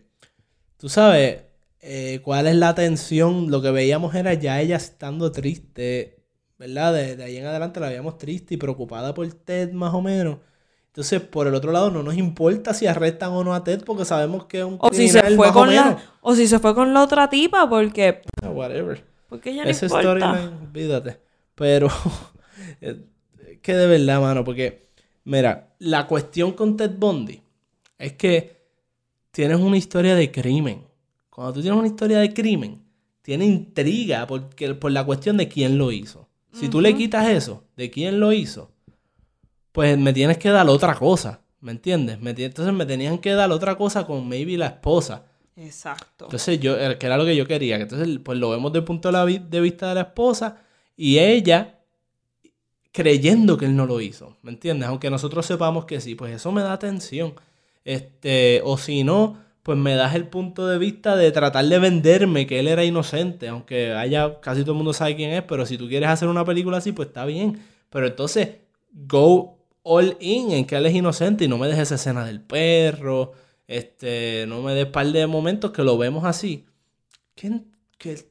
tú 0.76 0.88
sabes, 0.88 1.42
eh, 1.80 2.20
cuál 2.24 2.46
es 2.46 2.56
la 2.56 2.74
tensión. 2.74 3.50
Lo 3.50 3.62
que 3.62 3.70
veíamos 3.70 4.14
era 4.14 4.34
ya 4.34 4.60
ella 4.60 4.76
estando 4.76 5.32
triste, 5.32 6.24
¿verdad? 6.58 6.94
De, 6.94 7.22
ahí 7.24 7.36
en 7.36 7.46
adelante 7.46 7.80
la 7.80 7.88
veíamos 7.88 8.18
triste 8.18 8.54
y 8.54 8.56
preocupada 8.58 9.14
por 9.14 9.32
Ted, 9.32 9.72
más 9.72 9.94
o 9.94 10.02
menos. 10.02 10.38
Entonces, 10.98 11.20
por 11.20 11.46
el 11.46 11.54
otro 11.54 11.70
lado, 11.70 11.92
no 11.92 12.02
nos 12.02 12.16
importa 12.16 12.74
si 12.74 12.88
arrestan 12.88 13.30
o 13.30 13.44
no 13.44 13.54
a 13.54 13.62
Ted 13.62 13.84
porque 13.84 14.04
sabemos 14.04 14.46
que 14.46 14.58
es 14.58 14.64
un 14.64 14.78
O 14.80 14.92
si 14.92 15.06
se 15.08 15.20
criminal 15.20 15.36
fue 15.36 15.46
más 15.46 15.54
o 15.56 15.58
con 15.60 15.68
menos. 15.68 15.84
la, 15.86 16.02
o 16.22 16.34
si 16.34 16.48
se 16.48 16.58
fue 16.58 16.74
con 16.74 16.92
la 16.92 17.04
otra 17.04 17.30
tipa 17.30 17.68
porque, 17.70 18.22
Ah, 18.42 18.48
Whatever. 18.48 19.04
porque 19.28 19.54
ya 19.54 19.62
no 19.62 19.70
importa. 19.70 20.00
storyline, 20.00 20.52
olvídate. 20.60 21.20
Pero, 21.54 21.86
eh, 22.80 23.00
que 23.62 23.74
de 23.74 23.86
verdad, 23.86 24.20
mano, 24.20 24.42
porque, 24.42 24.88
mira, 25.22 25.68
la 25.78 26.08
cuestión 26.08 26.50
con 26.50 26.76
Ted 26.76 26.90
Bundy 26.98 27.40
es 27.96 28.14
que 28.14 28.56
tienes 29.30 29.60
una 29.60 29.76
historia 29.76 30.16
de 30.16 30.32
crimen. 30.32 30.82
Cuando 31.30 31.52
tú 31.52 31.62
tienes 31.62 31.78
una 31.78 31.86
historia 31.86 32.18
de 32.18 32.34
crimen, 32.34 32.82
tiene 33.22 33.44
intriga 33.46 34.26
porque, 34.26 34.74
por 34.74 34.90
la 34.90 35.04
cuestión 35.04 35.36
de 35.36 35.46
quién 35.46 35.78
lo 35.78 35.92
hizo. 35.92 36.26
Si 36.52 36.68
tú 36.68 36.80
le 36.80 36.96
quitas 36.96 37.28
eso, 37.28 37.62
de 37.76 37.88
quién 37.88 38.18
lo 38.18 38.32
hizo, 38.32 38.72
pues 39.78 39.96
me 39.96 40.12
tienes 40.12 40.38
que 40.38 40.48
dar 40.48 40.68
otra 40.68 40.96
cosa, 40.96 41.40
¿me 41.60 41.70
entiendes? 41.70 42.20
Me 42.20 42.30
entonces 42.30 42.74
me 42.74 42.84
tenían 42.84 43.18
que 43.18 43.32
dar 43.34 43.52
otra 43.52 43.76
cosa 43.76 44.04
con 44.04 44.28
maybe 44.28 44.58
la 44.58 44.66
esposa. 44.66 45.26
Exacto. 45.54 46.24
Entonces 46.24 46.58
yo, 46.58 46.76
eh, 46.76 46.98
que 46.98 47.06
era 47.06 47.16
lo 47.16 47.24
que 47.24 47.36
yo 47.36 47.46
quería. 47.46 47.76
que 47.76 47.84
Entonces, 47.84 48.18
pues 48.24 48.40
lo 48.40 48.50
vemos 48.50 48.72
desde 48.72 48.80
el 48.80 48.84
punto 48.84 49.12
de, 49.12 49.60
vista 49.60 49.90
de 49.90 49.94
la 49.94 50.00
esposa 50.00 50.62
y 50.96 51.20
ella 51.20 51.78
creyendo 52.90 53.56
que 53.56 53.66
él 53.66 53.76
no 53.76 53.86
lo 53.86 54.00
hizo. 54.00 54.36
¿Me 54.42 54.50
entiendes? 54.50 54.88
Aunque 54.88 55.10
nosotros 55.10 55.46
sepamos 55.46 55.84
que 55.84 56.00
sí, 56.00 56.16
pues 56.16 56.34
eso 56.34 56.50
me 56.50 56.62
da 56.62 56.72
atención. 56.72 57.34
Este, 57.84 58.60
o 58.64 58.78
si 58.78 59.04
no, 59.04 59.38
pues 59.62 59.78
me 59.78 59.94
das 59.94 60.16
el 60.16 60.26
punto 60.26 60.66
de 60.66 60.78
vista 60.78 61.14
de 61.14 61.30
tratar 61.30 61.64
de 61.64 61.78
venderme 61.78 62.48
que 62.48 62.58
él 62.58 62.66
era 62.66 62.84
inocente, 62.84 63.46
aunque 63.46 63.92
haya, 63.92 64.40
casi 64.40 64.62
todo 64.62 64.72
el 64.72 64.78
mundo 64.78 64.92
sabe 64.92 65.14
quién 65.14 65.30
es, 65.30 65.44
pero 65.44 65.64
si 65.66 65.78
tú 65.78 65.86
quieres 65.86 66.08
hacer 66.08 66.26
una 66.26 66.44
película 66.44 66.78
así, 66.78 66.90
pues 66.90 67.06
está 67.10 67.24
bien. 67.24 67.60
Pero 67.90 68.08
entonces, 68.08 68.56
go 68.90 69.57
all 69.88 70.18
in 70.20 70.52
en 70.52 70.66
que 70.66 70.76
él 70.76 70.84
es 70.84 70.94
inocente 70.94 71.46
y 71.46 71.48
no 71.48 71.56
me 71.56 71.66
dejes 71.66 71.84
esa 71.84 71.94
escena 71.94 72.24
del 72.26 72.42
perro, 72.42 73.32
este, 73.66 74.44
no 74.46 74.60
me 74.62 74.74
des 74.74 74.86
par 74.86 75.06
de 75.06 75.26
momentos 75.26 75.70
que 75.70 75.82
lo 75.82 75.96
vemos 75.96 76.24
así. 76.24 76.66
Que, 77.34 77.62
que 77.96 78.12
es 78.12 78.26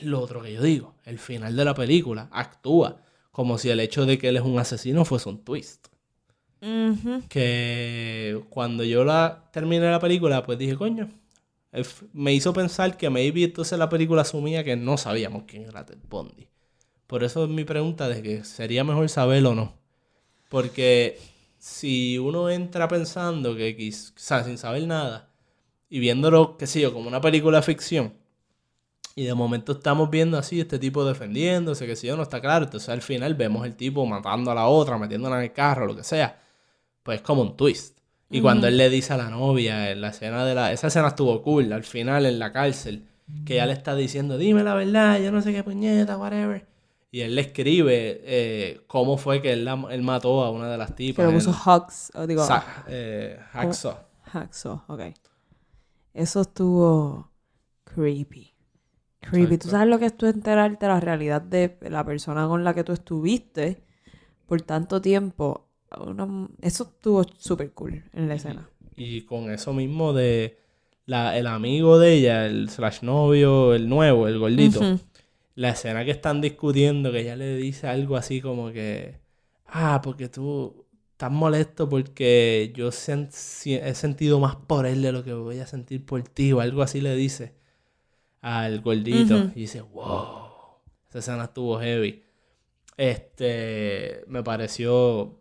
lo 0.00 0.20
otro 0.20 0.40
que 0.42 0.54
yo 0.54 0.62
digo, 0.62 0.94
el 1.04 1.18
final 1.18 1.54
de 1.54 1.64
la 1.66 1.74
película 1.74 2.28
actúa 2.32 3.02
como 3.30 3.58
si 3.58 3.68
el 3.68 3.80
hecho 3.80 4.06
de 4.06 4.16
que 4.18 4.28
él 4.28 4.36
es 4.36 4.42
un 4.42 4.58
asesino 4.58 5.04
fuese 5.04 5.28
un 5.28 5.44
twist. 5.44 5.88
Que 7.28 8.40
cuando 8.48 8.84
yo 8.84 9.04
la 9.04 9.50
terminé 9.52 9.90
la 9.90 9.98
película, 9.98 10.44
pues 10.44 10.58
dije, 10.58 10.76
coño, 10.76 11.10
me 12.12 12.32
hizo 12.32 12.52
pensar 12.52 12.96
que 12.96 13.10
maybe 13.10 13.44
entonces 13.44 13.78
la 13.78 13.88
película 13.88 14.22
asumía 14.22 14.62
que 14.62 14.76
no 14.76 14.96
sabíamos 14.96 15.42
quién 15.46 15.64
era 15.64 15.84
Ted 15.84 15.98
Bundy. 16.08 16.48
Por 17.06 17.24
eso 17.24 17.44
es 17.44 17.50
mi 17.50 17.64
pregunta 17.64 18.08
de 18.08 18.22
que 18.22 18.44
sería 18.44 18.84
mejor 18.84 19.08
saberlo 19.08 19.50
o 19.50 19.54
no. 19.54 19.81
Porque 20.52 21.18
si 21.58 22.18
uno 22.18 22.50
entra 22.50 22.86
pensando 22.86 23.56
que 23.56 23.74
quizás 23.74 24.44
sin 24.44 24.58
saber 24.58 24.86
nada 24.86 25.30
y 25.88 25.98
viéndolo, 25.98 26.58
qué 26.58 26.66
sé 26.66 26.82
yo, 26.82 26.92
como 26.92 27.08
una 27.08 27.22
película 27.22 27.56
de 27.56 27.62
ficción, 27.62 28.12
y 29.14 29.24
de 29.24 29.32
momento 29.32 29.72
estamos 29.72 30.10
viendo 30.10 30.36
así 30.36 30.60
este 30.60 30.78
tipo 30.78 31.06
defendiéndose, 31.06 31.86
que 31.86 31.96
si 31.96 32.06
yo 32.06 32.18
no 32.18 32.22
está 32.22 32.42
claro, 32.42 32.66
entonces 32.66 32.90
al 32.90 33.00
final 33.00 33.34
vemos 33.34 33.64
el 33.64 33.76
tipo 33.76 34.04
matando 34.04 34.50
a 34.50 34.54
la 34.54 34.66
otra, 34.66 34.98
metiéndola 34.98 35.38
en 35.38 35.44
el 35.44 35.52
carro, 35.54 35.86
lo 35.86 35.96
que 35.96 36.04
sea. 36.04 36.38
Pues 37.02 37.20
es 37.20 37.22
como 37.22 37.40
un 37.40 37.56
twist. 37.56 37.96
Y 38.30 38.42
cuando 38.42 38.66
él 38.66 38.76
le 38.76 38.90
dice 38.90 39.14
a 39.14 39.16
la 39.16 39.30
novia 39.30 39.90
en 39.90 40.02
la 40.02 40.08
escena 40.08 40.44
de 40.44 40.54
la... 40.54 40.70
Esa 40.70 40.88
escena 40.88 41.08
estuvo 41.08 41.42
cool, 41.42 41.72
al 41.72 41.84
final 41.84 42.26
en 42.26 42.38
la 42.38 42.52
cárcel, 42.52 43.06
que 43.46 43.54
ella 43.54 43.66
le 43.66 43.72
está 43.72 43.96
diciendo, 43.96 44.36
dime 44.36 44.62
la 44.62 44.74
verdad, 44.74 45.18
yo 45.18 45.32
no 45.32 45.40
sé 45.40 45.54
qué 45.54 45.64
puñeta, 45.64 46.18
whatever. 46.18 46.71
Y 47.14 47.20
él 47.20 47.34
le 47.34 47.42
escribe 47.42 48.20
eh, 48.24 48.80
cómo 48.86 49.18
fue 49.18 49.40
que 49.42 49.52
él, 49.52 49.64
la- 49.66 49.86
él 49.90 50.02
mató 50.02 50.42
a 50.42 50.50
una 50.50 50.68
de 50.70 50.78
las 50.78 50.96
tipas. 50.96 51.26
lo 51.26 51.32
puso 51.32 51.50
Hux, 51.50 52.10
o 52.14 52.26
digo, 52.26 52.44
Sa- 52.44 52.84
eh, 52.88 53.38
Hacksaw. 53.52 53.96
Hacksaw, 54.24 54.80
ok. 54.88 55.00
Eso 56.14 56.40
estuvo 56.40 57.30
creepy. 57.84 58.54
Creepy. 59.20 59.42
Exacto. 59.44 59.64
Tú 59.64 59.70
sabes 59.70 59.88
lo 59.88 59.98
que 59.98 60.06
es 60.06 60.16
tú 60.16 60.26
enterarte 60.26 60.86
de 60.86 60.92
la 60.92 61.00
realidad 61.00 61.42
de 61.42 61.76
la 61.82 62.02
persona 62.04 62.48
con 62.48 62.64
la 62.64 62.74
que 62.74 62.82
tú 62.82 62.92
estuviste 62.92 63.82
por 64.46 64.62
tanto 64.62 65.00
tiempo. 65.02 65.68
Una- 66.00 66.48
Eso 66.62 66.84
estuvo 66.84 67.22
súper 67.38 67.72
cool 67.72 68.02
en 68.14 68.26
la 68.28 68.34
escena. 68.36 68.68
Y 68.96 69.22
con 69.26 69.50
eso 69.50 69.74
mismo 69.74 70.14
de 70.14 70.58
la, 71.04 71.36
el 71.36 71.46
amigo 71.46 71.98
de 71.98 72.14
ella, 72.14 72.46
el 72.46 72.70
slash 72.70 73.02
novio, 73.02 73.74
el 73.74 73.86
nuevo, 73.88 74.28
el 74.28 74.38
gordito. 74.38 74.80
Ujú. 74.80 74.98
La 75.54 75.70
escena 75.70 76.04
que 76.04 76.10
están 76.12 76.40
discutiendo, 76.40 77.12
que 77.12 77.20
ella 77.20 77.36
le 77.36 77.56
dice 77.56 77.86
algo 77.86 78.16
así 78.16 78.40
como 78.40 78.72
que, 78.72 79.20
ah, 79.66 80.00
porque 80.02 80.28
tú 80.28 80.86
estás 81.12 81.30
molesto 81.30 81.88
porque 81.88 82.72
yo 82.74 82.88
sen- 82.90 83.28
he 83.66 83.94
sentido 83.94 84.40
más 84.40 84.56
por 84.56 84.86
él 84.86 85.02
de 85.02 85.12
lo 85.12 85.22
que 85.24 85.34
voy 85.34 85.58
a 85.60 85.66
sentir 85.66 86.04
por 86.06 86.22
ti, 86.22 86.52
o 86.52 86.60
algo 86.60 86.82
así 86.82 87.00
le 87.00 87.14
dice 87.16 87.54
al 88.42 88.80
gordito. 88.82 89.46
Y 89.54 89.62
dice, 89.62 89.82
wow, 89.82 90.78
esa 91.10 91.18
escena 91.20 91.44
estuvo 91.44 91.78
heavy. 91.80 92.22
Este, 92.96 94.24
me 94.28 94.42
pareció 94.42 95.38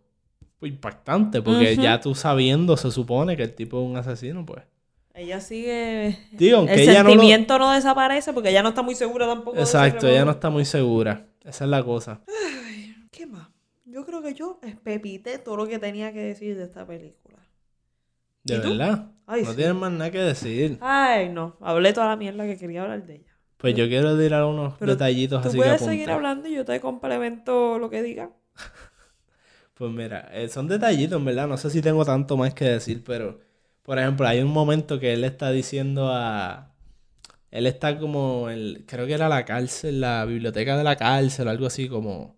impactante, 0.62 1.42
porque 1.42 1.78
ya 1.80 2.00
tú 2.02 2.16
sabiendo, 2.16 2.78
se 2.78 2.92
supone 2.92 3.38
que 3.38 3.44
el 3.44 3.56
tipo 3.56 3.82
es 3.84 3.90
un 3.90 3.98
asesino, 3.98 4.46
pues 4.46 4.64
Ella 5.14 5.42
sigue. 5.42 6.18
Digo, 6.32 6.58
aunque 6.60 6.74
el 6.76 6.80
ella 6.82 7.04
no 7.04 7.10
lo- 7.10 7.10
sentimiento 7.16 7.60
no, 7.60 7.72
desaparece 7.72 8.34
porque 8.34 8.50
ella 8.50 8.64
no 8.64 8.70
está 8.70 8.82
muy 8.82 8.96
segura 8.96 9.28
tampoco. 9.28 9.58
de 9.58 9.64
Exacto, 9.64 10.08
ella 10.08 10.26
no 10.26 10.32
está 10.32 10.50
muy 10.50 10.66
segura. 10.66 11.26
Esa 11.44 11.66
es 11.66 11.70
la 11.70 11.84
cosa. 11.84 12.22
¿Qué 13.12 13.26
más? 13.26 13.50
Yo 13.86 14.06
creo 14.06 14.22
que 14.22 14.34
yo 14.34 14.60
espepité 14.64 15.38
todo 15.38 15.58
lo 15.58 15.68
que 15.68 15.80
tenía 15.80 16.14
que 16.14 16.20
decir 16.22 16.56
de 16.58 16.64
esta 16.64 16.86
película. 16.86 17.40
De 18.44 18.58
verdad. 18.58 19.12
Ay, 19.28 19.44
no 19.44 19.50
sí. 19.52 19.56
tienes 19.58 19.76
más 19.76 19.92
nada 19.92 20.12
que 20.12 20.20
decir. 20.20 20.78
Ay, 20.82 21.30
no. 21.30 21.58
Hablé 21.62 21.94
toda 21.94 22.08
la 22.08 22.16
mierda 22.16 22.46
que 22.46 22.58
quería 22.58 22.84
hablar 22.84 23.06
de 23.06 23.16
ella. 23.16 23.32
Pues 23.58 23.76
yo 23.76 23.88
quiero 23.88 24.18
tirar 24.18 24.44
unos 24.46 24.74
Pero 24.80 24.94
detallitos 24.94 25.42
Tú 25.44 25.50
así 25.50 25.58
puedes 25.58 25.82
seguir 25.82 26.10
hablando 26.10 26.48
y 26.48 26.54
yo 26.56 26.66
te 26.66 26.80
complemento 26.80 27.78
lo 27.78 27.90
que 27.90 28.02
diga. 28.02 28.32
Pues 29.74 29.92
mira, 29.92 30.30
eh, 30.32 30.48
son 30.48 30.68
detallitos, 30.68 31.18
en 31.18 31.26
verdad. 31.26 31.48
No 31.48 31.58
sé 31.58 31.70
si 31.72 31.82
tengo 31.82 32.06
tanto 32.06 32.38
más 32.38 32.54
que 32.54 32.66
decir, 32.66 33.04
pero 33.04 33.40
por 33.92 34.00
ejemplo, 34.00 34.26
hay 34.26 34.40
un 34.40 34.52
momento 34.52 35.00
que 35.02 35.12
él 35.12 35.26
está 35.26 35.52
diciendo 35.52 36.10
a. 36.14 36.72
Él 37.52 37.68
está 37.68 38.00
como, 38.00 38.50
el, 38.50 38.86
creo 38.88 39.06
que 39.06 39.14
era 39.14 39.28
la 39.28 39.44
cárcel, 39.44 40.00
la 40.00 40.24
biblioteca 40.26 40.78
de 40.78 40.84
la 40.86 40.96
cárcel, 40.96 41.50
algo 41.50 41.66
así 41.68 41.90
como 41.90 42.38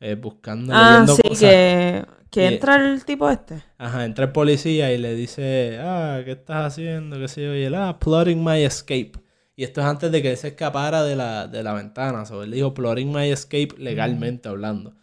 eh, 0.00 0.14
buscando, 0.14 0.72
Ah, 0.74 0.92
leyendo 0.92 1.14
sí, 1.16 1.22
cosas. 1.22 1.40
que, 1.40 2.06
que 2.30 2.44
Y- 2.44 2.54
entra 2.54 2.76
el 2.76 3.04
tipo 3.04 3.28
este. 3.30 3.62
Ajá, 3.78 4.04
entra 4.06 4.24
el 4.26 4.32
policía 4.32 4.92
y 4.94 4.98
le 4.98 5.14
dice, 5.14 5.78
ah, 5.82 6.22
¿qué 6.24 6.32
estás 6.32 6.66
haciendo? 6.72 7.18
¿Qué 7.18 7.28
sé 7.28 7.42
yo? 7.44 7.54
Y 7.54 7.64
él, 7.64 7.74
ah, 7.74 7.98
plotting 7.98 8.42
my 8.42 8.62
escape. 8.64 9.12
Y 9.56 9.64
esto 9.64 9.80
es 9.82 9.86
antes 9.88 10.10
de 10.12 10.22
que 10.22 10.30
él 10.30 10.36
se 10.38 10.48
escapara 10.48 11.02
de 11.04 11.16
la, 11.16 11.46
de 11.48 11.62
la 11.62 11.74
ventana. 11.74 12.24
So, 12.26 12.42
él 12.44 12.52
dijo 12.52 12.72
plotting 12.74 13.12
my 13.12 13.30
escape 13.30 13.74
legalmente 13.78 14.48
hablando. 14.48 14.94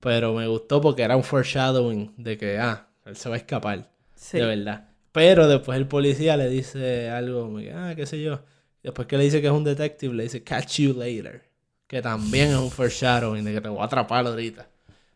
Pero 0.00 0.34
me 0.34 0.46
gustó 0.48 0.80
porque 0.80 1.02
era 1.02 1.16
un 1.16 1.24
foreshadowing 1.24 2.14
de 2.16 2.38
que, 2.38 2.58
ah, 2.58 2.88
él 3.06 3.16
se 3.16 3.28
va 3.28 3.36
a 3.36 3.38
escapar. 3.38 3.90
Sí. 4.14 4.38
De 4.38 4.46
verdad. 4.46 4.89
Pero 5.12 5.48
después 5.48 5.78
el 5.78 5.86
policía 5.86 6.36
le 6.36 6.48
dice 6.48 7.10
algo 7.10 7.44
como 7.44 7.58
ah, 7.74 7.94
qué 7.96 8.06
sé 8.06 8.22
yo. 8.22 8.40
Después 8.82 9.08
que 9.08 9.18
le 9.18 9.24
dice 9.24 9.40
que 9.40 9.48
es 9.48 9.52
un 9.52 9.64
detective, 9.64 10.14
le 10.14 10.24
dice 10.24 10.42
catch 10.42 10.78
you 10.80 10.94
later. 10.94 11.42
Que 11.86 12.00
también 12.00 12.50
es 12.50 12.56
un 12.56 12.70
foreshadowing 12.70 13.44
de 13.44 13.54
que 13.54 13.60
te 13.60 13.68
voy 13.68 13.80
a 13.80 13.84
atrapar 13.84 14.26
ahorita. 14.26 14.68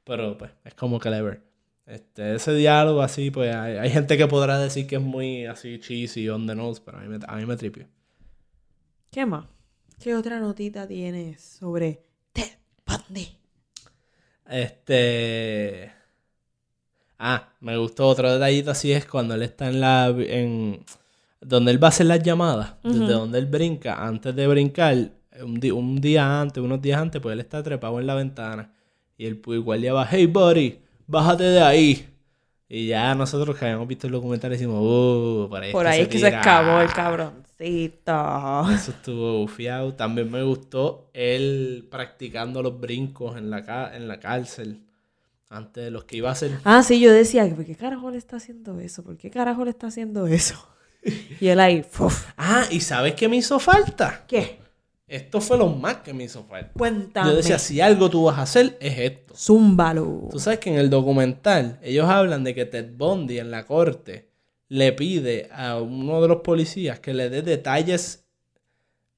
Pero 0.03 0.37
pues 0.37 0.51
es 0.65 0.75
como 0.75 0.99
clever. 0.99 1.43
Este, 1.87 2.35
ese 2.35 2.55
diálogo 2.55 3.03
así, 3.03 3.31
pues 3.31 3.55
hay, 3.55 3.77
hay 3.77 3.91
gente 3.91 4.17
que 4.17 4.27
podrá 4.27 4.59
decir 4.59 4.87
que 4.87 4.97
es 4.97 5.03
muy 5.03 5.47
así 5.47 5.79
cheesy, 5.79 6.29
on 6.29 6.47
the 6.47 6.55
nose, 6.55 6.81
pero 6.85 6.99
a 6.99 7.01
mí 7.03 7.09
me, 7.09 7.19
a 7.27 7.37
mí 7.37 7.47
me 7.47 7.57
tripió. 7.57 7.87
¿Qué 9.11 9.27
más? 9.27 9.47
¿Qué 10.03 10.15
otra 10.15 10.41
notita 10.41 10.89
tienes 10.89 11.41
sobre 11.41 12.03
Ted 12.33 12.51
Bundy? 12.87 13.29
Este. 14.47 15.93
Ah, 17.19 17.49
me 17.61 17.77
gustó 17.77 18.09
otro 18.09 18.33
detallito 18.33 18.71
así 18.73 18.93
es 18.93 19.07
cuando 19.07 19.35
él 19.35 19.43
está 19.43 19.69
en 19.69 19.81
la. 19.81 20.09
En, 20.09 20.85
donde 21.41 21.73
él 21.73 21.83
va 21.83 21.89
a 21.89 21.91
hacer 21.91 22.07
las 22.07 22.23
llamadas, 22.23 22.75
desde 22.83 23.13
donde 23.13 23.39
él 23.39 23.45
brinca, 23.47 24.03
antes 24.03 24.35
de 24.35 24.47
brincar, 24.47 25.11
un, 25.43 25.61
di- 25.61 25.71
un 25.71 26.01
día 26.01 26.41
antes, 26.41 26.63
unos 26.63 26.81
días 26.81 26.99
antes, 27.01 27.21
pues 27.21 27.35
él 27.35 27.41
está 27.41 27.63
trepado 27.63 28.01
en 28.01 28.07
la 28.07 28.15
ventana. 28.15 28.71
Y 29.19 29.27
el, 29.27 29.41
el 29.47 29.61
guardia 29.61 29.93
va, 29.93 30.09
hey 30.11 30.25
buddy, 30.27 30.79
bájate 31.07 31.45
de 31.45 31.61
ahí. 31.61 32.09
Y 32.67 32.87
ya 32.89 33.15
nosotros 33.15 33.57
que 33.59 33.67
habíamos 33.67 33.87
visto 33.87 34.07
el 34.07 34.15
documental 34.15 34.51
decimos, 34.53 34.81
uh, 34.81 35.47
por 35.51 35.63
ahí, 35.63 35.71
Por 35.73 35.87
ahí 35.87 36.01
es 36.01 36.09
que 36.09 36.19
se 36.19 36.27
tira". 36.27 36.41
escapó 36.41 36.81
el 36.81 36.89
cabroncito. 36.93 38.71
Eso 38.73 38.91
estuvo 38.91 39.39
bufiado. 39.41 39.93
También 39.95 40.31
me 40.31 40.43
gustó 40.43 41.11
él 41.13 41.87
practicando 41.91 42.63
los 42.63 42.81
brincos 42.81 43.37
en 43.37 43.51
la, 43.51 43.63
ca- 43.65 43.95
en 43.95 44.09
la 44.09 44.19
cárcel. 44.19 44.81
Antes 45.55 45.85
de 45.85 45.91
los 45.91 46.05
que 46.05 46.17
iba 46.17 46.29
a 46.29 46.33
hacer. 46.33 46.59
Ah, 46.65 46.83
sí, 46.83 46.99
yo 46.99 47.13
decía, 47.13 47.49
¿por 47.55 47.65
qué 47.65 47.77
carajo 47.77 48.11
le 48.11 48.19
está 48.19 48.37
haciendo 48.37 48.81
eso? 48.81 49.05
¿Por 49.05 49.17
qué 49.17 49.31
carajo 49.31 49.65
le 49.65 49.71
está 49.71 49.87
haciendo 49.89 50.27
eso? 50.27 50.69
Y 51.41 51.49
él 51.49 51.61
ahí, 51.61 51.83
¡fuf! 51.83 52.29
Ah, 52.39 52.65
¿y 52.71 52.81
sabes 52.81 53.15
qué 53.15 53.29
me 53.29 53.37
hizo 53.37 53.59
falta? 53.59 54.25
¿qué? 54.27 54.59
Esto 55.07 55.41
fue 55.41 55.59
lo 55.59 55.69
más 55.69 55.97
que 55.99 56.15
me 56.15 56.25
hizo 56.25 56.45
falta. 56.45 56.73
Cuéntame. 56.73 57.31
Yo 57.31 57.37
decía, 57.37 57.59
si 57.59 57.81
algo 57.81 58.09
tú 58.09 58.25
vas 58.25 58.39
a 58.39 58.43
hacer, 58.43 58.79
es 58.81 58.99
esto. 58.99 59.35
Zúmbalo. 59.37 60.29
Tú 60.31 60.39
sabes 60.39 60.61
que 60.61 60.71
en 60.71 60.77
el 60.77 60.89
documental 60.89 61.79
ellos 61.83 62.09
hablan 62.09 62.43
de 62.43 62.55
que 62.55 62.65
Ted 62.65 62.97
Bundy 62.97 63.39
en 63.39 63.51
la 63.51 63.67
corte 63.67 64.31
le 64.69 64.93
pide 64.93 65.51
a 65.53 65.79
uno 65.79 66.23
de 66.23 66.29
los 66.29 66.39
policías 66.39 67.01
que 67.01 67.13
le 67.13 67.29
dé 67.29 67.43
detalles 67.43 68.25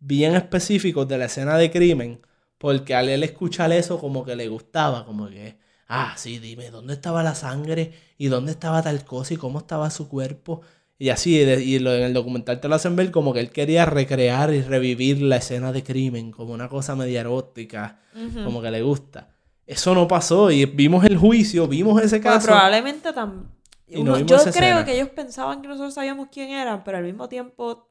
bien 0.01 0.35
específicos 0.35 1.07
de 1.09 1.19
la 1.19 1.27
escena 1.27 1.57
de 1.57 1.71
crimen, 1.71 2.21
porque 2.59 2.95
al 2.95 3.09
él 3.09 3.23
escuchar 3.23 3.73
eso 3.73 3.99
como 3.99 4.25
que 4.25 4.37
le 4.37 4.49
gustaba, 4.49 5.05
como 5.05 5.29
que, 5.29 5.57
ah, 5.89 6.15
sí, 6.17 6.39
dime, 6.39 6.71
¿dónde 6.71 6.95
estaba 6.95 7.23
la 7.23 7.35
sangre? 7.35 7.93
¿Y 8.19 8.27
dónde 8.29 8.53
estaba 8.53 8.83
tal 8.83 9.05
cosa? 9.05 9.35
¿Y 9.35 9.37
cómo 9.37 9.59
estaba 9.61 9.91
su 9.91 10.09
cuerpo? 10.09 10.63
Y 10.99 11.11
así, 11.11 11.37
y 11.39 11.77
en 11.77 11.87
el 11.87 12.15
documental 12.15 12.59
te 12.59 12.69
lo 12.69 12.75
hacen 12.75 12.97
ver 12.97 13.11
como 13.11 13.35
que 13.35 13.41
él 13.41 13.51
quería 13.51 13.85
recrear 13.85 14.53
y 14.55 14.63
revivir 14.63 15.21
la 15.21 15.37
escena 15.37 15.71
de 15.73 15.83
crimen, 15.83 16.31
como 16.31 16.55
una 16.55 16.69
cosa 16.71 16.97
media 16.97 17.21
erótica, 17.21 18.01
como 18.45 18.63
que 18.63 18.71
le 18.71 18.83
gusta. 18.83 19.29
Eso 19.67 19.95
no 19.95 20.09
pasó 20.09 20.51
y 20.51 20.65
vimos 20.65 21.05
el 21.05 21.19
juicio, 21.19 21.67
vimos 21.69 22.01
ese 22.01 22.21
Pues 22.21 22.35
caso. 22.35 22.47
probablemente 22.47 23.13
también. 23.13 23.51
No 23.89 24.19
yo 24.21 24.27
creo 24.37 24.49
escena. 24.49 24.85
que 24.85 24.95
ellos 24.95 25.11
pensaban 25.11 25.61
que 25.61 25.69
nosotros 25.69 25.93
sabíamos 25.95 26.29
quién 26.33 26.51
eran, 26.51 26.83
pero 26.83 26.99
al 26.99 27.05
mismo 27.05 27.29
tiempo, 27.29 27.89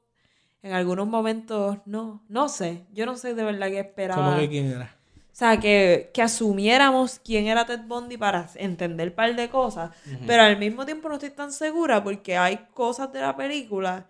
en 0.64 0.74
algunos 0.74 1.08
momentos, 1.08 1.78
no. 1.86 2.24
No 2.28 2.50
sé. 2.50 2.86
Yo 2.92 3.06
no 3.06 3.18
sé 3.18 3.34
de 3.36 3.44
verdad 3.44 3.68
qué 3.68 3.80
esperaba. 3.82 4.26
¿Cómo 4.26 4.40
que 4.40 4.50
quién 4.50 4.66
era? 4.68 4.98
O 5.36 5.38
sea, 5.38 5.60
que, 5.60 6.12
que 6.14 6.22
asumiéramos 6.22 7.20
quién 7.20 7.48
era 7.48 7.66
Ted 7.66 7.82
Bundy 7.86 8.16
para 8.16 8.50
entender 8.56 9.10
un 9.10 9.16
par 9.16 9.36
de 9.36 9.50
cosas. 9.50 9.92
Pero 10.26 10.44
al 10.44 10.58
mismo 10.58 10.86
tiempo 10.86 11.10
no 11.10 11.16
estoy 11.16 11.32
tan 11.32 11.52
segura 11.52 12.02
porque 12.02 12.38
hay 12.38 12.68
cosas 12.74 13.12
de 13.12 13.20
la 13.20 13.36
película 13.36 14.08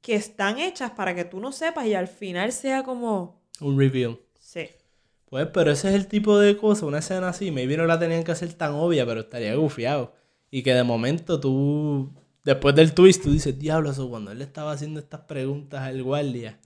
que 0.00 0.16
están 0.16 0.58
hechas 0.58 0.90
para 0.90 1.14
que 1.14 1.24
tú 1.24 1.38
no 1.38 1.52
sepas 1.52 1.86
y 1.86 1.94
al 1.94 2.08
final 2.08 2.50
sea 2.50 2.82
como... 2.82 3.40
Un 3.60 3.78
reveal. 3.78 4.18
Sí. 4.40 4.68
Pues, 5.26 5.46
pero 5.54 5.70
ese 5.70 5.90
es 5.90 5.94
el 5.94 6.08
tipo 6.08 6.36
de 6.36 6.56
cosa, 6.56 6.84
una 6.84 6.98
escena 6.98 7.28
así, 7.28 7.52
maybe 7.52 7.76
no 7.76 7.86
la 7.86 8.00
tenían 8.00 8.24
que 8.24 8.32
hacer 8.32 8.52
tan 8.54 8.72
obvia, 8.74 9.06
pero 9.06 9.20
estaría 9.20 9.54
gufiado. 9.54 10.14
Y 10.50 10.64
que 10.64 10.74
de 10.74 10.82
momento 10.82 11.38
tú, 11.38 12.10
después 12.42 12.74
del 12.74 12.92
twist, 12.92 13.22
tú 13.22 13.30
dices, 13.30 13.56
diablo, 13.56 13.90
eso 13.90 14.10
cuando 14.10 14.32
él 14.32 14.38
le 14.38 14.44
estaba 14.44 14.72
haciendo 14.72 14.98
estas 14.98 15.20
preguntas 15.20 15.82
al 15.82 16.02
guardia, 16.02 16.58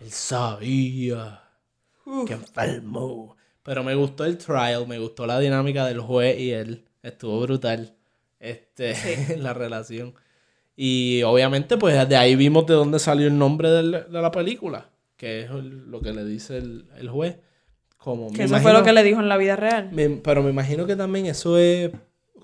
él 0.00 0.12
sabía 0.12 1.41
que 2.26 2.34
enfermó. 2.34 3.36
Pero 3.62 3.84
me 3.84 3.94
gustó 3.94 4.24
el 4.24 4.38
trial, 4.38 4.86
me 4.88 4.98
gustó 4.98 5.26
la 5.26 5.38
dinámica 5.38 5.86
del 5.86 6.00
juez 6.00 6.38
y 6.38 6.50
él, 6.50 6.84
estuvo 7.02 7.40
brutal, 7.40 7.94
este, 8.40 8.94
la 9.38 9.54
relación. 9.54 10.14
Y 10.76 11.22
obviamente, 11.22 11.76
pues 11.76 12.08
de 12.08 12.16
ahí 12.16 12.34
vimos 12.34 12.66
de 12.66 12.74
dónde 12.74 12.98
salió 12.98 13.26
el 13.28 13.38
nombre 13.38 13.70
del- 13.70 13.90
de 14.10 14.20
la 14.22 14.30
película, 14.30 14.88
que 15.16 15.42
es 15.42 15.50
el- 15.50 15.90
lo 15.90 16.00
que 16.00 16.12
le 16.12 16.24
dice 16.24 16.56
el, 16.58 16.86
el 16.98 17.08
juez. 17.08 17.36
Como, 17.98 18.32
Que 18.32 18.38
me 18.38 18.44
eso 18.46 18.58
fue 18.60 18.72
lo 18.72 18.82
que 18.82 18.92
le 18.92 19.04
dijo 19.04 19.20
en 19.20 19.28
la 19.28 19.36
vida 19.36 19.54
real. 19.54 19.90
me- 19.92 20.08
pero 20.10 20.42
me 20.42 20.50
imagino 20.50 20.86
que 20.86 20.96
también 20.96 21.26
eso 21.26 21.56
es 21.56 21.92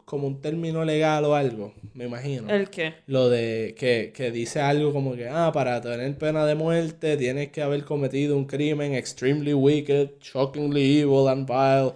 como 0.09 0.27
un 0.27 0.41
término 0.41 0.85
legal 0.85 1.25
o 1.27 1.35
algo, 1.35 1.75
me 1.95 2.07
imagino. 2.07 2.49
¿El 2.51 2.71
qué? 2.71 2.95
Lo 3.07 3.29
de 3.29 3.75
que, 3.79 4.13
que 4.15 4.31
dice 4.31 4.61
algo 4.61 4.93
como 4.93 5.15
que, 5.15 5.29
ah, 5.29 5.51
para 5.53 5.81
tener 5.81 6.17
pena 6.19 6.47
de 6.47 6.55
muerte 6.55 7.17
tienes 7.17 7.51
que 7.51 7.63
haber 7.63 7.85
cometido 7.85 8.37
un 8.37 8.47
crimen 8.47 8.95
extremely 8.95 9.55
wicked, 9.55 10.11
shockingly 10.21 11.01
evil 11.01 11.29
and 11.29 11.47
vile. 11.47 11.93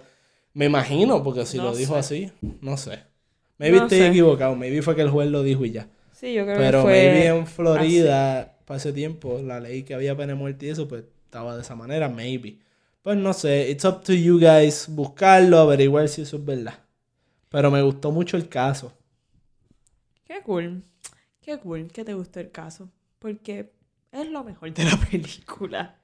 Me 0.53 0.65
imagino, 0.65 1.23
porque 1.23 1.45
si 1.45 1.57
No 1.57 1.63
lo 1.65 1.75
dijo 1.75 1.95
así, 1.95 2.31
no 2.61 2.77
sé. 2.77 2.99
Maybe 3.57 3.77
No 3.77 3.83
estoy 3.83 3.99
sé. 3.99 4.07
equivocado, 4.09 4.55
maybe 4.55 4.81
fue 4.81 4.95
que 4.95 5.01
el 5.01 5.09
juez 5.09 5.29
lo 5.29 5.41
dijo 5.43 5.65
y 5.65 5.71
ya. 5.71 5.87
Sí, 6.11 6.33
yo 6.33 6.45
creo 6.45 6.57
Pero 6.57 6.77
que 6.79 6.83
fue... 6.83 6.91
maybe 6.91 7.25
en 7.27 7.47
Florida, 7.47 8.57
para 8.65 8.77
ese 8.77 8.93
tiempo, 8.93 9.41
la 9.43 9.59
ley 9.59 9.83
que 9.83 9.93
había 9.95 10.15
pena 10.15 10.33
de 10.33 10.39
muerte 10.39 10.67
y 10.67 10.69
eso, 10.69 10.87
pues 10.87 11.03
estaba 11.25 11.55
de 11.55 11.61
esa 11.63 11.75
manera, 11.75 12.09
maybe. 12.09 12.59
Pues 13.01 13.17
no 13.17 13.33
sé, 13.33 13.69
it's 13.69 13.83
up 13.85 14.01
to 14.03 14.13
you 14.13 14.39
guys 14.39 14.85
buscarlo, 14.87 15.57
averiguar 15.59 16.07
si 16.07 16.21
eso 16.21 16.37
es 16.37 16.45
verdad. 16.45 16.75
Pero 17.53 17.69
me 17.69 17.83
gustó 17.83 18.11
mucho 18.11 18.35
el 18.35 18.49
caso. 18.49 18.91
Qué 20.25 20.41
cool. 20.41 20.83
Qué 21.39 21.59
cool 21.59 21.91
que 21.91 22.03
te 22.03 22.15
gustó 22.15 22.39
el 22.39 22.49
caso. 22.49 22.89
Porque 23.19 23.71
es 24.11 24.27
lo 24.27 24.43
mejor 24.43 24.73
de 24.73 24.83
la 24.83 24.97
película. 25.11 25.99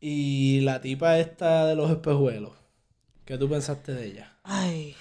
Y 0.00 0.60
la 0.62 0.80
tipa 0.80 1.18
esta 1.18 1.66
de 1.66 1.76
los 1.76 1.90
espejuelos, 1.90 2.52
¿qué 3.26 3.36
tú 3.36 3.46
pensaste 3.46 3.92
de 3.92 4.06
ella? 4.06 4.38
Ay. 4.42 4.96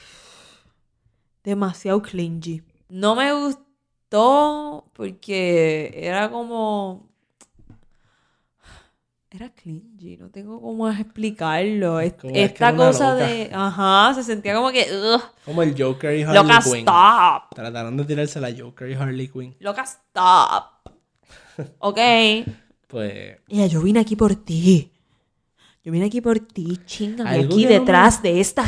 Demasiado 1.46 2.02
clingy. 2.02 2.62
No 2.90 3.16
me 3.16 3.32
gustó 3.32 4.92
porque 4.92 5.92
era 5.94 6.30
como. 6.30 7.10
Era 9.36 9.50
clingy, 9.50 10.16
no 10.18 10.30
tengo 10.30 10.62
cómo 10.62 10.88
explicarlo. 10.90 12.00
Es- 12.00 12.14
Como 12.14 12.36
es 12.36 12.38
que 12.38 12.44
Esta 12.44 12.76
cosa 12.76 13.16
de. 13.16 13.50
Ajá, 13.52 14.14
se 14.14 14.24
sentía 14.24 14.54
como 14.54 14.70
que. 14.72 14.86
ugh, 14.92 15.22
Como 15.44 15.64
el 15.64 15.74
Joker 15.76 16.16
y 16.16 16.22
Harley 16.22 16.44
loca, 16.44 16.60
Quinn. 16.64 16.76
stop. 16.80 17.56
Trataron 17.56 17.98
de 17.98 18.06
tirarse 18.06 18.40
la 18.40 18.54
Joker 18.56 18.90
y 18.92 18.94
Harley 18.94 19.28
Quinn. 19.30 19.56
Loca, 19.60 19.82
stop. 19.84 20.92
Ok. 21.80 21.98
Pues 22.88 23.38
Ella, 23.48 23.66
yo 23.66 23.82
vine 23.82 24.00
aquí 24.00 24.16
por 24.16 24.36
ti. 24.36 24.92
Yo 25.84 25.92
vine 25.92 26.06
aquí 26.06 26.22
por 26.22 26.40
ti, 26.40 26.80
chingame 26.86 27.30
aquí 27.32 27.42
que 27.42 27.48
no 27.48 27.56
me- 27.56 27.80
detrás 27.80 28.22
de 28.24 28.40
esta, 28.40 28.64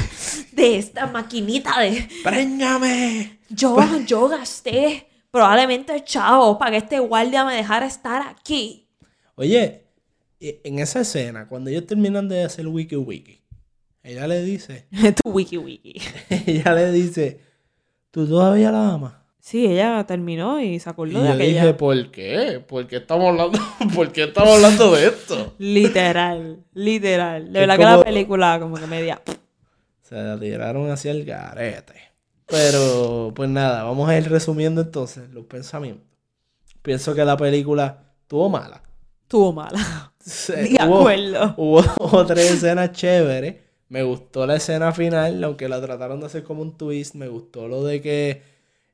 de 0.52 0.78
esta 0.80 1.06
maquinita 1.08 1.80
de. 1.80 2.10
¡Préñame! 2.24 3.40
Yo, 3.50 3.78
yo 4.08 4.28
gasté 4.28 5.08
probablemente 5.30 6.04
chavo 6.04 6.58
para 6.58 6.72
que 6.72 6.78
este 6.78 7.00
guardia 7.00 7.46
me 7.46 7.54
dejara 7.56 7.86
estar 7.86 8.22
aquí. 8.28 8.88
Oye, 9.36 9.85
en 10.64 10.80
esa 10.80 11.02
escena, 11.02 11.48
cuando 11.48 11.70
ellos 11.70 11.86
terminan 11.86 12.28
de 12.30 12.44
hacer 12.44 12.68
wiki 12.68 12.96
wiki, 12.96 13.42
ella 14.04 14.28
le 14.28 14.44
dice, 14.44 14.88
tu 15.24 15.30
wiki 15.32 15.58
wiki. 15.58 16.00
ella 16.48 16.74
le 16.74 16.92
dice, 16.92 17.40
¿tú 18.12 18.28
todavía 18.28 18.72
la 18.72 18.94
amas? 18.94 19.14
Sí, 19.40 19.66
ella 19.68 20.04
terminó 20.08 20.60
y 20.60 20.80
se 20.80 20.90
acordó 20.90 21.20
Y 21.20 21.22
de 21.22 21.28
yo 21.28 21.34
aquella. 21.34 21.62
dije, 21.62 21.74
¿por 21.76 22.10
qué? 22.12 22.64
¿Por 22.68 22.88
qué 22.88 22.96
estamos 22.98 23.28
hablando, 23.30 23.60
¿por 23.96 24.12
qué 24.12 24.24
estamos 24.24 24.56
hablando 24.56 24.92
de 24.96 25.06
esto? 25.08 25.54
Literal, 25.60 26.64
literal. 26.74 27.54
De 27.54 27.60
verdad 27.60 27.78
que 27.78 27.84
como- 27.84 27.98
la 27.98 28.04
película 28.04 28.60
como 28.60 28.76
que 28.78 28.88
media... 28.88 29.22
Se 30.02 30.16
la 30.16 30.40
tiraron 30.40 30.90
hacia 30.92 31.12
el 31.12 31.26
garete. 31.26 31.94
Pero, 32.48 33.34
pues 33.36 33.50
nada, 33.50 33.84
vamos 33.84 34.08
a 34.08 34.16
ir 34.18 34.30
resumiendo 34.30 34.82
entonces 34.82 35.30
los 35.32 35.46
pensamientos. 35.46 36.06
Pienso 36.84 37.16
que 37.16 37.26
la 37.26 37.36
película 37.38 38.04
estuvo 38.22 38.48
mala. 38.50 38.84
Estuvo 39.24 39.52
mala. 39.52 40.12
Se- 40.26 40.56
De 40.56 40.76
hubo- 40.88 41.00
acuerdo. 41.00 41.54
Hubo 41.58 41.82
dos 41.82 42.14
o 42.14 42.26
tres 42.26 42.52
escenas 42.52 42.92
chéveres. 42.94 43.56
Me 43.90 44.02
gustó 44.04 44.48
la 44.48 44.56
escena 44.56 44.92
final, 44.92 45.44
aunque 45.44 45.70
la 45.70 45.80
trataron 45.82 46.20
de 46.20 46.26
hacer 46.26 46.44
como 46.44 46.62
un 46.64 46.76
twist. 46.78 47.14
Me 47.16 47.28
gustó 47.28 47.68
lo 47.68 47.84
de 47.84 48.02
que 48.02 48.42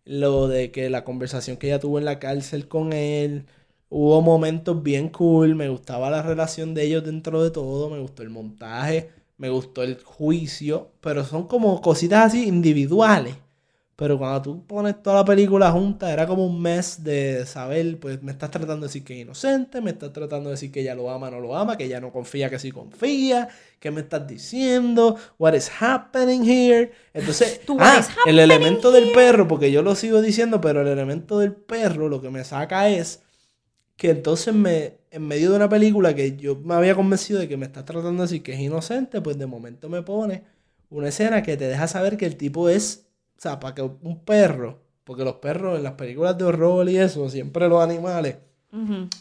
lo 0.04 0.48
de 0.48 0.72
que 0.72 0.90
la 0.90 1.04
conversación 1.04 1.58
que 1.58 1.68
ella 1.68 1.80
tuvo 1.80 2.00
en 2.00 2.06
la 2.06 2.20
cárcel 2.20 2.68
con 2.68 2.92
él. 2.94 3.46
Hubo 3.90 4.22
momentos 4.22 4.84
bien 4.84 5.10
cool. 5.10 5.56
Me 5.56 5.70
gustaba 5.70 6.10
la 6.10 6.22
relación 6.22 6.74
de 6.74 6.84
ellos 6.84 7.04
dentro 7.06 7.42
de 7.44 7.52
todo. 7.52 7.90
Me 7.90 8.00
gustó 8.00 8.24
el 8.24 8.30
montaje. 8.30 9.10
Me 9.38 9.50
gustó 9.50 9.84
el 9.84 9.98
juicio. 10.04 10.90
Pero 11.02 11.24
son 11.24 11.48
como 11.48 11.82
cositas 11.82 12.26
así 12.28 12.48
individuales. 12.48 13.36
Pero 14.02 14.18
cuando 14.18 14.42
tú 14.42 14.66
pones 14.66 15.04
toda 15.04 15.18
la 15.18 15.26
película 15.26 15.70
junta, 15.70 16.12
era 16.12 16.26
como 16.26 16.44
un 16.44 16.60
mes 16.60 17.04
de 17.04 17.46
saber, 17.46 18.00
pues 18.00 18.24
me 18.24 18.32
estás 18.32 18.50
tratando 18.50 18.78
de 18.78 18.88
decir 18.88 19.04
que 19.04 19.14
es 19.14 19.20
inocente, 19.20 19.80
me 19.80 19.92
estás 19.92 20.12
tratando 20.12 20.50
de 20.50 20.56
decir 20.56 20.72
que 20.72 20.82
ella 20.82 20.96
lo 20.96 21.12
ama, 21.12 21.30
no 21.30 21.40
lo 21.40 21.56
ama, 21.56 21.78
que 21.78 21.84
ella 21.84 22.02
no 22.02 22.12
confía, 22.12 22.50
que 22.50 22.58
sí 22.58 22.72
confía, 22.72 23.50
¿qué 23.80 23.92
me 23.92 24.02
estás 24.02 24.26
diciendo? 24.28 25.18
What 25.38 25.54
is 25.54 25.72
happening 25.80 26.44
here? 26.44 26.92
Entonces, 27.14 27.62
Tú, 27.68 27.78
ah, 27.80 28.04
el 28.26 28.40
elemento 28.40 28.92
del 28.92 29.12
perro, 29.12 29.48
porque 29.48 29.72
yo 29.72 29.84
lo 29.84 29.94
sigo 29.94 30.20
diciendo, 30.20 30.60
pero 30.62 30.82
el 30.82 30.88
elemento 30.88 31.38
del 31.38 31.54
perro 31.54 32.10
lo 32.10 32.24
que 32.24 32.32
me 32.32 32.44
saca 32.44 32.90
es 32.90 33.22
que 33.98 34.10
entonces 34.10 34.52
me, 34.52 34.96
en 35.12 35.28
medio 35.28 35.52
de 35.52 35.58
una 35.58 35.70
película 35.70 36.16
que 36.16 36.38
yo 36.38 36.56
me 36.56 36.74
había 36.74 36.96
convencido 36.96 37.40
de 37.40 37.48
que 37.48 37.56
me 37.56 37.68
estás 37.68 37.86
tratando 37.86 38.24
de 38.24 38.30
decir 38.30 38.42
que 38.42 38.54
es 38.54 38.62
inocente, 38.62 39.22
pues 39.22 39.38
de 39.38 39.46
momento 39.46 39.90
me 39.90 40.02
pone 40.02 40.44
una 40.90 41.10
escena 41.10 41.44
que 41.44 41.56
te 41.56 41.68
deja 41.68 41.88
saber 41.88 42.18
que 42.18 42.26
el 42.26 42.36
tipo 42.36 42.68
es, 42.68 43.11
o 43.42 43.44
sea, 43.44 43.60
para 43.60 43.74
que 43.74 43.82
un 43.82 44.24
perro, 44.24 44.80
porque 45.04 45.24
los 45.24 45.36
perros 45.38 45.76
en 45.78 45.84
las 45.84 45.94
películas 45.94 46.38
de 46.38 46.44
horror 46.44 46.88
y 46.88 46.98
eso, 46.98 47.28
siempre 47.28 47.68
los 47.68 47.82
animales 47.84 48.38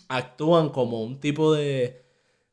actúan 0.08 0.68
como 0.68 1.02
un 1.02 1.18
tipo 1.18 1.54
de 1.54 2.02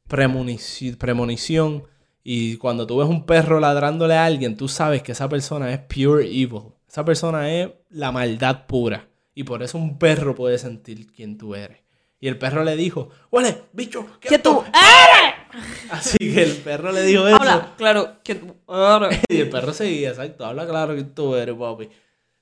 premonici- 0.10 0.98
premonición 0.98 1.84
y 2.24 2.56
cuando 2.58 2.88
tú 2.88 2.98
ves 2.98 3.08
un 3.10 3.26
perro 3.26 3.60
ladrándole 3.60 4.16
a 4.16 4.26
alguien, 4.26 4.56
tú 4.58 4.68
sabes 4.68 5.04
que 5.04 5.12
esa 5.12 5.28
persona 5.30 5.72
es 5.74 5.80
pure 5.80 6.26
evil. 6.26 6.74
Esa 6.90 7.04
persona 7.06 7.52
es 7.54 7.70
la 7.90 8.12
maldad 8.12 8.66
pura. 8.66 9.08
Y 9.36 9.44
por 9.44 9.62
eso 9.62 9.78
un 9.78 10.00
perro 10.00 10.36
puede 10.36 10.58
sentir 10.58 11.12
quién 11.12 11.38
tú 11.38 11.54
eres. 11.54 11.80
Y 12.20 12.28
el 12.30 12.38
perro 12.40 12.64
le 12.64 12.76
dijo, 12.76 13.10
huele, 13.30 13.64
bicho, 13.74 14.06
¿qué 14.20 14.30
Que 14.30 14.40
tú 14.40 14.56
tú? 14.56 14.64
eres. 14.68 15.36
Así 15.92 16.18
que 16.18 16.44
el 16.44 16.58
perro 16.58 16.92
le 16.92 17.04
dijo 17.04 17.28
eso. 17.28 17.38
Habla, 17.38 17.74
claro, 17.78 18.18
que. 18.24 18.42
Y 19.30 19.38
el 19.42 19.50
perro 19.50 19.74
seguía, 19.74 20.10
exacto, 20.10 20.46
habla 20.46 20.68
claro 20.68 20.96
que 20.96 21.04
tú 21.04 21.36
eres, 21.36 21.56
papi. 21.56 21.90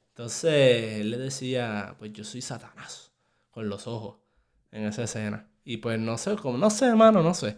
Entonces 0.09 1.01
él 1.01 1.11
le 1.11 1.17
decía, 1.17 1.95
pues 1.99 2.13
yo 2.13 2.23
soy 2.23 2.41
Satanás, 2.41 3.11
con 3.51 3.67
los 3.67 3.85
ojos, 3.87 4.15
en 4.71 4.85
esa 4.85 5.03
escena. 5.03 5.47
Y 5.63 5.77
pues 5.77 5.99
no 5.99 6.17
sé, 6.17 6.35
como, 6.35 6.57
no 6.57 6.69
sé, 6.69 6.85
hermano, 6.85 7.21
no 7.21 7.33
sé. 7.33 7.57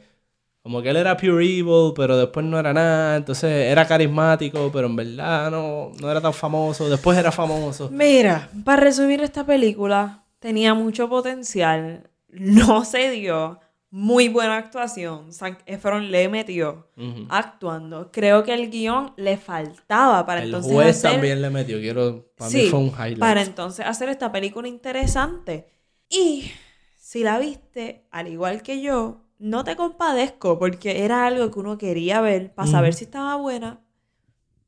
Como 0.64 0.82
que 0.82 0.90
él 0.90 0.98
era 0.98 1.16
pure 1.16 1.46
evil, 1.46 1.94
pero 1.96 2.18
después 2.18 2.46
no 2.46 2.60
era 2.60 2.74
nada. 2.74 3.16
Entonces 3.16 3.50
era 3.50 3.88
carismático, 3.88 4.70
pero 4.74 4.88
en 4.88 4.96
verdad 4.96 5.52
no, 5.52 5.92
no 6.00 6.12
era 6.12 6.20
tan 6.20 6.34
famoso. 6.34 6.90
Después 6.90 7.18
era 7.18 7.32
famoso. 7.32 7.90
Mira, 7.90 8.50
para 8.66 8.82
resumir 8.82 9.22
esta 9.22 9.46
película, 9.46 10.26
tenía 10.40 10.74
mucho 10.74 11.08
potencial, 11.08 12.10
no 12.30 12.84
se 12.84 13.12
dio, 13.12 13.60
muy 13.90 14.28
buena 14.28 14.58
actuación, 14.58 15.32
Zac 15.32 15.64
Efron 15.66 16.12
le 16.12 16.28
metió 16.30 16.88
actuando. 17.30 18.12
Creo 18.12 18.44
que 18.44 18.54
el 18.54 18.70
guion 18.70 19.14
le 19.16 19.38
faltaba 19.38 20.26
para 20.26 20.42
El 20.42 20.48
entonces 20.48 20.74
juez 20.74 20.98
hacer... 20.98 21.12
también 21.14 21.42
le 21.42 21.50
metió. 21.50 21.78
Quiero, 21.80 22.26
para 22.38 22.50
mí 22.52 22.60
Sí, 22.60 22.70
fue 22.70 22.80
un 22.80 22.88
highlight. 22.90 23.20
para 23.20 23.42
entonces 23.42 23.86
hacer 23.86 24.10
esta 24.10 24.32
película 24.32 24.68
interesante. 24.68 25.70
Y 26.10 26.52
si 26.98 27.24
la 27.24 27.40
viste, 27.40 28.06
al 28.12 28.28
igual 28.28 28.62
que 28.62 28.82
yo, 28.82 29.24
no 29.40 29.64
te 29.64 29.76
compadezco 29.76 30.60
porque 30.60 31.04
era 31.06 31.26
algo 31.26 31.50
que 31.52 31.60
uno 31.60 31.78
quería 31.78 32.20
ver 32.22 32.54
para 32.54 32.70
saber 32.70 32.94
si 32.94 33.06
estaba 33.06 33.36
buena. 33.36 33.80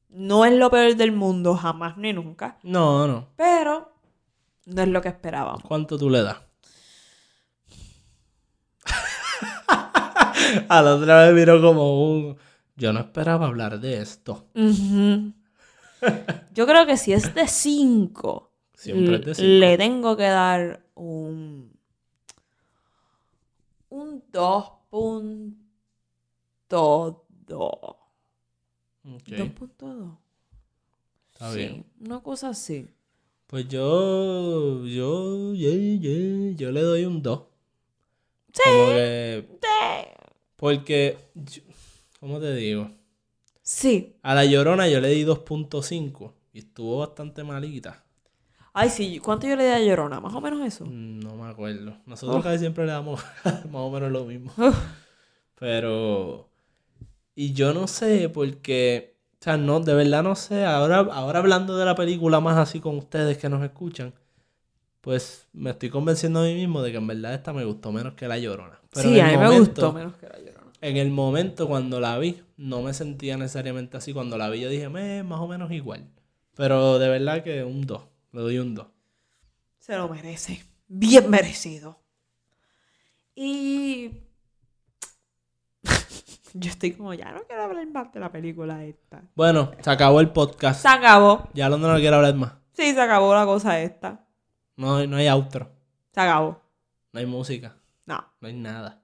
No 0.07 0.45
es 0.45 0.53
lo 0.53 0.71
peor 0.71 0.95
del 0.95 1.11
mundo, 1.11 1.55
jamás 1.55 1.97
ni 1.97 2.13
nunca. 2.13 2.57
No, 2.63 3.05
no. 3.07 3.27
Pero 3.35 3.91
no 4.65 4.81
es 4.81 4.87
lo 4.87 5.01
que 5.01 5.09
esperábamos. 5.09 5.63
¿Cuánto 5.63 5.97
tú 5.97 6.09
le 6.09 6.23
das? 6.23 6.37
A 10.69 10.81
la 10.81 10.95
otra 10.95 11.23
vez 11.25 11.33
miró 11.33 11.61
como 11.61 12.09
un... 12.11 12.37
Yo 12.75 12.93
no 12.93 12.99
esperaba 13.01 13.47
hablar 13.47 13.79
de 13.79 14.01
esto. 14.01 14.47
Ujú. 14.55 15.33
Yo 16.53 16.65
creo 16.65 16.85
que 16.85 16.95
si 16.97 17.11
es 17.13 17.33
de 17.35 17.47
5, 17.47 18.51
Siempre 18.73 19.15
es 19.17 19.25
de 19.25 19.35
cinco. 19.35 19.47
le 19.47 19.77
tengo 19.77 20.15
que 20.15 20.23
dar 20.23 20.81
un. 20.95 21.71
Un 23.89 24.23
2.2. 24.31 25.55
Ok, 29.05 29.27
2.2. 29.27 30.17
está 31.33 31.51
Sí, 31.51 31.57
bien. 31.57 31.85
una 32.01 32.19
cosa 32.21 32.49
así. 32.49 32.87
Pues 33.47 33.67
yo... 33.67 34.85
Yo... 34.85 35.53
yeah, 35.53 35.71
yeah, 35.99 36.55
yo 36.55 36.71
le 36.71 36.81
doy 36.81 37.05
un 37.05 37.21
2. 37.21 37.39
Como 37.39 38.85
que... 38.89 39.47
Porque... 40.59 41.17
yo- 41.35 41.61
¿Cómo 42.19 42.39
te 42.39 42.53
digo? 42.53 42.89
Sí. 43.61 44.17
A 44.23 44.35
la 44.35 44.43
Llorona 44.45 44.87
yo 44.89 44.99
le 44.99 45.09
di 45.09 45.23
2.5. 45.23 46.33
Y 46.53 46.59
estuvo 46.59 46.97
bastante 46.99 47.43
malita. 47.43 48.03
Ay, 48.73 48.89
sí. 48.89 49.19
¿Cuánto 49.19 49.47
yo 49.47 49.55
le 49.55 49.65
di 49.65 49.71
a 49.71 49.79
Llorona? 49.79 50.19
Más 50.19 50.33
o 50.33 50.41
menos 50.41 50.65
eso. 50.65 50.85
Mm, 50.85 51.19
No 51.21 51.35
me 51.35 51.49
acuerdo. 51.49 51.97
Nosotros 52.05 52.37
Uf. 52.39 52.43
casi 52.43 52.59
siempre 52.59 52.85
le 52.85 52.91
damos 52.91 53.21
más 53.45 53.65
o 53.73 53.89
menos 53.89 54.11
lo 54.11 54.25
mismo. 54.25 54.51
Pero. 55.55 56.49
Y 57.35 57.53
yo 57.53 57.73
no 57.73 57.87
sé, 57.87 58.29
porque. 58.29 59.17
O 59.39 59.43
sea, 59.43 59.55
no, 59.57 59.79
de 59.79 59.93
verdad 59.93 60.23
no 60.23 60.35
sé. 60.35 60.65
Ahora, 60.65 60.97
ahora 60.99 61.39
hablando 61.39 61.77
de 61.77 61.85
la 61.85 61.95
película 61.95 62.39
más 62.41 62.57
así 62.57 62.79
con 62.81 62.97
ustedes 62.97 63.37
que 63.37 63.47
nos 63.49 63.63
escuchan, 63.63 64.13
pues 65.09 65.47
me 65.53 65.71
estoy 65.71 65.89
convenciendo 65.89 66.41
a 66.41 66.43
mí 66.43 66.53
mismo 66.53 66.83
de 66.83 66.91
que 66.91 66.97
en 66.97 67.07
verdad 67.07 67.33
esta 67.33 67.51
me 67.51 67.65
gustó 67.65 67.91
menos 67.91 68.13
que 68.13 68.27
La 68.27 68.37
Llorona. 68.37 68.79
Pero 68.93 69.09
sí, 69.09 69.19
a 69.19 69.25
mí 69.25 69.37
me 69.37 69.57
gustó 69.57 69.91
menos 69.91 70.15
que 70.17 70.27
la 70.27 70.37
Llorona. 70.37 70.71
En 70.81 70.97
el 70.97 71.09
momento 71.09 71.67
cuando 71.67 71.99
la 71.99 72.19
vi, 72.19 72.39
no 72.57 72.83
me 72.83 72.93
sentía 72.93 73.35
necesariamente 73.35 73.97
así. 73.97 74.13
Cuando 74.13 74.37
la 74.37 74.51
vi, 74.51 74.59
yo 74.59 74.69
dije, 74.69 74.87
"Meh, 74.87 75.23
más 75.23 75.39
o 75.39 75.47
menos 75.47 75.71
igual. 75.71 76.07
Pero 76.55 76.99
de 76.99 77.09
verdad 77.09 77.43
que 77.43 77.63
un 77.63 77.87
2. 77.87 78.03
Le 78.33 78.41
doy 78.41 78.59
un 78.59 78.75
2. 78.75 78.85
Se 79.79 79.97
lo 79.97 80.09
merece. 80.09 80.63
Bien 80.87 81.27
merecido. 81.27 81.99
Y. 83.33 84.11
Yo 86.53 86.69
estoy 86.69 86.91
como, 86.91 87.15
ya 87.15 87.31
no 87.31 87.41
quiero 87.47 87.63
hablar 87.63 87.87
más 87.87 88.13
de 88.13 88.19
la 88.19 88.31
película 88.31 88.85
esta. 88.85 89.23
Bueno, 89.33 89.71
se 89.81 89.89
acabó 89.89 90.19
el 90.19 90.29
podcast. 90.29 90.83
Se 90.83 90.87
acabó. 90.87 91.49
Ya 91.55 91.67
Londres 91.67 91.93
no 91.93 91.99
quiero 91.99 92.17
hablar 92.17 92.35
más. 92.35 92.53
Sí, 92.73 92.93
se 92.93 93.01
acabó 93.01 93.33
la 93.33 93.45
cosa 93.45 93.81
esta. 93.81 94.28
No, 94.79 94.95
hay- 94.95 95.07
no 95.07 95.17
hay 95.17 95.27
outro. 95.27 95.69
Se 96.13 96.21
acabó. 96.21 96.61
No 97.11 97.19
hay 97.19 97.25
música. 97.25 97.75
No. 98.05 98.23
No 98.39 98.47
hay 98.47 98.53
nada. 98.53 99.01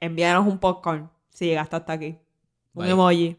Envíanos 0.00 0.46
un 0.46 0.58
popcorn 0.58 1.10
si 1.30 1.46
llegaste 1.46 1.74
hasta 1.76 1.92
aquí. 1.94 2.16
Un 2.74 2.84
Bye. 2.84 2.90
emoji. 2.92 3.36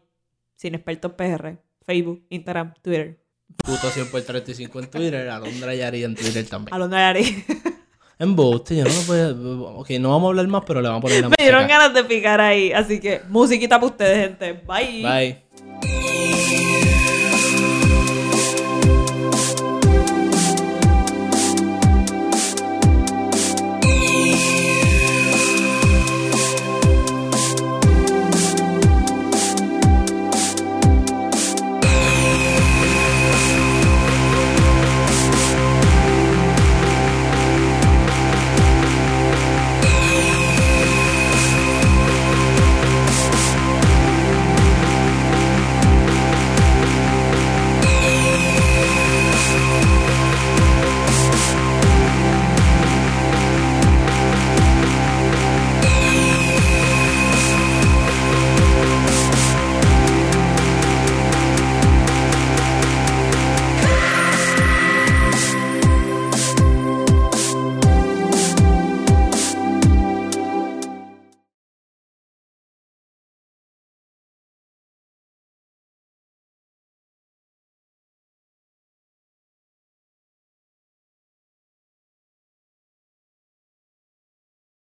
Sin 0.54 0.74
expertos 0.74 1.12
PR. 1.12 1.56
Facebook, 1.84 2.26
Instagram, 2.28 2.74
Twitter. 2.82 3.18
Puto 3.64 3.88
100 3.88 4.10
por 4.10 4.20
35 4.20 4.80
en 4.80 4.90
Twitter. 4.90 5.28
Alondra 5.30 5.74
Yari 5.74 6.04
en 6.04 6.14
Twitter 6.14 6.46
también. 6.46 6.74
Alondra 6.74 6.98
Yari. 7.12 7.44
Embuste, 8.18 8.76
yo 8.76 8.84
no 8.84 8.90
lo 8.92 9.00
puedo. 9.02 9.64
Ok, 9.76 9.90
no 10.00 10.10
vamos 10.10 10.26
a 10.26 10.30
hablar 10.30 10.48
más, 10.48 10.62
pero 10.66 10.80
le 10.82 10.88
vamos 10.88 11.00
a 11.00 11.02
poner 11.02 11.22
la 11.22 11.28
Me 11.30 11.36
dieron 11.38 11.66
ganas 11.68 11.94
de 11.94 12.04
picar 12.04 12.40
ahí. 12.40 12.72
Así 12.72 13.00
que, 13.00 13.22
musiquita 13.28 13.76
para 13.78 13.86
ustedes, 13.92 14.28
gente. 14.28 14.52
Bye. 14.66 15.02
Bye. 15.82 16.95